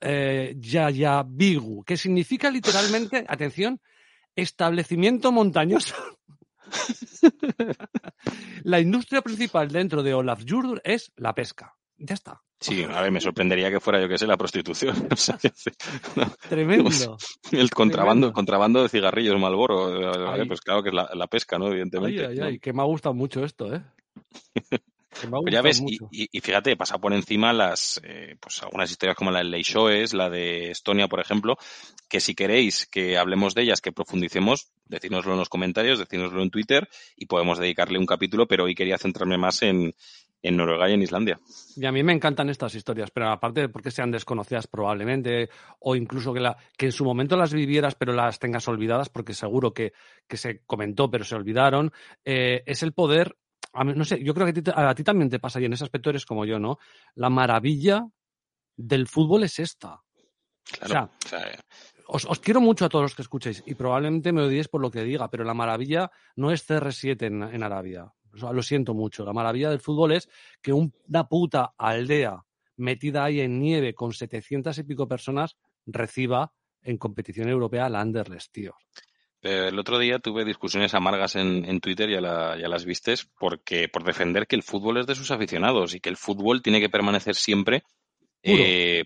[0.01, 3.81] Eh, Yayabigu, que significa literalmente, atención,
[4.37, 5.97] establecimiento montañoso.
[8.62, 11.75] la industria principal dentro de Olafsjordur es la pesca.
[11.99, 12.41] Ya está.
[12.61, 15.09] Sí, a ver, me sorprendería que fuera, yo que sé, la prostitución.
[15.13, 15.39] O sea,
[16.17, 17.17] no, Tremendo.
[17.53, 18.33] El contrabando, Tremendo.
[18.33, 20.47] contrabando de cigarrillos Malboro, Ay.
[20.47, 21.69] pues claro que es la, la pesca, ¿no?
[21.69, 22.43] Evidentemente.
[22.43, 23.83] ay, que me ha gustado mucho esto, ¿eh?
[25.21, 26.09] Que me ha Pues ya ves, y, mucho.
[26.13, 30.13] y- y fíjate, pasa por encima las, eh, pues algunas historias como la de Leishoes,
[30.15, 31.57] la de Estonia, por ejemplo,
[32.09, 36.51] que si queréis que hablemos de ellas, que profundicemos, decídnoslo en los comentarios, decídnoslo en
[36.51, 39.95] Twitter y podemos dedicarle un capítulo, pero hoy quería centrarme más en,
[40.43, 41.39] en Noruega y en Islandia.
[41.76, 45.48] Y a mí me encantan estas historias, pero aparte de porque sean desconocidas probablemente,
[45.81, 49.35] o incluso que, la, que en su momento las vivieras pero las tengas olvidadas, porque
[49.35, 49.93] seguro que,
[50.27, 51.93] que se comentó pero se olvidaron,
[52.24, 53.36] eh, es el poder,
[53.73, 55.65] a mí- no sé, yo creo que a ti, a ti también te pasa y
[55.65, 56.78] en ese aspecto eres como yo, ¿no?
[57.15, 58.06] La maravilla
[58.77, 60.01] del fútbol es esta.
[60.81, 61.10] Claro.
[61.24, 61.59] O sea, eh,
[62.09, 64.90] Os, os quiero mucho a todos los que escuchéis y probablemente me odiéis por lo
[64.90, 68.12] que diga, pero la maravilla no es CR7 en, en Arabia.
[68.33, 69.25] Lo siento mucho.
[69.25, 70.29] La maravilla del fútbol es
[70.63, 72.45] que un- una puta aldea
[72.77, 75.57] metida ahí en nieve con 700 y pico personas
[75.87, 76.53] reciba
[76.83, 78.75] en competición europea al Anderlecht, tío.
[79.43, 83.29] Eh, El otro día tuve discusiones amargas en, en Twitter, ya, la- ya las vistes,
[83.39, 86.81] porque por defender que el fútbol es de sus aficionados y que el fútbol tiene
[86.81, 87.83] que permanecer siempre
[88.43, 89.05] eh,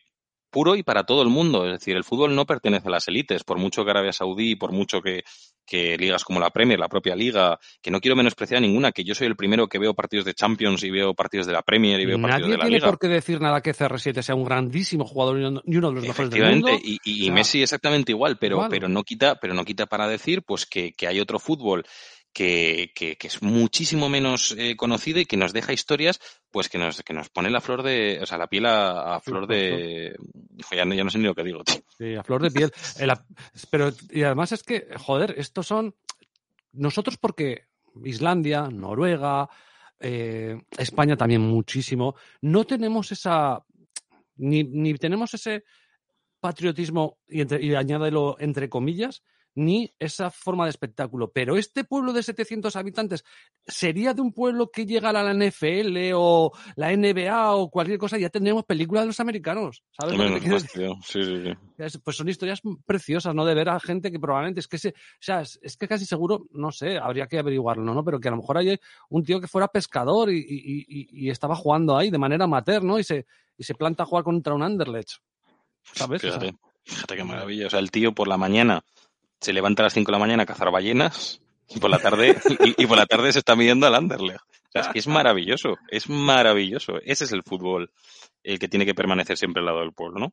[0.53, 1.67] puro y para todo el mundo.
[1.67, 4.71] Es decir, el fútbol no pertenece a las élites, por mucho que Arabia Saudí, por
[4.71, 5.25] mucho que,
[5.67, 9.15] que ligas como la Premier, la propia liga, que no quiero menospreciar ninguna, que yo
[9.15, 12.07] soy el primero que veo partidos de Champions y veo partidos de la Premier y
[12.07, 12.89] veo partidos Nadie de la tiene liga.
[12.89, 16.31] por qué decir nada que CR7 sea un grandísimo jugador y uno de los mejores
[16.31, 16.69] del mundo.
[16.83, 18.71] Y, Messi exactamente igual, pero, igual.
[18.71, 21.85] pero no quita, pero no quita para decir pues que, que hay otro fútbol
[22.33, 26.79] que, que, que es muchísimo menos eh, conocido y que nos deja historias, pues que
[26.79, 30.17] nos, que nos pone la flor de, o sea, la piel a, a flor de,
[30.57, 31.77] Hijo, ya, no, ya no sé ni lo que digo, tío.
[31.99, 32.73] Sí, a flor de piel.
[32.99, 33.27] El ap-
[33.71, 35.95] pero, y además es que, joder, estos son.
[36.73, 37.67] Nosotros, porque
[38.05, 39.49] Islandia, Noruega,
[40.01, 43.63] eh, España también muchísimo, no tenemos esa.
[44.37, 45.65] Ni, ni tenemos ese
[46.41, 49.23] patriotismo, y, entre- y añádelo entre comillas,
[49.55, 51.31] ni esa forma de espectáculo.
[51.33, 53.25] Pero este pueblo de 700 habitantes
[53.67, 58.17] sería de un pueblo que llega a la NFL o la NBA o cualquier cosa,
[58.19, 59.83] ya tendríamos películas de los americanos.
[59.91, 60.17] ¿Sabes?
[60.19, 60.61] lo que.
[60.61, 61.53] Sí, sí, sí.
[61.79, 63.45] es- pues son historias preciosas, ¿no?
[63.45, 66.47] De ver a gente que probablemente es que se, o sea, es, que casi seguro,
[66.53, 68.05] no sé, habría que averiguarlo, ¿no?
[68.05, 68.79] Pero que a lo mejor hay
[69.11, 72.83] un tío que fuera pescador y, y- y- y estaba jugando ahí de manera amateur,
[72.83, 72.99] ¿no?
[72.99, 73.27] Y se,
[73.59, 75.19] y se planta a jugar contra un Anderlecht.
[75.95, 76.25] ¿Sabes?
[76.25, 77.67] O sea, Fíjate, fíjate qué maravilla.
[77.67, 78.83] O sea, el tío por la mañana
[79.43, 82.37] se levanta a las 5 de la mañana a cazar ballenas y por la tarde,
[82.65, 84.41] y, y por la tarde se está midiendo al Anderlecht.
[84.41, 86.95] O sea, es que es maravilloso, es maravilloso.
[87.05, 87.91] Ese es el fútbol,
[88.43, 90.33] el que tiene que permanecer siempre al lado del pueblo, ¿no?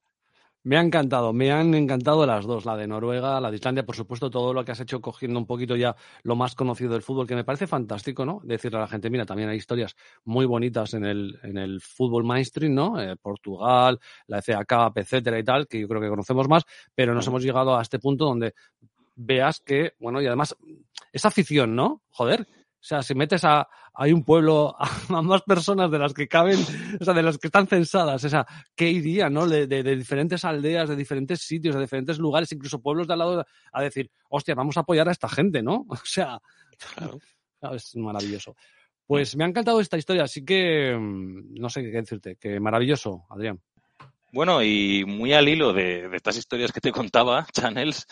[0.61, 3.95] Me ha encantado, me han encantado las dos, la de Noruega, la de Islandia, por
[3.95, 7.26] supuesto, todo lo que has hecho cogiendo un poquito ya lo más conocido del fútbol,
[7.26, 8.41] que me parece fantástico, ¿no?
[8.44, 9.95] Decirle a la gente, mira, también hay historias
[10.26, 13.02] muy bonitas en el, en el fútbol mainstream, ¿no?
[13.02, 16.64] Eh, Portugal, la FA Cup, etcétera y tal, que yo creo que conocemos más,
[16.94, 18.53] pero nos hemos llegado a este punto donde
[19.19, 20.55] veas que, bueno, y además,
[21.11, 22.03] esa afición, ¿no?
[22.09, 22.47] Joder.
[22.81, 26.59] O sea, si metes a, hay un pueblo a, más personas de las que caben,
[26.99, 29.47] o sea, de las que están censadas, o sea, ¿qué iría, no?
[29.47, 33.19] De, de- de diferentes aldeas, de diferentes sitios, de diferentes lugares, incluso pueblos de al
[33.19, 35.85] lado, a decir, hostia, vamos a apoyar a esta gente, ¿no?
[35.89, 36.39] O sea,
[37.59, 37.75] Claro.
[37.75, 38.55] es maravilloso.
[39.05, 43.25] Pues me ha encantado esta historia, así que mm, no sé qué decirte, que maravilloso,
[43.29, 43.59] Adrián.
[44.31, 48.05] Bueno, y muy al hilo de, de estas historias que te contaba, Channels,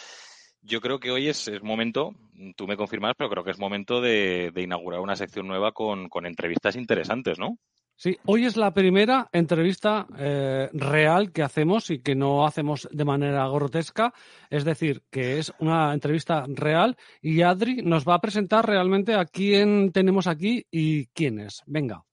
[0.68, 2.14] yo creo que hoy es, es momento,
[2.56, 6.10] tú me confirmas, pero creo que es momento de, de inaugurar una sección nueva con,
[6.10, 7.57] con entrevistas interesantes, ¿no?
[7.99, 13.06] Sí, hoy es la primera entrevista eh, real que hacemos y que no hacemos de
[13.06, 14.14] manera grotesca,
[14.52, 19.26] es decir, que es una entrevista real y Adri nos va a presentar realmente a
[19.26, 21.64] quién tenemos aquí y quién es.
[21.65, 22.03] Venga.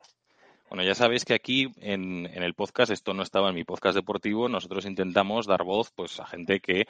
[0.71, 3.95] Bueno, ya sabéis que aquí en, en el podcast, esto no estaba en mi podcast
[3.95, 6.87] deportivo, nosotros intentamos dar voz pues a gente que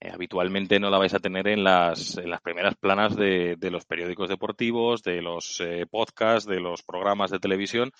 [0.00, 3.70] eh, habitualmente no la vais a tener en las, en las primeras planas de, de
[3.70, 7.92] los periódicos deportivos, de los eh, podcasts, de los programas de televisión.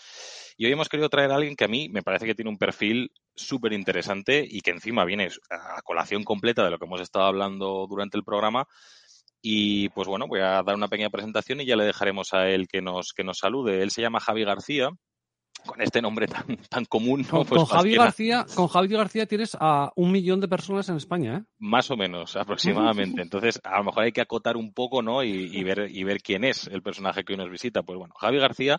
[0.56, 2.56] Y hoy hemos querido traer a alguien que a mí me parece que tiene un
[2.56, 7.26] perfil súper interesante y que encima viene a colación completa de lo que hemos estado
[7.26, 8.66] hablando durante el programa.
[9.42, 12.66] Y pues bueno, voy a dar una pequeña presentación y ya le dejaremos a él
[12.66, 13.82] que nos, que nos salude.
[13.82, 14.90] Él se llama Javi García,
[15.66, 17.22] con este nombre tan, tan común.
[17.22, 17.38] ¿no?
[17.38, 20.96] Con, Pues con Javi García, con Javi García tienes a un millón de personas en
[20.96, 21.44] España, ¿eh?
[21.58, 23.22] Más o menos, aproximadamente.
[23.22, 25.22] Entonces, a lo mejor hay que acotar un poco, ¿no?
[25.22, 27.82] Y, y ver, y ver quién es el personaje que hoy nos visita.
[27.82, 28.78] Pues bueno, Javi García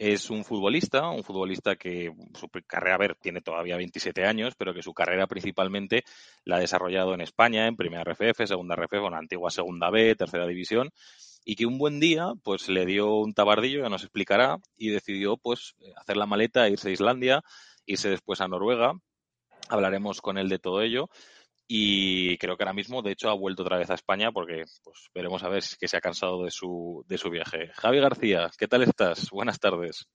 [0.00, 4.72] es un futbolista, un futbolista que su carrera, a ver, tiene todavía 27 años, pero
[4.72, 6.04] que su carrera principalmente
[6.44, 10.46] la ha desarrollado en España, en primera RFF, segunda RFF, una antigua segunda B, tercera
[10.46, 10.88] división,
[11.44, 15.36] y que un buen día, pues le dio un tabardillo, ya nos explicará, y decidió,
[15.36, 17.42] pues, hacer la maleta, irse a Islandia,
[17.86, 18.92] irse después a Noruega.
[19.68, 21.08] Hablaremos con él de todo ello.
[21.72, 25.08] Y creo que ahora mismo, de hecho, ha vuelto otra vez a España porque pues
[25.14, 27.70] veremos a ver si que se ha cansado de su, de su viaje.
[27.74, 29.30] Javi García, ¿qué tal estás?
[29.30, 30.08] Buenas tardes.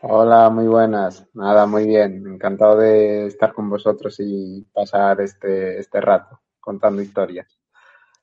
[0.00, 1.28] Hola, muy buenas.
[1.34, 2.26] Nada, muy bien.
[2.26, 7.58] Encantado de estar con vosotros y pasar este, este rato contando historias.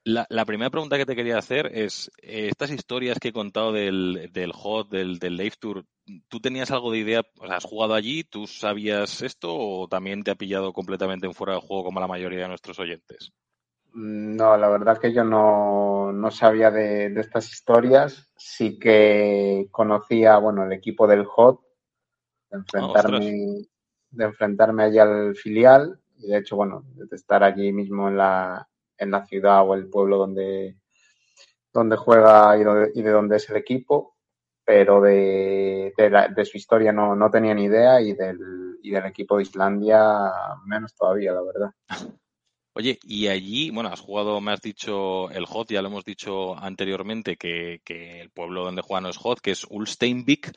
[0.05, 3.71] La, la primera pregunta que te quería hacer es, eh, estas historias que he contado
[3.71, 5.85] del, del HOT, del, del Live Tour,
[6.27, 7.21] ¿tú tenías algo de idea?
[7.49, 8.25] ¿Has jugado allí?
[8.25, 12.07] ¿Tú sabías esto o también te ha pillado completamente en fuera de juego como la
[12.07, 13.31] mayoría de nuestros oyentes?
[13.93, 18.30] No, la verdad que yo no, no sabía de, de estas historias.
[18.35, 21.61] Sí que conocía, bueno, el equipo del HOT,
[22.51, 23.67] de enfrentarme,
[24.09, 28.67] de enfrentarme allí al filial y de hecho, bueno, de estar allí mismo en la,
[29.03, 30.77] en la ciudad o el pueblo donde,
[31.71, 34.15] donde juega y, donde, y de donde es el equipo,
[34.65, 38.91] pero de, de, la, de su historia no, no, tenía ni idea y del, y
[38.91, 40.31] del equipo de Islandia
[40.65, 41.71] menos todavía, la verdad.
[42.75, 46.57] Oye, y allí, bueno, has jugado, me has dicho el HOT, ya lo hemos dicho
[46.57, 50.51] anteriormente, que, que el pueblo donde juegan es HOT, que es Ulsteinvik,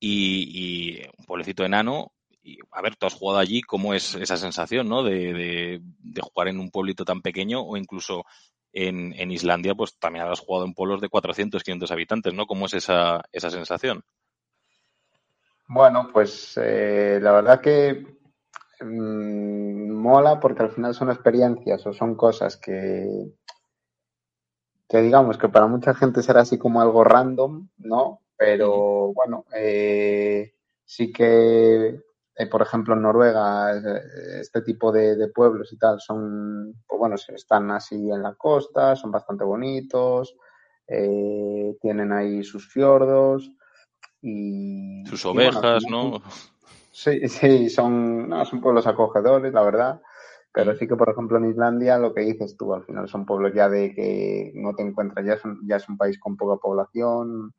[0.00, 2.12] y, y un pueblecito enano.
[2.42, 5.02] Y, a ver, tú has jugado allí, ¿cómo es esa sensación, ¿no?
[5.02, 8.24] De, de, de jugar en un pueblito tan pequeño o incluso
[8.72, 12.46] en, en, Islandia, pues también has jugado en pueblos de 400, 500 habitantes, ¿no?
[12.46, 14.02] ¿Cómo es esa, esa sensación?
[15.68, 18.04] Bueno, pues eh, la verdad que
[18.80, 23.06] mmm, mola porque al final son experiencias o son cosas que,
[24.88, 28.20] que digamos que para mucha gente será así como algo random, ¿no?
[28.36, 30.54] Pero bueno, eh,
[30.84, 32.00] sí que,
[32.40, 36.98] eh, por ejemplo, en Noruega, eh, este tipo de, de, pueblos y tal son, pues
[36.98, 40.34] bueno, están así en la costa, son bastante bonitos,
[40.86, 43.50] eh, tienen ahí sus fiordos
[44.22, 45.04] y...
[45.04, 46.22] Sus ovejas, bueno, ¿no?
[46.92, 50.00] Sí, sí, son, no, son pueblos acogedores, la verdad.
[50.52, 53.52] Pero sí que, por ejemplo, en Islandia, lo que dices tú, al final son pueblos
[53.54, 56.60] ya de que no te encuentras, ya es un, ya es un país con poca
[56.60, 57.54] población.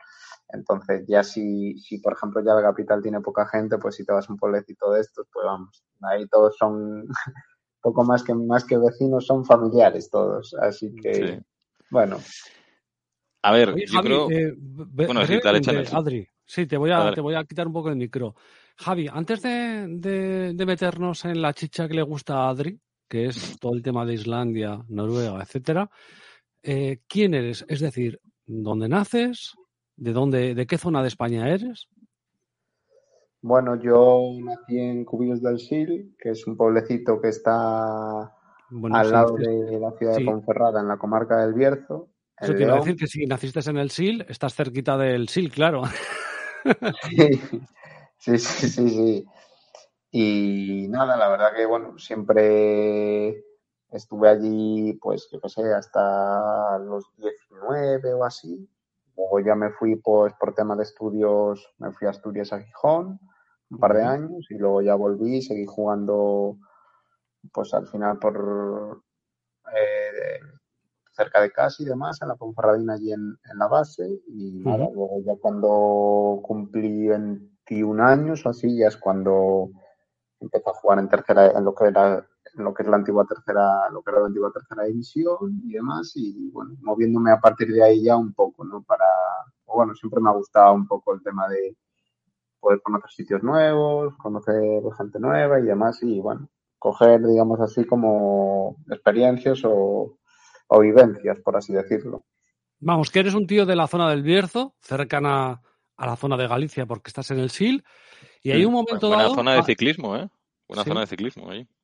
[0.53, 4.13] Entonces, ya si, si, por ejemplo, ya la capital tiene poca gente, pues si te
[4.13, 7.07] vas a un pueblecito de estos, pues vamos, ahí todos son
[7.81, 10.53] poco más que, más que vecinos, son familiares todos.
[10.55, 11.39] Así que, sí.
[11.89, 12.19] bueno.
[13.43, 14.31] A ver, Oye, yo Javi, creo.
[14.31, 17.73] Eh, bueno, sí, dale, de, Adri, sí, te voy, a, te voy a quitar un
[17.73, 18.35] poco el micro.
[18.77, 23.25] Javi, antes de, de, de, meternos en la chicha que le gusta a Adri, que
[23.25, 25.89] es todo el tema de Islandia, Noruega, etcétera,
[26.63, 27.65] eh, ¿quién eres?
[27.67, 29.53] Es decir, ¿dónde naces?
[30.01, 31.87] ¿De dónde, de qué zona de España eres?
[33.39, 38.35] Bueno, yo nací en Cubillos del Sil, que es un pueblecito que está
[38.71, 40.23] bueno, al sí, lado de la ciudad sí.
[40.23, 42.09] de Ponferrada, en la comarca del Bierzo.
[42.39, 45.83] Eso quiero decir que si naciste en el Sil, estás cerquita del Sil, claro.
[48.17, 49.25] Sí, sí, sí, sí.
[50.11, 53.43] Y nada, la verdad que, bueno, siempre
[53.91, 58.67] estuve allí, pues, yo qué sé, hasta los 19 o así.
[59.21, 63.19] Luego ya me fui, pues, por tema de estudios, me fui a Asturias a Gijón
[63.69, 66.57] un par de años y luego ya volví, seguí jugando,
[67.53, 69.03] pues, al final por
[69.73, 70.39] eh,
[71.11, 74.09] cerca de casa y demás, en la Ponferradina allí en, en la base.
[74.27, 74.93] Y nada, uh -huh.
[74.93, 79.69] luego ya cuando cumplí 21 años o así, ya es cuando
[80.39, 83.89] empecé a jugar en tercera, en lo que era lo que es la antigua tercera,
[83.91, 87.83] lo que era la antigua tercera división y demás, y bueno, moviéndome a partir de
[87.83, 88.83] ahí ya un poco, ¿no?
[88.83, 89.05] Para,
[89.65, 91.75] bueno, siempre me ha gustado un poco el tema de
[92.59, 98.77] poder conocer sitios nuevos, conocer gente nueva y demás, y bueno, coger, digamos así, como
[98.89, 100.17] experiencias o,
[100.67, 102.23] o vivencias, por así decirlo.
[102.79, 105.61] Vamos, que eres un tío de la zona del Bierzo, cercana
[105.97, 107.83] a la zona de Galicia, porque estás en el SIL,
[108.43, 109.35] y hay un momento Buena dado...
[109.35, 110.29] zona de ciclismo, ¿eh?
[110.67, 110.89] Buena ¿Sí?
[110.89, 111.61] zona de ciclismo ahí.
[111.61, 111.80] -huh.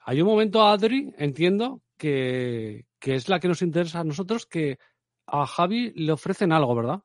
[0.00, 4.78] Hay un momento, Adri, entiendo, que, que es la que nos interesa a nosotros, que
[5.26, 7.00] a Javi le ofrecen algo, ¿verdad?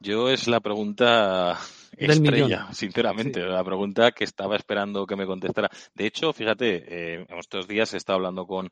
[0.00, 1.58] Yo es la pregunta
[1.92, 3.46] estrella, sinceramente, sí.
[3.46, 5.68] la pregunta que estaba esperando que me contestara.
[5.94, 8.70] De hecho, fíjate, eh, en estos días he estado hablando con,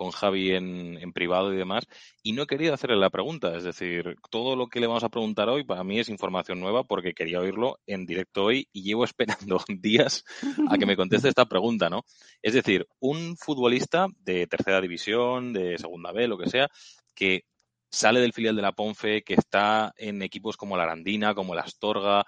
[0.00, 1.84] con Javi en, en, privado y demás,
[2.22, 3.54] y no he querido hacerle la pregunta.
[3.54, 6.84] Es decir, todo lo que le vamos a preguntar hoy para mí es información nueva
[6.84, 9.04] porque quería oírlo en directo hoy y llevo
[9.54, 10.24] esperando días
[10.70, 12.06] a que me conteste esta pregunta, ¿no?
[12.40, 16.68] Es decir, un futbolista de tercera división, de segunda B, lo que sea,
[17.14, 17.44] que
[17.90, 21.60] sale del filial de la Ponfe, que está en equipos como la Arandina, como la
[21.60, 22.24] Astorga,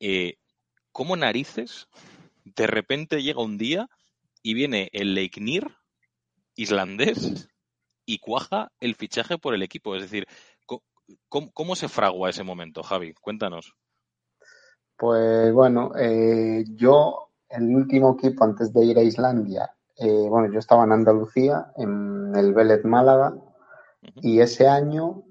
[0.00, 0.34] eh,
[0.90, 1.86] ¿cómo narices
[2.42, 3.88] de repente llega un día
[4.42, 5.76] y viene el Leiknir
[6.56, 7.48] islandés
[8.06, 9.94] y cuaja el fichaje por el equipo.
[9.96, 10.26] Es decir,
[11.28, 13.14] ¿cómo, cómo se fragua ese momento, Javi?
[13.14, 13.74] Cuéntanos.
[14.96, 20.58] Pues bueno, eh, yo, el último equipo antes de ir a Islandia, eh, bueno, yo
[20.58, 23.40] estaba en Andalucía, en el Vélez Málaga, uh
[24.06, 24.12] -huh.
[24.22, 25.24] y ese año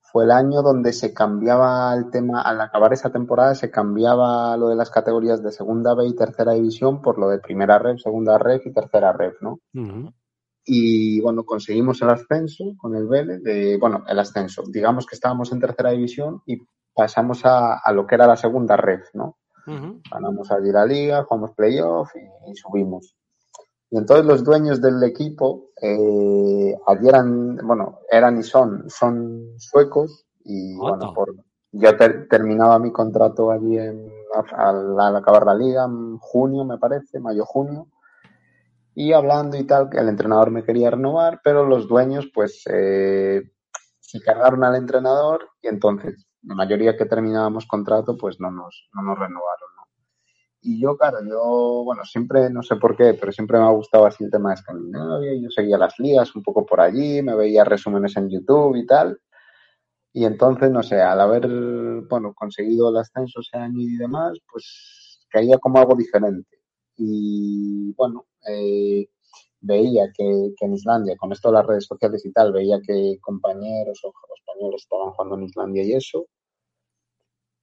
[0.00, 4.68] fue el año donde se cambiaba el tema, al acabar esa temporada se cambiaba lo
[4.68, 8.38] de las categorías de segunda B y tercera división por lo de primera red, segunda
[8.38, 9.60] red y tercera red, ¿no?
[9.74, 10.12] Uh -huh
[10.64, 15.52] y bueno, conseguimos el ascenso con el Vélez, de, bueno, el ascenso, digamos que estábamos
[15.52, 16.58] en tercera división y
[16.94, 19.38] pasamos a, a lo que era la segunda red, ¿no?
[19.66, 20.02] Uh -huh.
[20.10, 23.16] Ganamos allí la liga, jugamos playoff y, y, subimos.
[23.90, 30.26] Y entonces los dueños del equipo, eh, allí eran, bueno, eran y son, son suecos
[30.44, 30.88] y Oto.
[30.88, 31.34] bueno, por,
[31.72, 34.08] yo ter, terminaba mi contrato allí en,
[34.56, 37.88] al, al acabar la liga en junio, me parece, mayo-junio
[38.94, 43.42] y hablando y tal, que el entrenador me quería renovar, pero los dueños pues eh,
[44.00, 49.02] se cargaron al entrenador y entonces la mayoría que terminábamos contrato pues no nos, no
[49.02, 49.68] nos renovaron.
[49.76, 49.82] ¿no?
[50.60, 54.06] Y yo, claro, yo, bueno, siempre, no sé por qué, pero siempre me ha gustado
[54.06, 57.64] así el tema de Escandinavia, yo seguía las ligas un poco por allí, me veía
[57.64, 59.18] resúmenes en YouTube y tal.
[60.12, 61.48] Y entonces, no sé, al haber,
[62.08, 66.58] bueno, conseguido el ascenso ese año y demás, pues caía como algo diferente.
[66.96, 69.08] Y bueno, eh,
[69.60, 73.18] veía que, que, en Islandia, con esto de las redes sociales y tal, veía que
[73.20, 76.26] compañeros o españoles estaban jugando en Islandia y eso.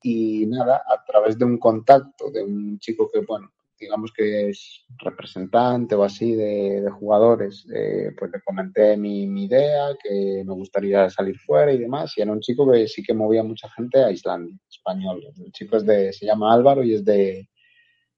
[0.01, 4.85] Y nada, a través de un contacto de un chico que, bueno, digamos que es
[4.97, 11.37] representante o así de, jugadores, eh, pues le comenté mi, idea, que me gustaría salir
[11.39, 14.57] fuera y demás, y era un chico que sí que movía mucha gente a Islandia,
[14.69, 15.21] español.
[15.37, 17.49] El chico es de, se llama Álvaro y es de,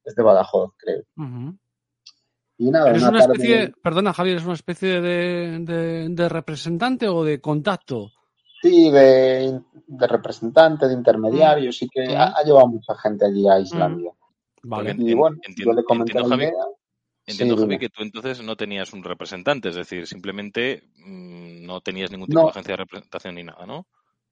[0.03, 1.03] es de Badajoz, creo.
[2.61, 7.41] Y nada, ¿Es una, especie, perdona Javier, ¿es una especie de, de, representante o de
[7.41, 8.11] contacto?
[8.61, 9.59] Sí, de,
[9.97, 14.11] representante, de intermediario, sí que ha, llevado mucha gente allí a Islandia.
[14.61, 14.91] Vale.
[14.91, 15.23] entiendo,
[16.29, 16.51] Javi,
[17.25, 22.11] entiendo Javi, que tú entonces no tenías un representante, es decir, simplemente mm, no tenías
[22.11, 23.87] ningún tipo de agencia de representación ni nada, ¿no?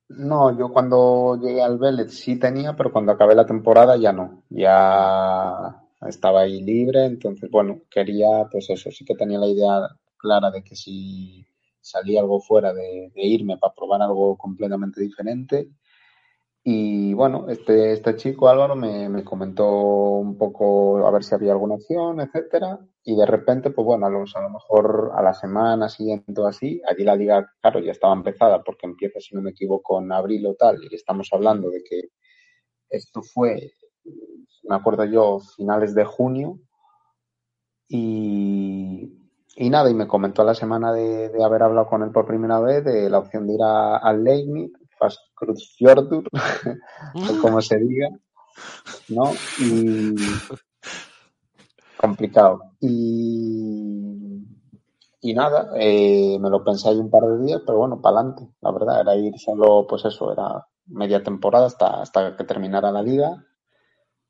[0.09, 4.43] No, yo cuando llegué al Vélez sí tenía, pero cuando acabé la temporada ya no.
[4.49, 10.51] Ya estaba ahí libre, entonces, bueno, quería, pues eso, sí que tenía la idea clara
[10.51, 11.45] de que si
[11.81, 15.69] salía algo fuera de irme para probar algo completamente diferente,
[16.63, 21.53] y bueno, este, este chico Álvaro me, me, comentó un poco a ver si había
[21.53, 25.87] alguna opción, etcétera, y de repente, pues bueno, a, a lo mejor a la semana
[25.89, 29.51] siguiente o así, allí la liga, claro, ya estaba empezada porque empieza, si no me
[29.51, 32.09] equivoco, en abril o tal, y estamos hablando de que
[32.89, 33.71] esto fue,
[34.69, 36.59] me acuerdo yo, finales de junio,
[37.87, 39.11] y,
[39.55, 42.85] y nada, y me comentó la semana de, haber hablado con él por primera vez
[42.85, 46.29] de la opción de ir al Leibniz Fastcruzfjordur,
[47.15, 48.09] o como se diga,
[49.09, 49.31] ¿no?
[49.59, 50.15] Y
[51.97, 52.61] complicado.
[52.79, 54.45] Y,
[55.21, 58.53] y nada, eh, me lo pensé ahí un par de días, pero bueno, para adelante,
[58.61, 63.01] la verdad, era ir solo, pues eso, era media temporada hasta, hasta que terminara la
[63.01, 63.45] liga,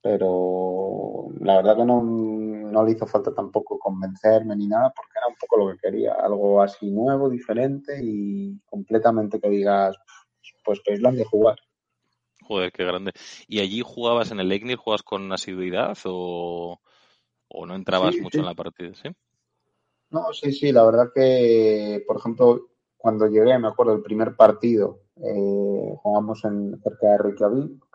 [0.02, 5.28] pero la verdad que no, no le hizo falta tampoco convencerme ni nada, porque era
[5.28, 9.98] un poco lo que quería, algo así nuevo, diferente y completamente que digas,
[10.64, 11.58] pues que de jugar.
[12.44, 13.12] Joder, qué grande.
[13.48, 16.80] ¿Y allí jugabas en el Legnir, jugabas con asiduidad o,
[17.48, 18.94] o no entrabas mucho en la partida?
[18.96, 19.10] ¿sí?
[20.10, 25.02] No, sí, sí, la verdad que, por ejemplo, cuando llegué, me acuerdo, el primer partido,
[25.18, 27.89] eh, jugamos en, cerca de Reykjavik.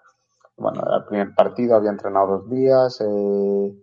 [0.57, 3.01] Bueno, el primer partido, había entrenado dos días.
[3.01, 3.75] Eh,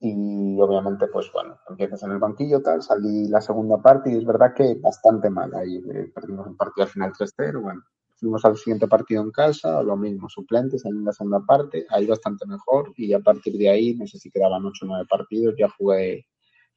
[0.00, 4.24] y obviamente, pues bueno, empiezas en el banquillo, tal, salí la segunda parte y es
[4.24, 5.54] verdad que bastante mal.
[5.54, 7.82] Ahí eh, perdimos un partido al final 3-0, bueno,
[8.16, 12.46] fuimos al siguiente partido en casa, lo mismo, suplentes en la segunda parte, ahí bastante
[12.46, 15.68] mejor y a partir de ahí, no sé si quedaban 8 o 9 partidos, ya
[15.70, 16.26] jugué,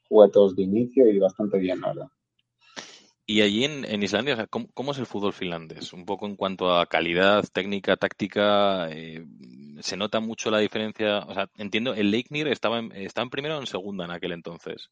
[0.10, 2.08] jugué todos de inicio y bastante bien, la verdad.
[3.30, 5.92] Y allí en, Islandia, ¿cómo, es el fútbol finlandés?
[5.92, 9.26] Un poco en cuanto a calidad, técnica, táctica, eh,
[9.82, 11.20] ¿se nota mucho la diferencia?
[11.20, 14.32] O sea, entiendo, el Leiknir estaba en, estaba en primera o en segunda en aquel
[14.32, 14.90] entonces.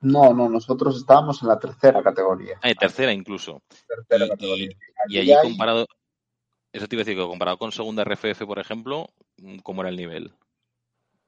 [0.00, 2.58] No, no, nosotros estábamos en la tercera categoría.
[2.60, 3.62] Ah, tercera incluso.
[3.86, 4.76] Tercera categoría.
[5.06, 5.86] Y, allí comparado,
[6.72, 9.06] eso te iba a decir, que comparado con segunda RFF, por ejemplo,
[9.62, 10.32] ¿cómo era el nivel?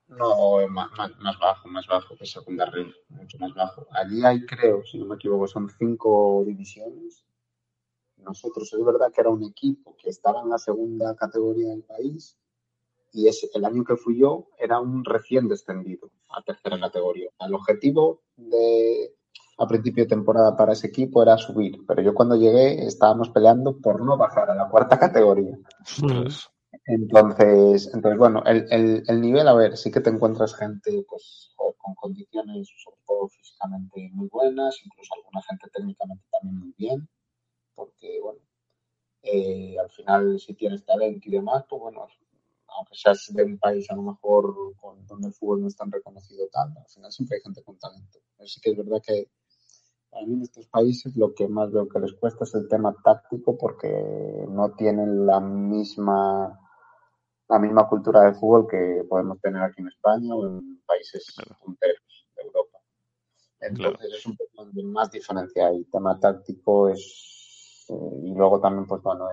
[0.07, 3.87] No, más, más, bajo, más bajo que Segunda Red, mucho más bajo.
[3.91, 7.25] Allí hay, creo, si no me equivoco, son cinco divisiones.
[8.19, 12.39] Nosotros es verdad que era un equipo que estaba en la segunda categoría del país
[13.13, 17.31] y ese, el año que fui yo era un recién descendido a tercera categoría.
[17.41, 19.15] El objetivo de
[19.57, 23.79] a principio de temporada para ese equipo era subir, pero yo cuando llegué estábamos peleando
[23.81, 25.57] por no bajar a la cuarta categoría.
[26.01, 26.49] Pues,
[26.87, 31.55] entonces, entonces bueno, el, el, el, nivel, a ver, sí que te encuentras gente pues
[31.85, 37.09] con condiciones, sobre todo físicamente muy buenas, incluso alguna gente técnicamente también muy bien,
[37.75, 38.41] porque, bueno,
[39.23, 42.07] eh, al final si tienes talento y demás, pues bueno,
[42.69, 45.91] aunque seas de un país a lo mejor con, donde el fútbol no es tan
[45.93, 48.19] reconocido tal, al final siempre hay gente con talento.
[48.39, 49.31] Así que es verdad que
[50.13, 52.95] a mí en estos países lo que más veo que les cuesta es el tema
[53.05, 56.61] táctico porque no tienen la misma
[57.49, 62.29] la misma cultura de fútbol que podemos tener aquí en España o en países punteros
[62.37, 62.79] de Europa.
[63.61, 69.03] Entonces es un poco más diferencia El tema táctico es eh, y luego también pues
[69.03, 69.29] bueno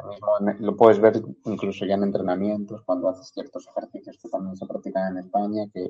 [0.60, 5.14] lo puedes ver incluso ya en entrenamientos cuando haces ciertos ejercicios que también se practican
[5.14, 5.88] en España que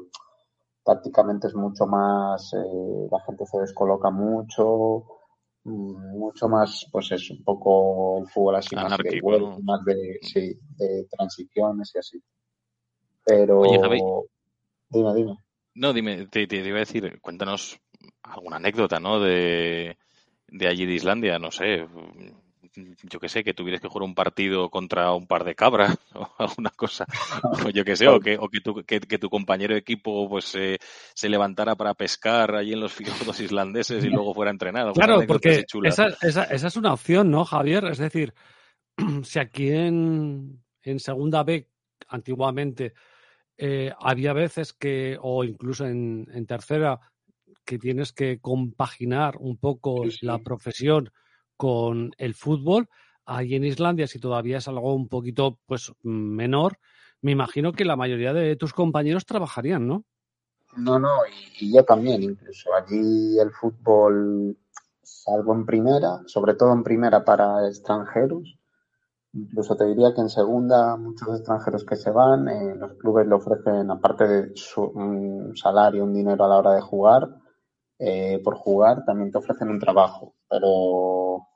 [0.83, 5.20] tácticamente es mucho más eh, la gente se descoloca mucho
[5.63, 9.21] mucho más, pues es un poco el fútbol así más de
[9.63, 12.23] más de, sí, de transiciones y así.
[13.23, 13.61] Pero
[14.89, 15.37] dime, dime.
[15.75, 17.79] No, dime, te, te, iba a decir, cuéntanos
[18.23, 19.19] alguna anécdota, ¿no?
[19.19, 19.97] De,
[20.47, 21.87] de allí de Islandia, no sé,
[22.75, 26.29] yo que sé, que tuvieras que jugar un partido contra un par de cabras o
[26.37, 27.05] alguna cosa,
[27.65, 30.55] o yo que sé, o que, o que, tu, que, tu compañero de equipo pues
[30.55, 30.77] eh,
[31.13, 34.93] se levantara para pescar allí en los fiordos islandeses y luego fuera entrenado.
[34.93, 37.85] Claro, porque esa, esa, esa, es una opción, ¿no, Javier?
[37.85, 38.33] Es decir,
[39.23, 41.67] si aquí en, en Segunda B,
[42.07, 42.93] antiguamente,
[43.57, 46.99] eh, había veces que, o incluso en, tercera,
[47.65, 51.11] que tienes que compaginar un poco la profesión
[51.61, 52.89] con el fútbol.
[53.23, 56.79] Ahí en Islandia, si todavía es algo un poquito pues menor,
[57.21, 60.03] me imagino que la mayoría de tus compañeros trabajarían, ¿no?
[60.75, 61.17] No, no,
[61.59, 62.73] y, yo también, incluso.
[62.73, 64.57] Allí el fútbol,
[65.03, 68.57] salvo en primera, sobre todo en primera para extranjeros,
[69.31, 73.35] incluso te diría que en segunda muchos extranjeros que se van, eh, los clubes le
[73.35, 77.29] ofrecen, aparte de su, un salario, un dinero a la hora de jugar,
[77.99, 80.33] eh, por jugar, también te ofrecen un trabajo.
[80.49, 81.50] Pero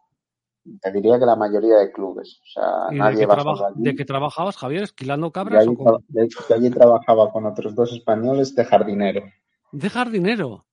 [0.82, 2.40] te diría que la mayoría de clubes.
[2.44, 3.84] O sea, nadie de, allí.
[3.84, 4.84] ¿De qué trabajabas, Javier?
[4.84, 5.68] ¿Esquilando cabras?
[5.68, 9.24] o de, allí trabajaba con otros dos españoles de jardinero.
[9.72, 10.66] ¿De jardinero?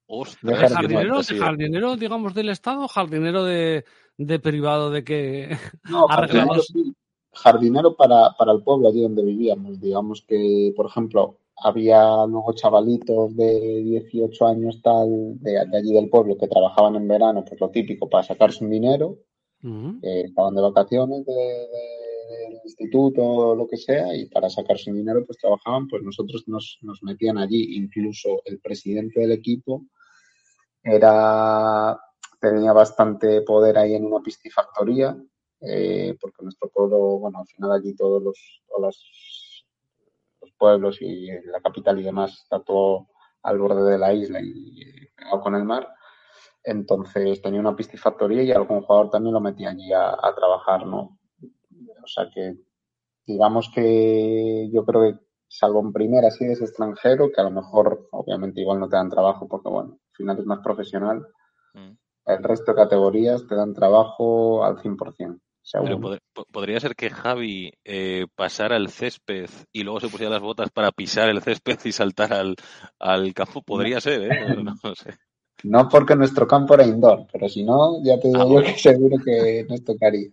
[0.43, 3.85] ¿De jardinero, ¿De jardinero, digamos, del Estado o jardinero de,
[4.19, 5.57] de privado de que
[5.89, 6.07] no,
[7.33, 9.81] jardinero, para, para el pueblo allí donde vivíamos.
[9.81, 16.11] Digamos que, por ejemplo, había luego chavalitos de 18 años tal de, de allí del
[16.11, 19.17] pueblo que trabajaban en verano, pues lo típico, para sacarse un dinero
[19.65, 25.25] eh, estaban de vacaciones del instituto o lo que sea y para sacar su dinero
[25.25, 29.85] pues trabajaban, pues nosotros nos, nos metían allí, incluso el presidente del equipo
[30.83, 31.99] era
[32.43, 35.17] tenía bastante poder ahí en una piscifactoría,
[35.61, 39.65] eh, porque nuestro pueblo, bueno, al final allí todos los, los,
[40.41, 43.07] los, pueblos y la capital y demás está todo
[43.45, 45.09] al borde de la isla y
[45.41, 45.89] con el mar.
[46.65, 51.19] Entonces tenía una piscifactoría y algún jugador también lo metía allí a, trabajar, ¿no?
[52.03, 52.57] O sea que
[53.27, 55.19] digamos que yo creo que
[55.49, 59.11] salvo en primera si eres extranjero, que a lo mejor obviamente igual no te dan
[59.11, 61.27] trabajo porque bueno, al final es más profesional,
[61.75, 61.91] mm.
[62.27, 65.41] el resto de categorías te dan trabajo al 100%.
[65.73, 66.01] Pero
[66.51, 70.91] podría ser que Javi eh, pasara el césped y luego se pusiera las botas para
[70.91, 72.57] pisar el césped y saltar al,
[72.99, 73.63] al campo.
[73.63, 74.57] Podría ser, ¿eh?
[74.63, 75.17] no sé.
[75.65, 78.79] No porque nuestro campo era indoor, pero si no, ya te digo ah, yo que
[78.79, 80.31] seguro que nos tocaría.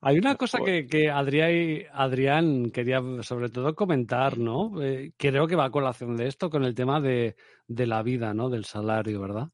[0.00, 4.82] Hay una cosa que, que Adrián, Adrián quería sobre todo comentar, ¿no?
[4.82, 7.36] Eh, creo que va a colación de esto con el tema de,
[7.68, 8.50] de la vida, ¿no?
[8.50, 9.48] Del salario, ¿verdad?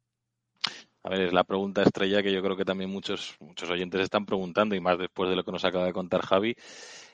[1.03, 4.27] A ver, es la pregunta estrella que yo creo que también muchos, muchos oyentes están
[4.27, 6.55] preguntando y más después de lo que nos acaba de contar Javi.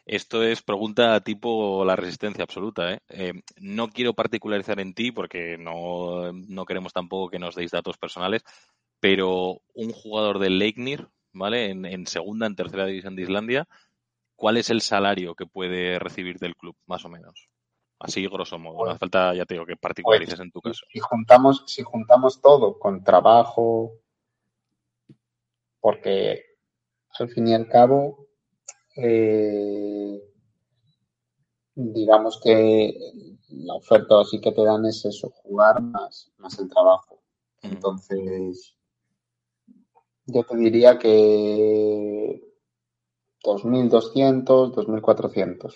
[0.07, 2.93] Esto es pregunta tipo la resistencia absoluta.
[2.93, 3.01] ¿eh?
[3.09, 3.33] ¿eh?
[3.57, 8.45] no quiero particularizar en ti porque no, no, queremos tampoco que nos deis datos personales,
[9.01, 11.70] pero un jugador del Leiknir, ¿vale?
[11.70, 13.69] En, en, segunda, en tercera división de Islandia,
[14.37, 17.49] ¿cuál es el salario que puede recibir del club, más o menos?
[17.99, 18.85] Así, grosso modo.
[18.85, 20.87] No hace falta, ya te digo, que particularices en tu caso.
[20.93, 23.93] Si juntamos, si juntamos todo con trabajo,
[25.81, 26.45] porque
[27.19, 28.26] al fin y al cabo
[28.97, 30.23] eh,
[31.74, 32.97] digamos que
[33.51, 37.23] la oferta así que te dan es eso, jugar más, más el trabajo.
[37.62, 38.77] Entonces,
[40.27, 42.40] yo te diría que
[43.43, 45.74] 2.200, 2.400.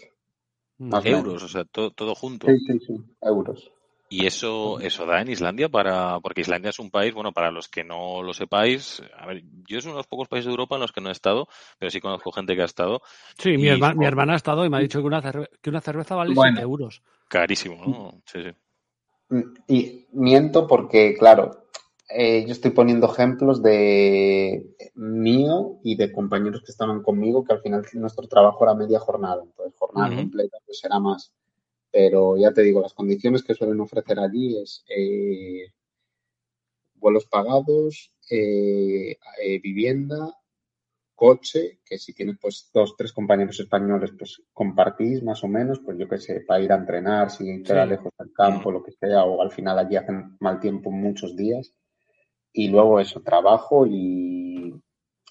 [1.05, 2.47] Euros, o sea, todo, todo junto.
[2.47, 3.70] Sí, sí, sí, euros.
[4.12, 7.68] ¿Y eso, eso da en Islandia para, porque Islandia es un país, bueno, para los
[7.68, 10.74] que no lo sepáis, a ver, yo es uno de los pocos países de Europa
[10.74, 11.46] en los que no he estado,
[11.78, 13.02] pero sí conozco gente que ha estado.
[13.38, 16.34] Sí, mi, hermana ha estado y me ha dicho que una, que una cerveza vale
[16.34, 17.02] 7 euros.
[17.28, 18.22] Carísimo, ¿no?
[18.26, 18.50] Sí, sí.
[19.68, 21.66] Y miento porque, claro,
[22.08, 27.60] eh, yo estoy poniendo ejemplos de mío y de compañeros que estaban conmigo, que al
[27.60, 31.32] final nuestro trabajo era media jornada, entonces jornada completa pues era más.
[31.90, 35.72] Pero ya te digo, las condiciones que suelen ofrecer allí es eh,
[36.94, 40.32] vuelos pagados, eh, eh, vivienda,
[41.14, 45.98] coche, que si tienes pues dos, tres compañeros españoles, pues compartís más o menos, pues
[45.98, 49.24] yo qué sé, para ir a entrenar, si queda lejos del campo, lo que sea,
[49.24, 51.74] o al final allí hacen mal tiempo muchos días.
[52.52, 54.72] Y luego eso, trabajo y,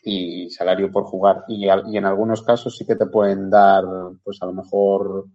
[0.04, 1.44] y salario por jugar.
[1.48, 3.84] Y, y, en algunos casos sí que te pueden dar,
[4.24, 5.26] pues a lo mejor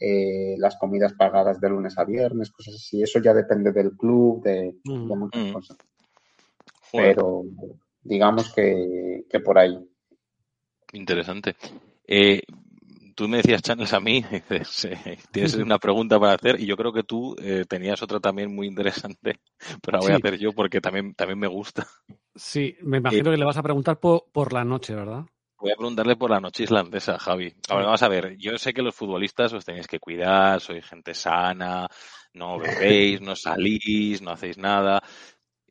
[0.00, 3.02] eh, las comidas pagadas de lunes a viernes, cosas así.
[3.02, 5.52] Eso ya depende del club, de, muchas mm.
[5.52, 5.76] cosas.
[6.92, 7.44] Pero
[8.02, 9.78] digamos que, por ahí.
[10.92, 11.56] Interesante.
[12.06, 12.42] Eh,
[13.14, 16.76] tú me decías, Channels, a mí, dices, eh, tienes una pregunta para hacer y yo
[16.76, 17.36] creo que tú
[17.68, 19.40] tenías otra también muy interesante,
[19.82, 21.86] pero la voy a hacer yo porque también, también me gusta.
[22.34, 25.24] Sí, me imagino que le vas a preguntar por, por la noche, ¿verdad?
[25.60, 27.52] Voy a preguntarle por la noche islandesa, Javi.
[27.68, 28.36] A ver, vamos a ver.
[28.36, 31.88] Yo sé que los futbolistas os tenéis que cuidar, sois gente sana,
[32.34, 35.02] no bebéis, no salís, no hacéis nada.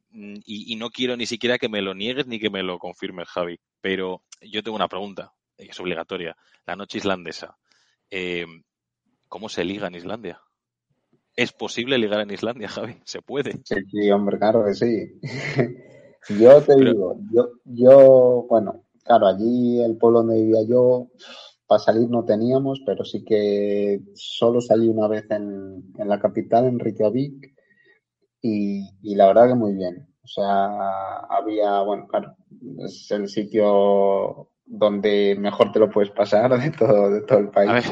[0.10, 3.30] Mm, y, no quiero ni siquiera que me lo niegues ni que me lo confirmes,
[3.30, 3.60] Javi.
[3.80, 6.36] Pero yo tengo una pregunta, es obligatoria.
[6.66, 7.56] La noche islandesa.
[8.10, 8.46] Eh,
[9.30, 10.42] ¿Cómo se liga en Islandia?
[11.36, 12.98] ¿Es posible ligar en Islandia, Javi?
[13.06, 13.54] ¿Se puede?
[13.64, 15.20] Sí, sí, hombre, claro que sí.
[16.40, 21.08] yo te digo, yo, yo, bueno, claro, allí el pueblo donde vivía yo,
[21.66, 26.66] para salir no teníamos, pero sí que solo salí una vez en, en la capital,
[26.66, 27.56] en Reykjavik,
[28.42, 30.08] y, y la verdad que muy bien.
[30.24, 32.36] O sea, había, bueno, claro,
[32.80, 37.70] es el sitio donde mejor te lo puedes pasar de todo, de todo el país.
[37.70, 37.84] A ver,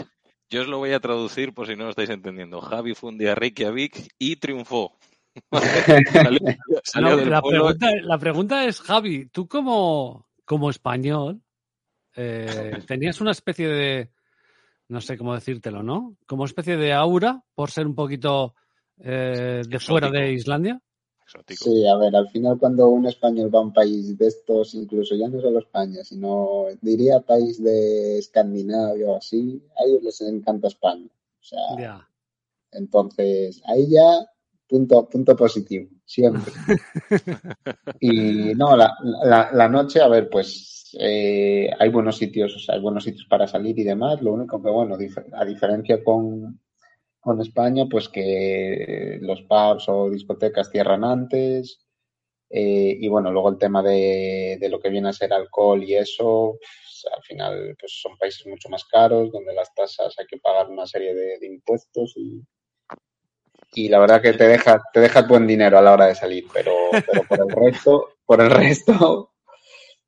[0.49, 2.61] yo os lo voy a traducir por si no lo estáis entendiendo.
[2.61, 4.97] Javi fue un día a Reykjavik y triunfó.
[6.11, 6.39] salió,
[6.83, 11.41] salió no, la, pregunta, la, pregunta, es, Javi, tú como, como español
[12.15, 14.11] eh, tenías una especie de,
[14.87, 16.15] no sé cómo decírtelo, ¿no?
[16.25, 18.55] Como especie de aura por ser un poquito
[18.99, 20.79] eh, de fuera de Islandia.
[21.23, 21.65] Exótico.
[21.65, 25.15] Sí, a ver, al final cuando un español va a un país de estos, incluso
[25.15, 30.67] ya no solo España, sino diría país de Escandinavia o así, a ellos les encanta
[30.67, 31.09] España.
[31.41, 32.07] O sea,
[32.71, 34.29] entonces ahí ya
[34.67, 36.51] punto, punto positivo, siempre.
[37.99, 42.75] y no, la, la, la, noche, a ver, pues eh, hay buenos sitios, o sea,
[42.75, 44.21] hay buenos sitios para salir y demás.
[44.21, 44.97] Lo único que, bueno,
[45.33, 46.59] a diferencia con,
[47.19, 51.81] con España, pues que los pubs o discotecas cierran antes.
[52.49, 55.95] Eh, y bueno, luego el tema de, de, lo que viene a ser alcohol y
[55.95, 60.37] eso, pues, al final pues son países mucho más caros, donde las tasas hay que
[60.37, 62.41] pagar una serie de, de impuestos y,
[63.75, 66.45] y la verdad que te deja, te dejas buen dinero a la hora de salir,
[66.53, 69.33] pero, pero por el resto, por el resto,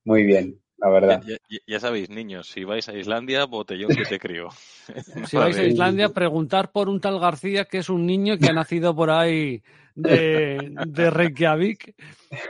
[0.03, 1.23] muy bien la verdad.
[1.25, 4.49] Ya, ya, ya, sabéis, niños, si vais a Islandia, botellón que te crió.
[5.25, 8.53] si vais a Islandia, preguntar por un tal García, que es un niño que ha
[8.53, 9.63] nacido por ahí
[9.95, 11.95] de, de Reykjavik.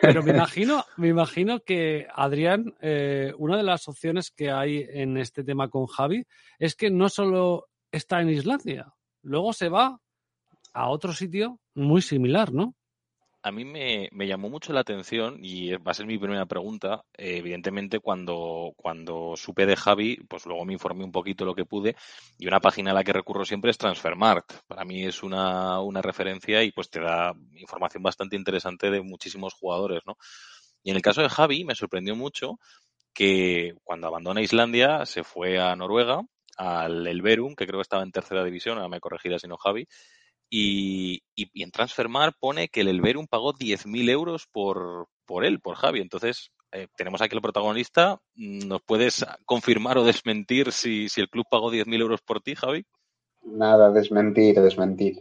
[0.01, 5.17] Pero me imagino, me imagino que, Adrián, eh, una de las opciones que hay en
[5.17, 6.25] este tema con Javi
[6.59, 10.01] es que no solo está en Islandia, luego se va
[10.77, 12.75] a otro sitio muy similar, ¿no?
[13.47, 17.05] a mí me, llamó mucho la atención y va a ser mi primera pregunta.
[17.17, 21.63] Eh, evidentemente, cuando, cuando supe de Javi, pues luego me informé un poquito lo que
[21.63, 21.95] pude
[22.37, 24.51] y una página a la que recurro siempre es Transfermarkt.
[24.67, 29.53] Para mí es una, una referencia y pues te da información bastante interesante de muchísimos
[29.53, 30.17] jugadores, ¿no?
[30.83, 32.59] Y en el caso de Javi me sorprendió mucho
[33.13, 36.21] que cuando abandona Islandia se fue a Noruega,
[36.57, 39.87] al Elverum, que creo que estaba en tercera división, ahora me corregirá si no Javi,
[40.49, 45.99] y, en Transfermar pone que el Elverum pagó 10.000 euros por, por él, por Javi.
[45.99, 48.19] Entonces, eh, tenemos aquí el protagonista.
[48.35, 52.85] ¿Nos puedes confirmar o desmentir si, si el club pagó 10.000 euros por ti, Javi?
[53.43, 55.19] Nada, desmentir, desmentir.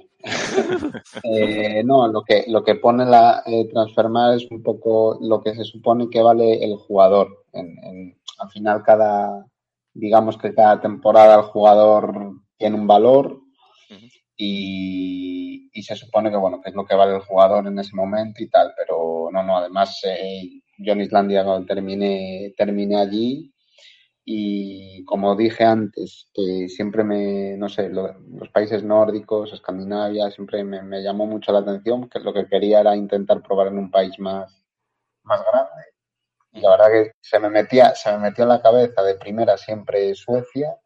[1.23, 5.55] eh, no, lo que, lo que pone la eh, Transfermar es un poco lo que
[5.55, 7.45] se supone que vale el jugador.
[7.53, 9.47] En, al final, cada,
[9.95, 13.46] digamos que cada temporada el jugador tiene un valor
[14.37, 18.43] y, se supone que bueno que es lo que vale el jugador en ese momento
[18.43, 23.53] y tal pero no no además eh, yo en Islandia terminé terminé allí.
[24.29, 30.65] Y como dije antes que siempre me no sé lo, los países nórdicos Escandinavia siempre
[30.65, 33.91] me, me, llamó mucho la atención que lo que quería era intentar probar en un
[33.91, 34.65] país más
[35.23, 35.83] más grande.
[36.53, 39.57] Y la verdad que se me metía se me metió en la cabeza de primera
[39.57, 40.77] siempre Suecia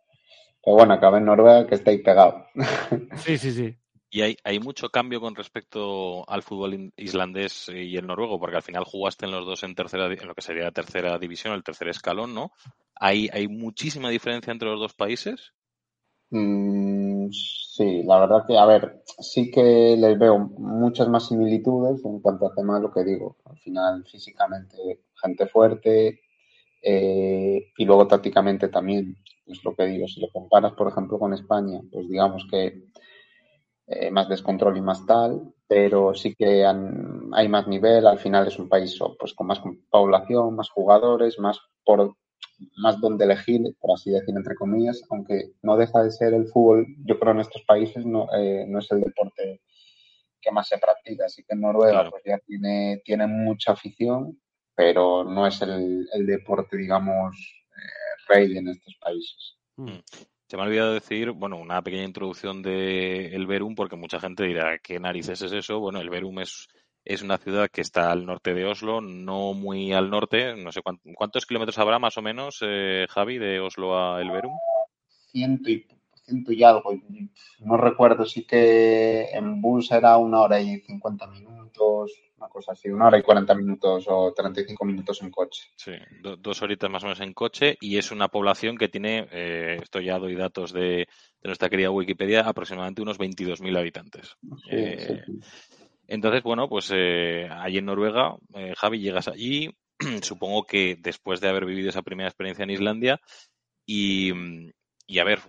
[0.62, 2.46] pero bueno, acabé en Noruega, que está ahí pegado.
[3.16, 3.76] Sí, sí, sí.
[4.12, 8.62] Y hay, hay mucho cambio con respecto al fútbol islandés y el noruego, porque al
[8.62, 11.62] final jugaste en los dos en tercera, en lo que sería la tercera división, el
[11.62, 12.50] tercer escalón, ¿no?
[12.96, 15.52] ¿Hay, hay muchísima diferencia entre los dos países?
[16.30, 22.20] Mm, sí, la verdad que, a ver, sí que les veo muchas más similitudes en
[22.20, 23.36] cuanto a tema lo que digo.
[23.44, 24.76] Al final, físicamente,
[25.22, 26.20] gente fuerte
[26.82, 29.16] eh, y luego tácticamente también
[29.52, 32.84] es lo que digo, si lo comparas, por ejemplo, con España, pues digamos que
[33.86, 38.46] eh, más descontrol y más tal, pero sí que han, hay más nivel, al final
[38.46, 39.60] es un país pues con más
[39.90, 42.14] población, más jugadores, más por
[42.76, 46.86] más donde elegir, por así decir, entre comillas, aunque no deja de ser el fútbol,
[47.04, 49.60] yo creo en estos países no, eh, no es el deporte
[50.40, 52.10] que más se practica, así que en Noruega claro.
[52.10, 54.40] pues ya tiene, tiene mucha afición,
[54.74, 57.59] pero no es el, el deporte, digamos,
[58.32, 59.56] en estos países.
[59.76, 59.98] Mm.
[60.46, 64.44] Se me ha olvidado decir, bueno, una pequeña introducción de el Verum, porque mucha gente
[64.44, 65.78] dirá, ¿qué narices es eso?
[65.78, 66.66] Bueno, el Verum es,
[67.04, 70.82] es una ciudad que está al norte de Oslo, no muy al norte, no sé
[70.82, 74.52] cuántos, cuántos kilómetros habrá más o menos, eh, Javi, de Oslo a el Verum.
[75.30, 75.86] Ciento y,
[76.24, 76.94] ciento y algo,
[77.60, 82.88] no recuerdo, sí que en bus era una hora y cincuenta minutos, una cosa así,
[82.88, 85.64] una hora y 40 minutos o 35 minutos en coche.
[85.76, 85.92] Sí,
[86.22, 89.78] do, dos horitas más o menos en coche y es una población que tiene, eh,
[89.82, 91.06] esto ya doy datos de,
[91.42, 94.36] de nuestra querida Wikipedia, aproximadamente unos 22.000 habitantes.
[94.70, 95.22] Eh,
[96.06, 99.70] entonces, bueno, pues eh, allí en Noruega, eh, Javi, llegas allí,
[100.22, 103.20] supongo que después de haber vivido esa primera experiencia en Islandia
[103.86, 104.32] y,
[105.06, 105.40] y a ver,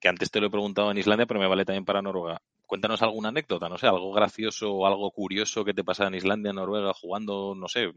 [0.00, 2.40] que antes te lo he preguntado en Islandia, pero me vale también para Noruega.
[2.70, 6.52] Cuéntanos alguna anécdota, no sé, algo gracioso o algo curioso que te pasa en Islandia,
[6.52, 7.92] Noruega, jugando, no sé,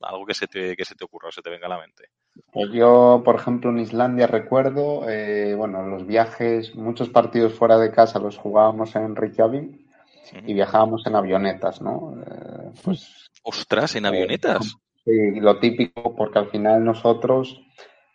[0.00, 2.08] algo que se te, que se te ocurra o se te venga a la mente.
[2.52, 7.92] Pues yo, por ejemplo, en Islandia recuerdo, eh, bueno, los viajes, muchos partidos fuera de
[7.92, 9.78] casa los jugábamos en Reykjavik
[10.44, 12.20] y viajábamos en avionetas, ¿no?
[12.20, 14.76] Eh, pues, Ostras, en avionetas.
[15.04, 17.62] sí, lo típico, porque al final nosotros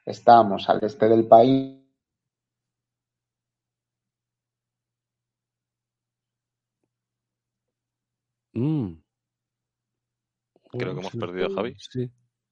[0.06, 1.81] estábamos al este del país
[8.54, 8.94] Mm.
[10.72, 11.76] Creo que hemos perdido a Javi.
[11.78, 12.10] Sí.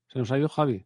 [0.07, 0.85] Se nos ha ido Javi.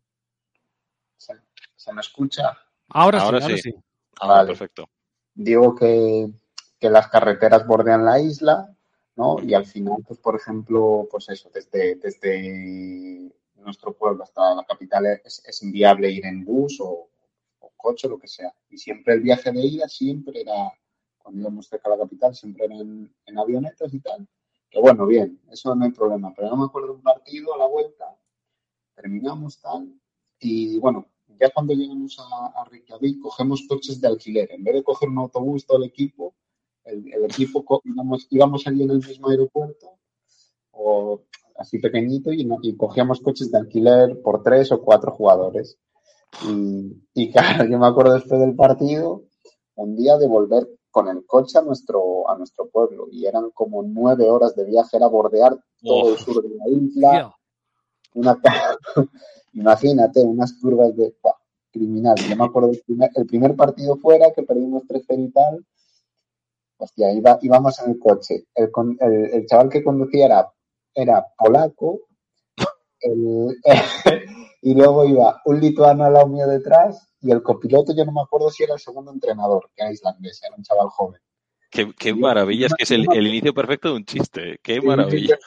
[1.17, 1.33] ¿Se,
[1.75, 2.57] se me escucha?
[2.89, 3.61] Ahora, Ahora sí, ahora sí.
[3.71, 3.75] sí.
[4.19, 4.47] Ah, Vale.
[4.47, 4.89] perfecto.
[5.33, 6.29] Digo que,
[6.79, 8.75] que las carreteras bordean la isla,
[9.15, 9.37] ¿no?
[9.41, 15.05] Y al final, pues, por ejemplo, pues eso, desde, desde nuestro pueblo hasta la capital
[15.23, 17.09] es, es inviable ir en bus o,
[17.59, 18.53] o coche, lo que sea.
[18.69, 20.71] Y siempre el viaje de ida siempre era,
[21.17, 24.27] cuando íbamos cerca de la capital, siempre era en, en avionetas y tal.
[24.73, 26.33] Que bueno, bien, eso no hay problema.
[26.35, 28.17] Pero no me acuerdo un partido a la vuelta,
[28.95, 29.93] terminamos tal,
[30.39, 31.05] y bueno,
[31.39, 32.67] ya cuando llegamos a, a
[33.21, 34.51] cogemos coches de alquiler.
[34.51, 36.33] En vez de coger un autobús todo el equipo,
[36.85, 39.99] el, equipo íbamos, íbamos allí en el mismo aeropuerto,
[41.55, 45.77] así pequeñito, y cogíamos coches de alquiler por tres o cuatro jugadores.
[46.49, 49.25] Y, y claro, yo me acuerdo después del partido,
[49.75, 53.81] un día de volver con el coche a nuestro, a nuestro pueblo, y eran como
[53.81, 57.35] nueve horas de viaje, era bordear todo el sur de la isla,
[58.13, 58.39] una
[59.53, 61.33] imagínate, unas curvas de ¡buah!
[61.71, 62.15] criminal.
[62.29, 65.65] Yo me acuerdo del primer, el primer partido fuera que perdimos 3-0 y tal.
[66.77, 68.45] Hostia, iba, íbamos en el coche.
[68.53, 70.51] El, el, el chaval que conducía era,
[70.93, 72.01] era polaco.
[72.99, 73.59] el-
[74.65, 77.09] y luego iba un lituano al lado mío detrás.
[77.19, 80.41] Y el copiloto, yo no me acuerdo si era el segundo entrenador, que era islandés,
[80.41, 81.21] era un chaval joven.
[81.69, 84.59] Qué, qué maravilla, es que es el, el inicio perfecto de un chiste.
[84.63, 85.37] Qué Sí, maravilla.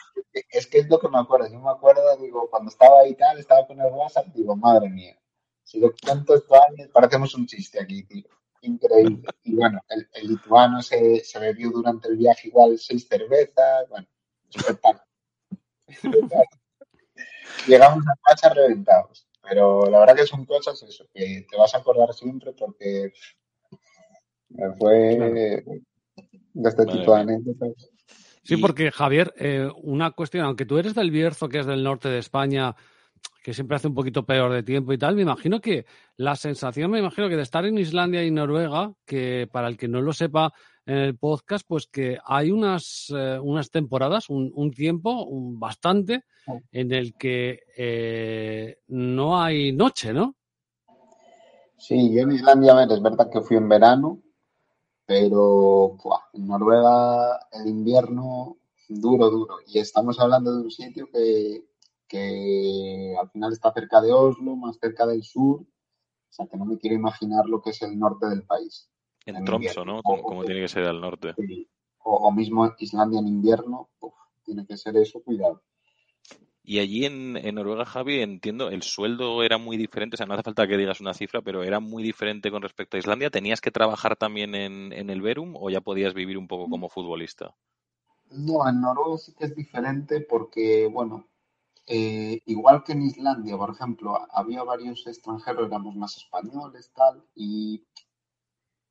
[0.50, 1.48] Es que es lo que me acuerdo.
[1.50, 5.18] Yo me acuerdo, digo, cuando estaba ahí tal, estaba con el WhatsApp, digo, madre mía,
[5.62, 8.28] si lo cuento esto a alguien, parecemos un chiste aquí, tío.
[8.62, 9.22] Increíble.
[9.44, 14.06] Y bueno, el, el lituano se, se bebió durante el viaje igual seis cervezas, bueno,
[14.50, 15.04] espectáculo.
[17.66, 19.26] Llegamos a casa reventados.
[19.48, 23.12] Pero la verdad que son cosas eso, que te vas a acordar siempre porque
[24.78, 25.18] fue
[26.52, 27.90] de este tipo de anécdotas.
[28.42, 32.08] Sí, porque Javier, eh, una cuestión, aunque tú eres del Bierzo, que es del norte
[32.08, 32.74] de España,
[33.42, 35.86] que siempre hace un poquito peor de tiempo y tal, me imagino que
[36.16, 39.88] la sensación, me imagino que de estar en Islandia y Noruega, que para el que
[39.88, 40.52] no lo sepa
[40.86, 46.24] en el podcast, pues que hay unas, eh, unas temporadas, un, un tiempo, un bastante,
[46.70, 50.36] en el que eh, no hay noche, ¿no?
[51.76, 54.22] Sí, yo en Islandia, a ver, es verdad que fui en verano,
[55.04, 55.98] pero
[56.32, 58.56] en Noruega el invierno
[58.88, 59.56] duro, duro.
[59.66, 61.64] Y estamos hablando de un sitio que,
[62.06, 66.64] que al final está cerca de Oslo, más cerca del sur, o sea que no
[66.64, 68.88] me quiero imaginar lo que es el norte del país.
[69.26, 69.84] En Tromso.
[69.84, 70.02] ¿no?
[70.02, 71.34] Como, como tiene que ser al norte.
[71.36, 71.68] Sí.
[71.98, 75.62] O, o mismo Islandia en invierno, uf, tiene que ser eso, cuidado.
[76.68, 80.34] Y allí en, en Noruega, Javi, entiendo, el sueldo era muy diferente, o sea, no
[80.34, 83.30] hace falta que digas una cifra, pero era muy diferente con respecto a Islandia.
[83.30, 86.88] ¿Tenías que trabajar también en, en el Verum o ya podías vivir un poco como
[86.88, 87.54] futbolista?
[88.30, 91.28] No, en Noruega sí que es diferente porque, bueno,
[91.86, 97.84] eh, igual que en Islandia, por ejemplo, había varios extranjeros, éramos más españoles, tal, y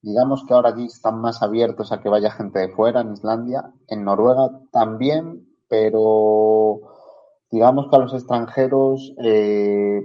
[0.05, 3.73] digamos que ahora aquí están más abiertos a que vaya gente de fuera en Islandia.
[3.87, 6.79] En Noruega también, pero
[7.49, 10.01] digamos que a los extranjeros, eh,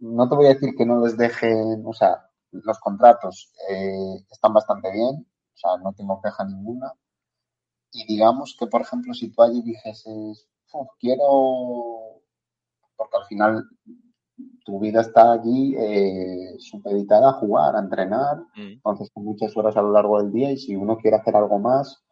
[0.00, 4.54] no te voy a decir que no les dejen, o sea, los contratos eh, están
[4.54, 6.92] bastante bien, o sea, no tengo queja ninguna.
[7.92, 12.22] Y digamos que, por ejemplo, si tú allí dijeses, "Uf, quiero,
[12.96, 13.64] porque al final
[14.68, 18.72] tu vida está allí eh, supeditada a jugar, a entrenar, Mm.
[18.76, 21.58] entonces con muchas horas a lo largo del día y si uno quiere hacer algo
[21.58, 22.04] más,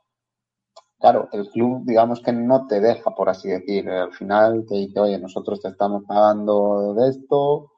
[0.98, 4.98] claro, el club digamos que no te deja, por así decir, al final te dice,
[5.00, 7.72] oye, nosotros te estamos pagando de esto,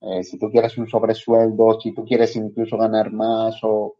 [0.00, 3.96] eh, si tú quieres un sobresueldo, si tú quieres incluso ganar más o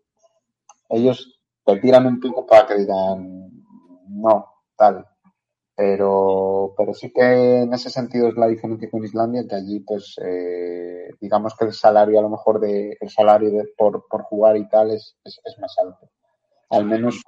[0.88, 1.18] ellos
[1.62, 3.50] te tiran un poco para que digan,
[4.08, 5.04] no, tal.
[5.76, 10.16] Pero, pero sí que en ese sentido es la diferencia con Islandia, que allí, pues,
[10.24, 14.56] eh, digamos que el salario, a lo mejor, de, el salario de, por, por jugar
[14.56, 16.08] y tal es, es, es más alto.
[16.70, 17.22] Al menos,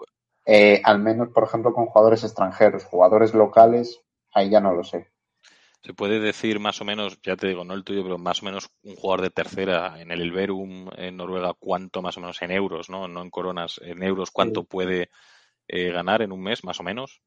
[0.47, 4.01] eh, al menos, por ejemplo, con jugadores extranjeros, jugadores locales,
[4.33, 5.09] ahí ya no lo sé.
[5.83, 8.47] Se puede decir más o menos, ya te digo, no el tuyo, pero más o
[8.47, 12.51] menos un jugador de tercera en el Elverum en Noruega, cuánto más o menos en
[12.51, 13.07] euros, ¿no?
[13.07, 15.11] No en coronas, en euros, cuánto puede
[15.69, 17.20] eh, ganar en un mes, más o menos.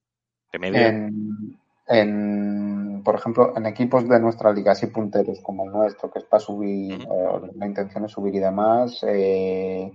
[0.53, 1.57] En,
[1.87, 6.25] en, por ejemplo, en equipos de nuestra liga, así punteros como el nuestro, que es
[6.25, 9.91] para subir, uh eh, la intención es subir y demás, eh,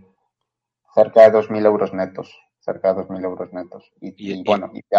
[0.94, 3.92] cerca de 2.000 euros netos, cerca de 2.000 euros netos.
[4.00, 4.96] Y, y, y bueno, y te,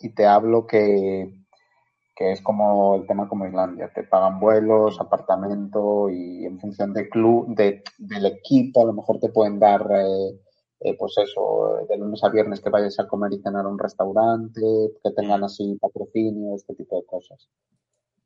[0.00, 1.44] y te hablo que
[2.14, 7.08] que es como el tema como Islandia, te pagan vuelos, apartamento y en función del
[7.08, 10.40] club, de, del equipo, a lo mejor te pueden dar, eh,
[10.84, 13.78] eh, pues eso, de lunes a viernes que vayas a comer y cenar a un
[13.78, 14.60] restaurante,
[15.02, 17.48] que tengan así patrocinio, este tipo de cosas.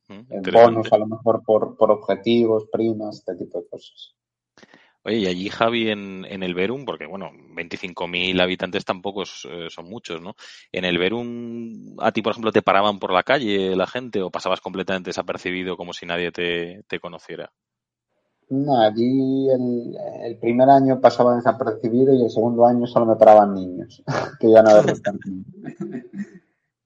[0.08, 4.16] Mm, bonos a lo mejor por, por objetivos, primas, este tipo de cosas.
[5.04, 9.88] Oye, y allí Javi en, en el Verum, porque bueno, 25.000 habitantes tampoco eh, son
[9.88, 10.34] muchos, ¿no?
[10.72, 14.30] En el Verum, a ti, por ejemplo, te paraban por la calle la gente o
[14.32, 17.52] pasabas completamente desapercibido como si nadie te, te conociera?
[18.50, 23.54] No, allí el, el, primer año pasaba desapercibido y el segundo año solo me paraban
[23.54, 24.02] niños,
[24.40, 24.94] que iban a ver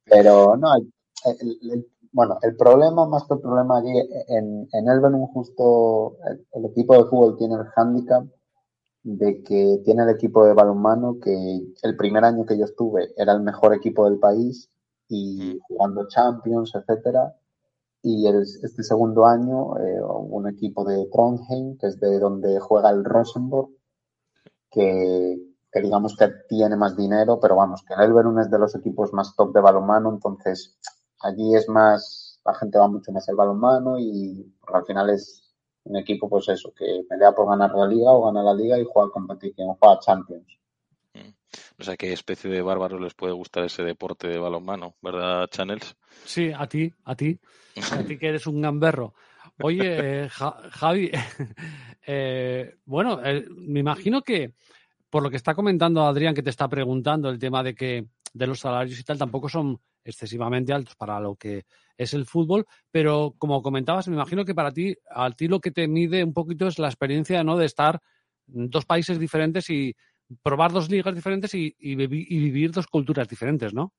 [0.04, 0.92] Pero no, el,
[1.24, 3.92] el, bueno, el problema, más que el problema allí,
[4.28, 8.24] en, en Elvenum justo el, el, equipo de fútbol tiene el hándicap
[9.04, 13.32] de que tiene el equipo de balonmano que el primer año que yo estuve era
[13.32, 14.70] el mejor equipo del país
[15.08, 17.34] y jugando Champions, etcétera.
[18.02, 22.90] Y el, este segundo año, eh, un equipo de Trondheim, que es de donde juega
[22.90, 23.70] el Rosenborg,
[24.70, 25.38] que,
[25.74, 29.36] digamos que tiene más dinero, pero vamos, que el Elverum es de los equipos más
[29.36, 30.78] top de balonmano, entonces
[31.22, 35.54] Allí es más, la gente va mucho más al balonmano y al final es
[35.84, 38.84] un equipo, pues eso, que pelea por ganar la liga o ganar la liga y
[38.84, 40.58] juega competición, juega Champions.
[41.78, 45.96] No sé qué especie de bárbaros les puede gustar ese deporte de balonmano, ¿verdad, Channels?
[46.24, 47.38] Sí, a ti, a ti.
[47.92, 49.14] A ti que eres un gamberro.
[49.60, 51.10] Oye, eh, Javi,
[52.06, 54.54] eh, bueno, eh, me imagino que
[55.10, 58.46] por lo que está comentando Adrián, que te está preguntando el tema de que de
[58.46, 61.66] los salarios y tal, tampoco son excesivamente altos para lo que
[61.96, 65.70] es el fútbol, pero como comentabas, me imagino que para ti, a ti lo que
[65.70, 67.56] te mide un poquito es la experiencia ¿no?
[67.56, 68.00] de estar
[68.52, 69.94] en dos países diferentes y
[70.42, 73.92] probar dos ligas diferentes y, y, y vivir dos culturas diferentes, ¿no?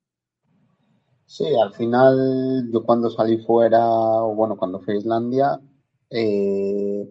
[1.25, 5.59] Sí, al final yo cuando salí fuera, o bueno, cuando fui a Islandia,
[6.09, 7.09] eh,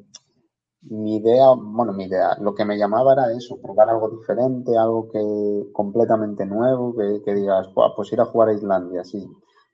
[0.82, 5.08] mi idea, bueno, mi idea, lo que me llamaba era eso, probar algo diferente, algo
[5.10, 9.28] que completamente nuevo, que, que digas, pues ir a jugar a Islandia, sí.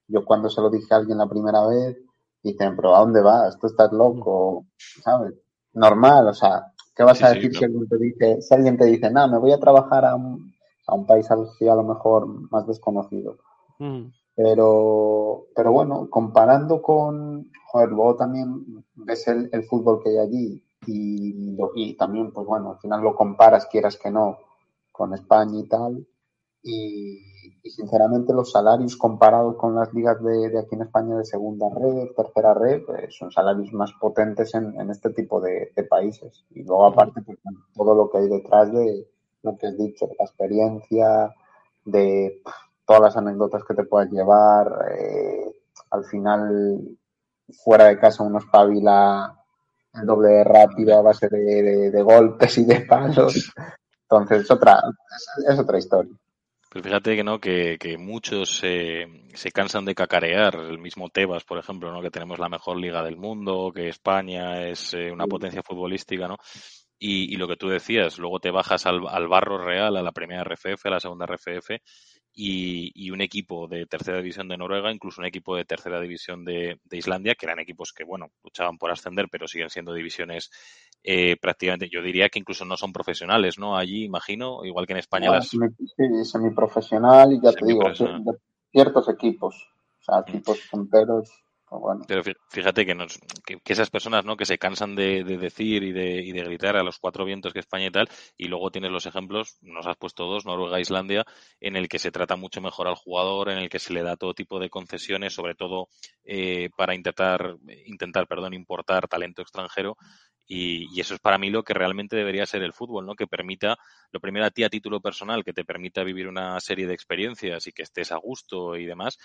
[0.07, 1.99] Yo cuando se lo dije a alguien la primera vez,
[2.43, 3.59] dicen, pero ¿a dónde vas?
[3.59, 4.67] Tú estás loco,
[5.03, 5.35] ¿sabes?
[5.75, 8.77] Normal, o sea, ¿qué vas sí, a decir sí, si, alguien te dice, si alguien
[8.77, 10.53] te dice, no, me voy a trabajar a un,
[10.87, 13.39] a un país así a lo mejor más desconocido?
[13.79, 14.07] Mm.
[14.35, 20.65] Pero, pero bueno, comparando con, joder, luego también ves el, el fútbol que hay allí
[20.87, 24.39] y también, pues bueno, al final lo comparas, quieras que no,
[24.91, 26.07] con España y tal.
[26.63, 27.29] Y,
[27.63, 31.69] y sinceramente los salarios comparados con las ligas de, de, aquí en España de segunda
[31.71, 36.45] red, tercera red, pues son salarios más potentes en, en este tipo de, de, países.
[36.51, 37.39] Y luego aparte, pues,
[37.75, 39.07] todo lo que hay detrás de
[39.43, 41.35] lo que has dicho, la experiencia,
[41.85, 42.43] de
[42.87, 45.55] todas las anécdotas que te puedas llevar, eh,
[45.91, 46.99] al final
[47.65, 49.35] fuera de casa uno espabila
[49.95, 53.53] el doble rápido a base de, de, de, golpes y de palos.
[54.03, 54.83] Entonces, es otra,
[55.17, 56.15] es, es otra historia.
[56.83, 61.59] Fíjate que no, que, que muchos eh, se cansan de cacarear, el mismo Tebas, por
[61.59, 62.03] ejemplo, ¿no?
[62.03, 66.37] que tenemos la mejor liga del mundo, que España es eh, una potencia futbolística, ¿no?
[67.01, 70.11] Y, y, lo que tú decías, luego te bajas al, al barro real, a la
[70.13, 71.71] primera RFF, a la segunda RFF,
[72.33, 76.45] y, y, un equipo de tercera división de Noruega, incluso un equipo de tercera división
[76.45, 80.51] de, de, Islandia, que eran equipos que, bueno, luchaban por ascender, pero siguen siendo divisiones
[81.03, 83.77] eh, prácticamente, yo diría que incluso no son profesionales, ¿no?
[83.77, 85.29] Allí, imagino, igual que en España.
[85.29, 85.49] No, las...
[85.49, 85.59] Sí,
[86.25, 87.83] semiprofesional y ya te digo,
[88.71, 89.57] ciertos equipos,
[90.01, 91.31] o sea, equipos punteros
[91.77, 92.05] bueno.
[92.09, 94.37] Pero fíjate que, nos, que, que, esas personas ¿no?
[94.37, 97.53] que se cansan de, de decir y de, y de, gritar a los cuatro vientos
[97.53, 100.83] que España y tal, y luego tienes los ejemplos, nos has puesto dos, Noruega e
[100.83, 101.25] Islandia,
[101.61, 104.17] en el que se trata mucho mejor al jugador, en el que se le da
[104.17, 105.89] todo tipo de concesiones, sobre todo
[106.25, 107.57] eh, para intentar,
[107.87, 109.97] intentar perdón, importar talento extranjero.
[110.51, 113.15] Y, eso es para mí lo que realmente debería ser el fútbol, ¿no?
[113.15, 113.77] Que permita,
[114.11, 117.67] lo primero a ti a título personal, que te permita vivir una serie de experiencias
[117.67, 119.19] y que estés a gusto y demás,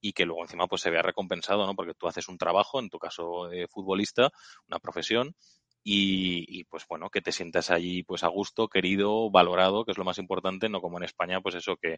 [0.00, 1.74] y que luego encima pues se vea recompensado, ¿no?
[1.74, 4.30] Porque tú haces un trabajo, en tu caso de futbolista,
[4.68, 5.36] una profesión,
[5.82, 10.04] y, pues bueno, que te sientas allí pues a gusto, querido, valorado, que es lo
[10.04, 11.96] más importante, no como en España, pues eso que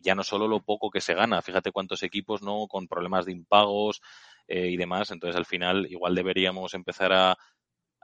[0.00, 2.66] ya no solo lo poco que se gana, fíjate cuántos equipos, ¿no?
[2.68, 4.00] Con problemas de impagos
[4.46, 7.36] eh, y demás, entonces al final igual deberíamos empezar a,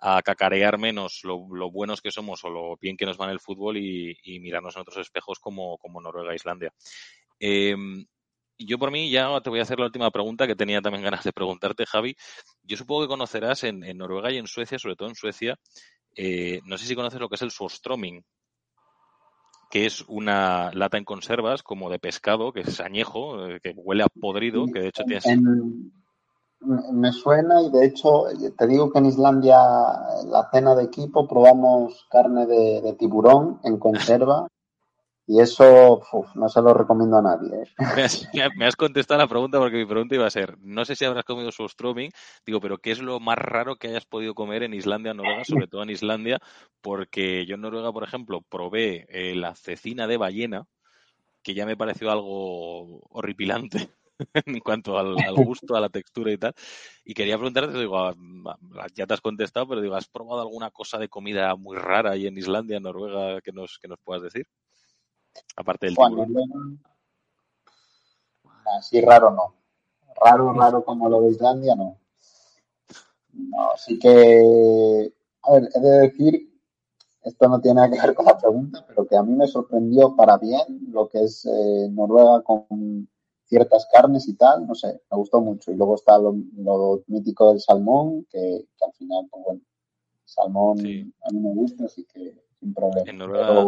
[0.00, 3.40] a cacarear menos lo, buenos que somos o lo bien que nos va en el
[3.40, 6.72] fútbol y, mirarnos en otros espejos como, como Noruega e Islandia.
[7.38, 7.76] Eh,
[8.66, 11.24] yo por mí ya te voy a hacer la última pregunta que tenía también ganas
[11.24, 12.16] de preguntarte, Javi.
[12.62, 15.58] Yo supongo que conocerás en, Noruega y en Suecia, sobre todo en Suecia,
[16.16, 18.24] eh, no sé si conoces lo que es el surströmming,
[19.70, 24.02] que es una lata en conservas como de pescado, que es añejo, eh, que huele
[24.02, 25.20] a podrido, que de hecho tiene...
[26.60, 28.24] me suena y de hecho
[28.56, 29.56] te digo que en Islandia
[30.26, 34.46] la cena de equipo probamos carne de tiburón en conserva
[35.30, 36.02] y eso
[36.34, 37.62] no se lo recomiendo a nadie.
[37.62, 37.66] ¿eh?
[38.56, 41.22] Me, has, contestado la pregunta porque mi pregunta iba a ser, no sé si habrás
[41.22, 42.10] comido su stroming,
[42.44, 45.68] digo, pero ¿qué es lo más raro que hayas podido comer en Islandia, Noruega, sobre
[45.68, 46.40] todo en Islandia?
[46.80, 50.66] Porque yo en Noruega, por ejemplo, probé eh, la cecina de ballena,
[51.44, 53.88] que ya me pareció algo horripilante
[54.46, 56.54] en cuanto al, gusto, a la textura y tal.
[57.04, 58.12] Y quería preguntarte, digo,
[58.94, 62.26] ya te has contestado, pero digo, ¿has probado alguna cosa de comida muy rara ahí
[62.26, 64.46] en Islandia, Noruega, que nos, que nos puedas decir?
[65.56, 66.80] Aparte del tiburón.
[68.78, 69.54] Así raro no.
[70.22, 71.98] Raro, raro como lo de Islandia, no.
[73.32, 75.12] No, sí que.
[75.42, 76.50] A ver, he de decir,
[77.22, 80.14] esto no tiene nada que ver con la pregunta, pero que a mí me sorprendió
[80.14, 83.08] para bien lo que es eh, Noruega con
[83.50, 85.72] ciertas carnes y tal, no sé, me gustó mucho.
[85.72, 86.32] Y luego está lo,
[87.08, 89.60] mítico del salmón, que, al final, pues bueno,
[90.24, 93.64] salmón a mí me gusta, así que en Noruega,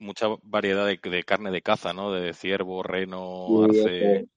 [0.00, 2.12] mucha variedad de, carne de caza, ¿no?
[2.12, 4.28] De ciervo, reno, arce.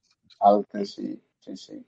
[0.85, 1.85] sí, sí, sí.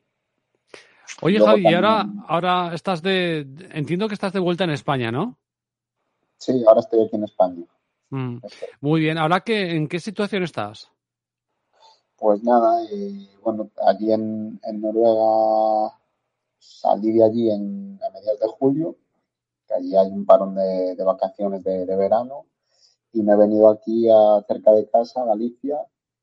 [1.21, 3.45] Oye, Javi, y ahora, ahora estás de.
[3.71, 5.37] Entiendo que estás de vuelta en España, ¿no?
[6.37, 7.65] Sí, ahora estoy aquí en España.
[8.09, 8.37] Mm.
[8.79, 9.19] Muy bien.
[9.19, 10.91] ¿Ahora qué, en qué situación estás?
[12.21, 15.97] Pues nada, eh, bueno, allí en, en, Noruega
[16.59, 18.95] salí de allí en, a mediados de julio
[19.75, 22.45] allí hay un parón de, vacaciones de, verano
[23.13, 25.77] y me he venido aquí a, cerca de casa, Galicia,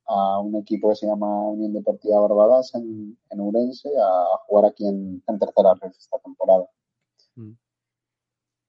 [0.07, 4.87] a un equipo que se llama Unión Deportiva Barbadas en, en Urense a, jugar aquí
[4.87, 6.69] en, tercera red esta temporada.
[7.35, 7.55] Mm.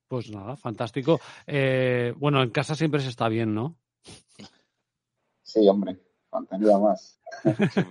[0.08, 1.20] Pues nada, fantástico.
[1.46, 3.78] Eh, bueno, en casa siempre se está bien, ¿no?
[5.44, 6.00] Sí, hombre,
[6.30, 7.20] faltaría más.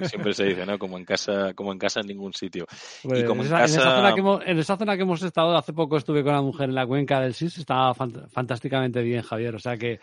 [0.09, 0.79] Siempre se dice, ¿no?
[0.79, 2.67] Como en casa, como en casa en ningún sitio.
[3.05, 5.97] y como en, esa, zona que hemos, en, esa, zona que hemos, estado, hace poco
[5.97, 9.55] estuve con una mujer en la cuenca del SIS, estaba fantásticamente bien, Javier.
[9.55, 10.01] O sea que,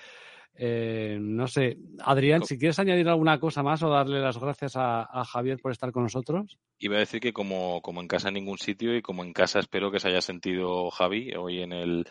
[0.55, 5.03] eh, no sé, Adrián, si quieres añadir alguna cosa más o darle las gracias a,
[5.03, 6.57] a, Javier por estar con nosotros.
[6.79, 9.59] Iba a decir que como, como en casa en ningún sitio y como en casa
[9.59, 12.05] espero que se haya sentido Javi hoy en el,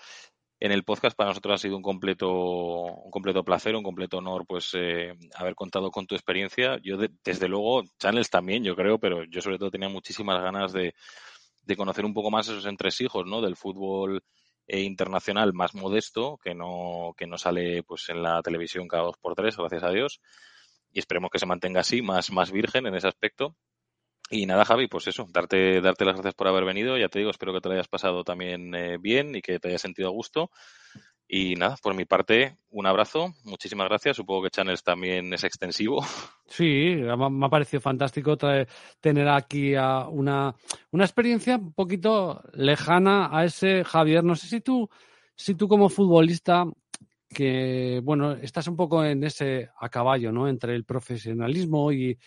[0.65, 1.15] en el podcast.
[1.15, 5.55] Para nosotros ha sido un completo, un completo placer, un completo honor, pues eh, haber
[5.55, 6.79] contado con tu experiencia.
[6.83, 10.95] Yo, desde luego, Channels también, yo creo, pero yo sobre todo tenía muchísimas ganas de,
[11.61, 13.43] de conocer un poco más esos entresijos, ¿no?
[13.43, 14.25] Del fútbol
[14.67, 19.19] eh, internacional más modesto, que no, que no sale pues en la televisión cada dos
[19.19, 20.23] por tres, gracias a Dios.
[20.91, 23.55] Y esperemos que se mantenga así, más, más virgen en ese aspecto.
[24.31, 26.97] Y nada, Javi, pues eso, darte, darte las gracias por haber venido.
[26.97, 29.69] Ya te digo, espero que te lo hayas pasado también eh, bien y que te
[29.69, 30.51] hayas sentido a gusto.
[31.27, 34.17] Y nada, por mi parte, un abrazo, muchísimas gracias.
[34.17, 36.05] Supongo que Channels también es extensivo.
[36.47, 40.55] Sí, me ha parecido fantástico tener aquí a una,
[40.91, 44.23] una experiencia un poquito lejana a ese Javier.
[44.23, 44.89] No sé si tú,
[45.35, 46.67] si tú como futbolista,
[47.29, 50.47] que bueno, estás un poco en ese a caballo, ¿no?
[50.47, 52.19] Entre el profesionalismo y,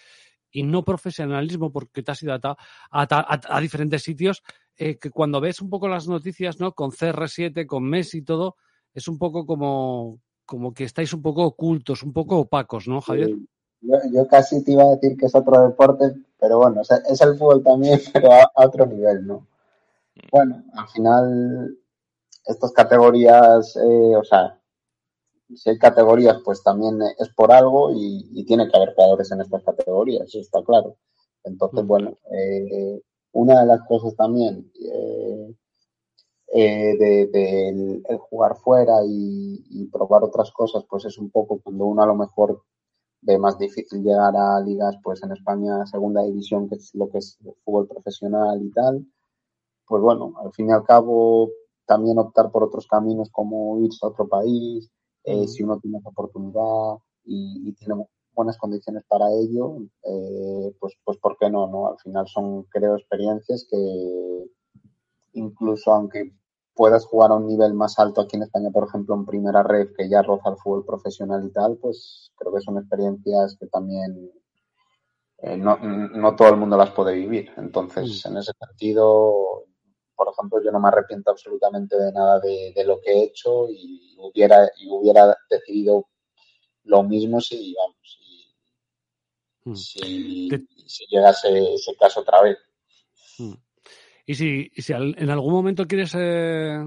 [0.51, 4.43] y no profesionalismo, porque te has ido a, a, diferentes sitios,
[4.77, 6.73] eh, que cuando ves un poco las noticias, ¿no?
[6.73, 8.55] Con CR7, con Messi y todo,
[8.93, 13.35] es un poco como, como que estáis un poco ocultos, un poco opacos, ¿no, Javier?
[13.81, 17.63] Yo, casi te iba a decir que es otro deporte, pero bueno, es el fútbol
[17.63, 19.45] también, pero a, otro nivel, ¿no?
[20.31, 21.77] Bueno, al final,
[22.45, 24.56] estas categorías, eh, o sea,
[25.55, 29.63] si hay categorías, pues también es por algo y, tiene que haber jugadores en estas
[29.63, 30.97] categorías, eso está claro.
[31.43, 33.01] Entonces, bueno, eh,
[33.33, 35.55] una de las cosas también eh,
[36.53, 42.03] eh, de, el, jugar fuera y, probar otras cosas, pues es un poco cuando uno
[42.03, 42.63] a lo mejor
[43.21, 47.19] ve más difícil llegar a ligas, pues en España segunda división, que es lo que
[47.19, 49.05] es el fútbol profesional y tal.
[49.87, 51.49] Pues bueno, al fin y al cabo
[51.85, 54.91] también optar por otros caminos como irse a otro país,
[55.27, 61.17] eh, si uno tiene esa oportunidad y, tiene buenas condiciones para ello, eh, pues, pues
[61.17, 61.87] ¿por qué no, no?
[61.87, 64.45] Al final son, creo, experiencias que
[65.33, 66.31] incluso aunque
[66.73, 69.89] puedas jugar a un nivel más alto aquí en España, por ejemplo, en primera red,
[69.97, 74.31] que ya roza el fútbol profesional y tal, pues creo que son experiencias que también
[75.39, 77.51] eh, no, no, todo el mundo las puede vivir.
[77.57, 78.29] Entonces, mm.
[78.29, 79.56] en ese sentido,
[80.17, 84.15] por ejemplo, yo no me arrepiento absolutamente de nada de, lo que he hecho y
[84.17, 86.07] hubiera, y hubiera decidido
[86.83, 88.19] lo mismo si, vamos,
[89.63, 90.55] si, mm.
[90.87, 92.57] si, llegase ese caso otra vez.
[93.37, 93.53] Mm.
[94.25, 96.79] Y si, si en algún momento quieres eh,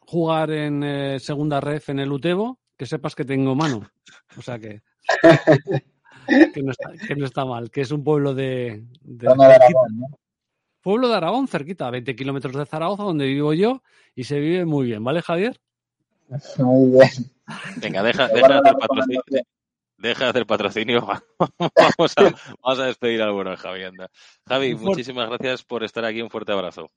[0.00, 3.88] jugar en eh, segunda red en el Utebo, que sepas que tengo mano.
[4.36, 4.82] O sea que.
[6.54, 8.84] que, no está, que, no está, mal, que es un pueblo de.
[9.02, 10.00] de Aragón,
[10.82, 13.82] Pueblo de Aragón, cerquita, a 20 kilómetros de Zaragoza, donde vivo yo,
[14.14, 15.60] y se vive muy bien, ¿vale, Javier?
[16.58, 17.10] Muy bien.
[17.80, 19.22] Venga, deja, deja de hacer patrocinio.
[19.96, 21.00] Deja de hacer patrocinio.
[21.58, 22.22] vamos, a,
[22.62, 23.84] vamos a despedir al bueno Javi.
[23.84, 24.10] Anda.
[24.46, 26.20] Javi, muchísimas gracias por estar aquí.
[26.20, 26.90] Un fuerte abrazo.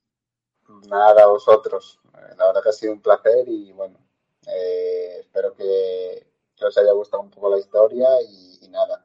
[0.88, 1.98] Nada, a vosotros.
[2.36, 3.98] La verdad que ha sido un placer y bueno,
[4.46, 6.26] eh, espero que,
[6.64, 9.04] os haya gustado un poco la historia y, nada.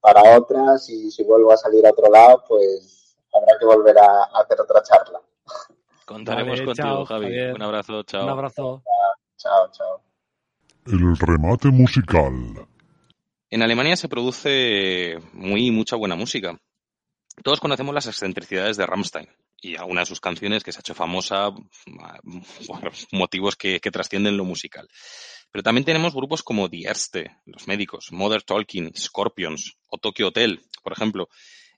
[0.00, 3.01] Para otras, y si vuelvo a salir a otro lado, pues
[3.32, 5.20] habrá que volver a, hacer otra charla.
[6.04, 7.40] Contaremos contigo, Javi.
[7.54, 8.24] Un abrazo, chao.
[8.24, 8.82] Un abrazo.
[9.36, 10.02] Chao, chao.
[10.86, 12.66] El remate musical.
[13.50, 16.58] En Alemania se produce muy mucha buena música.
[17.42, 19.28] Todos conocemos las excentricidades de Rammstein
[19.60, 21.50] y alguna de sus canciones que se ha hecho famosa
[22.66, 24.88] por motivos que, trascienden lo musical.
[25.50, 30.62] Pero también tenemos grupos como Die Ärzte, los médicos, Mother Talking, Scorpions o Tokyo Hotel,
[30.82, 31.28] por ejemplo.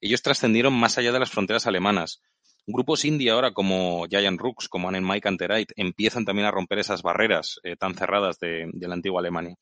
[0.05, 2.21] Ellos trascendieron más allá de las fronteras alemanas.
[2.67, 7.01] Grupos indie ahora como Giant Rooks, como Annen Mike Anterite, empiezan también a romper esas
[7.01, 9.57] barreras eh, tan cerradas de, la antigua Alemania.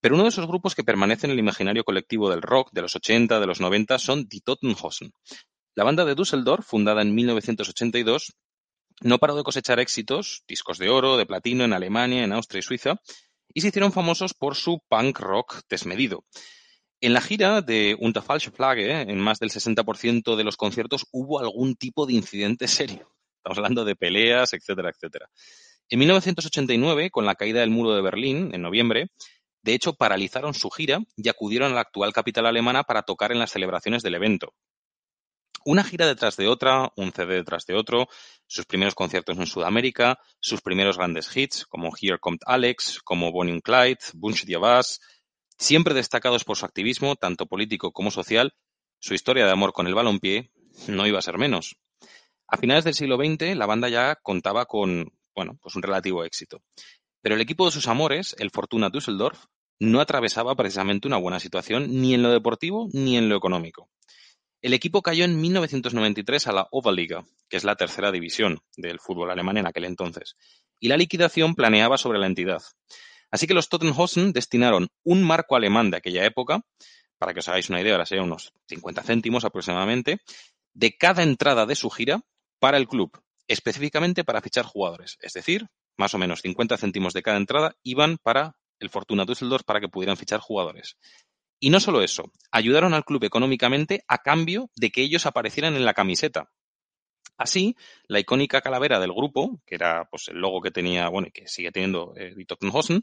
[0.00, 2.94] Pero uno de esos grupos que permanecen en el imaginario colectivo del rock de los
[2.94, 5.10] 80, de los 90, son Die Totenhosen.
[5.74, 8.34] La banda de Düsseldorf, fundada en 1982,
[9.00, 12.62] no paró de cosechar éxitos, discos de oro, de platino en Alemania, en Austria y
[12.62, 13.00] Suiza,
[13.52, 16.24] y se hicieron famosos por su punk rock desmedido.
[17.00, 21.38] En la gira de Unter falsche Flagge, en más del 60% de los conciertos hubo
[21.40, 23.12] algún tipo de incidente serio.
[23.36, 25.28] Estamos hablando de peleas, etcétera, etcétera.
[25.88, 29.10] En 1989, con la caída del muro de Berlín, en noviembre,
[29.62, 33.38] de hecho, paralizaron su gira y acudieron a la actual capital alemana para tocar en
[33.38, 34.54] las celebraciones del evento.
[35.64, 38.08] Una gira detrás de otra, un CD detrás de otro,
[38.46, 43.60] sus primeros conciertos en Sudamérica, sus primeros grandes hits, como Here Comes Alex, como Bonnie
[43.60, 45.00] Clyde, Bunch de Abbas,
[45.58, 48.54] siempre destacados por su activismo, tanto político como social,
[48.98, 50.50] su historia de amor con el balompié
[50.88, 51.76] no iba a ser menos.
[52.48, 56.62] A finales del siglo XX, la banda ya contaba con, bueno, pues un relativo éxito.
[57.20, 59.46] Pero el equipo de sus amores, el Fortuna Düsseldorf,
[59.78, 63.90] no atravesaba precisamente una buena situación ni en lo deportivo ni en lo económico.
[64.62, 69.30] El equipo cayó en 1993 a la Oberliga, que es la tercera división del fútbol
[69.30, 70.36] alemán en aquel entonces,
[70.80, 72.62] y la liquidación planeaba sobre la entidad.
[73.36, 76.62] Así que los Tottenhausen destinaron un marco alemán de aquella época,
[77.18, 80.22] para que os hagáis una idea, ahora sería unos 50 céntimos aproximadamente,
[80.72, 82.22] de cada entrada de su gira
[82.60, 83.10] para el club,
[83.46, 85.18] específicamente para fichar jugadores.
[85.20, 85.66] Es decir,
[85.98, 89.90] más o menos 50 céntimos de cada entrada iban para el Fortuna Düsseldorf para que
[89.90, 90.96] pudieran fichar jugadores.
[91.60, 95.84] Y no solo eso, ayudaron al club económicamente a cambio de que ellos aparecieran en
[95.84, 96.48] la camiseta.
[97.38, 97.76] Así,
[98.06, 101.46] la icónica calavera del grupo, que era pues, el logo que tenía, bueno, y que
[101.48, 103.02] sigue teniendo eh, Tottenhausen,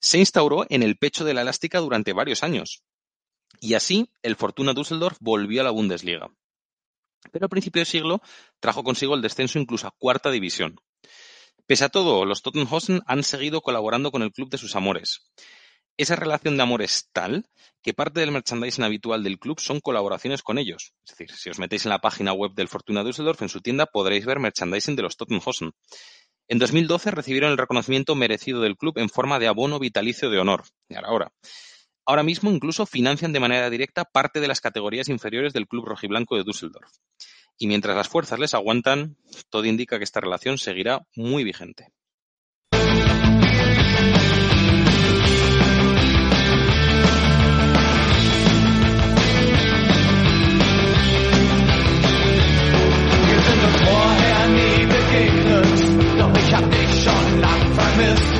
[0.00, 2.82] se instauró en el pecho de la elástica durante varios años.
[3.60, 6.30] Y así, el Fortuna Düsseldorf volvió a la Bundesliga.
[7.30, 8.22] Pero a principio de siglo
[8.58, 10.80] trajo consigo el descenso incluso a cuarta división.
[11.66, 15.30] Pese a todo, los Tottenhausen han seguido colaborando con el club de sus amores.
[16.00, 17.44] Esa relación de amor es tal
[17.82, 20.94] que parte del merchandising habitual del club son colaboraciones con ellos.
[21.04, 23.84] Es decir, si os metéis en la página web del Fortuna Düsseldorf, en su tienda
[23.84, 25.72] podréis ver merchandising de los Tottenhausen.
[26.48, 30.64] En 2012 recibieron el reconocimiento merecido del club en forma de abono vitalicio de honor.
[30.88, 31.34] Y ahora,
[32.06, 36.34] ahora mismo incluso financian de manera directa parte de las categorías inferiores del club rojiblanco
[36.34, 36.90] de Düsseldorf
[37.58, 39.18] y mientras las fuerzas les aguantan,
[39.50, 41.92] todo indica que esta relación seguirá muy vigente.
[58.00, 58.32] vermisst.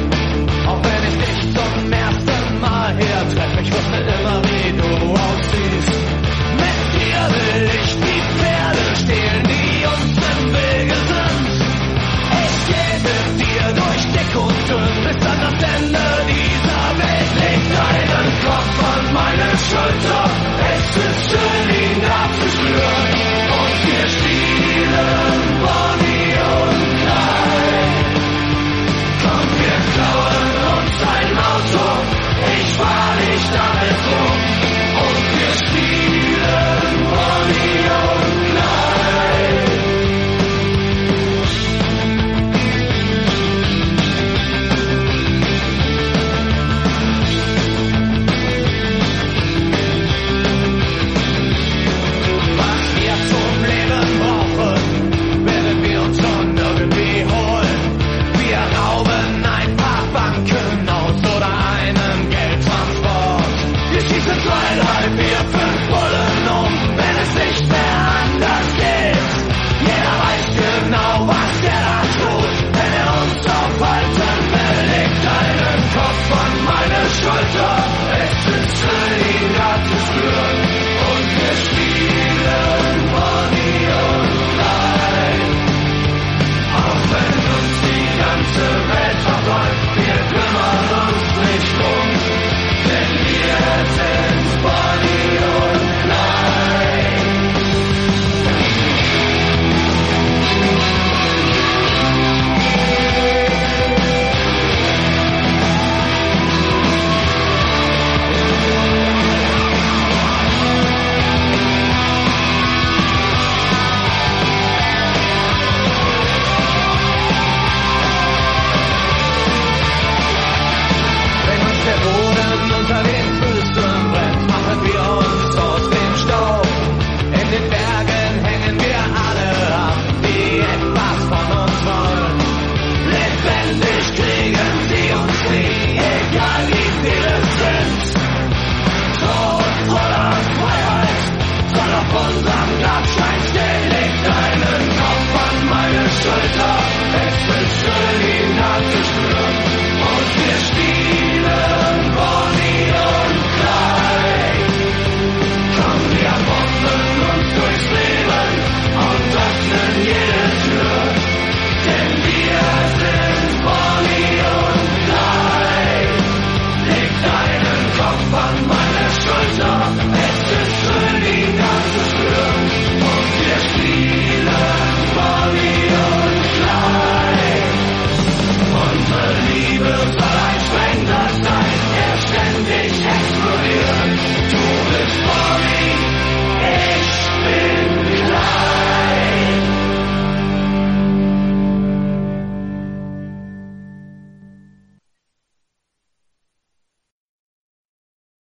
[0.67, 5.95] Auch wenn ich dich zum ersten Mal hier treffe, ich wusste immer, wie du aussiehst.
[6.63, 11.47] Mit dir will ich die Pferde stehlen, die uns im Wege sind.
[12.45, 17.31] Ich gehe mit dir durch dick und dünn, bis an das Ende dieser Welt.
[17.41, 20.20] Leg deinen Kopf an meine Schulter.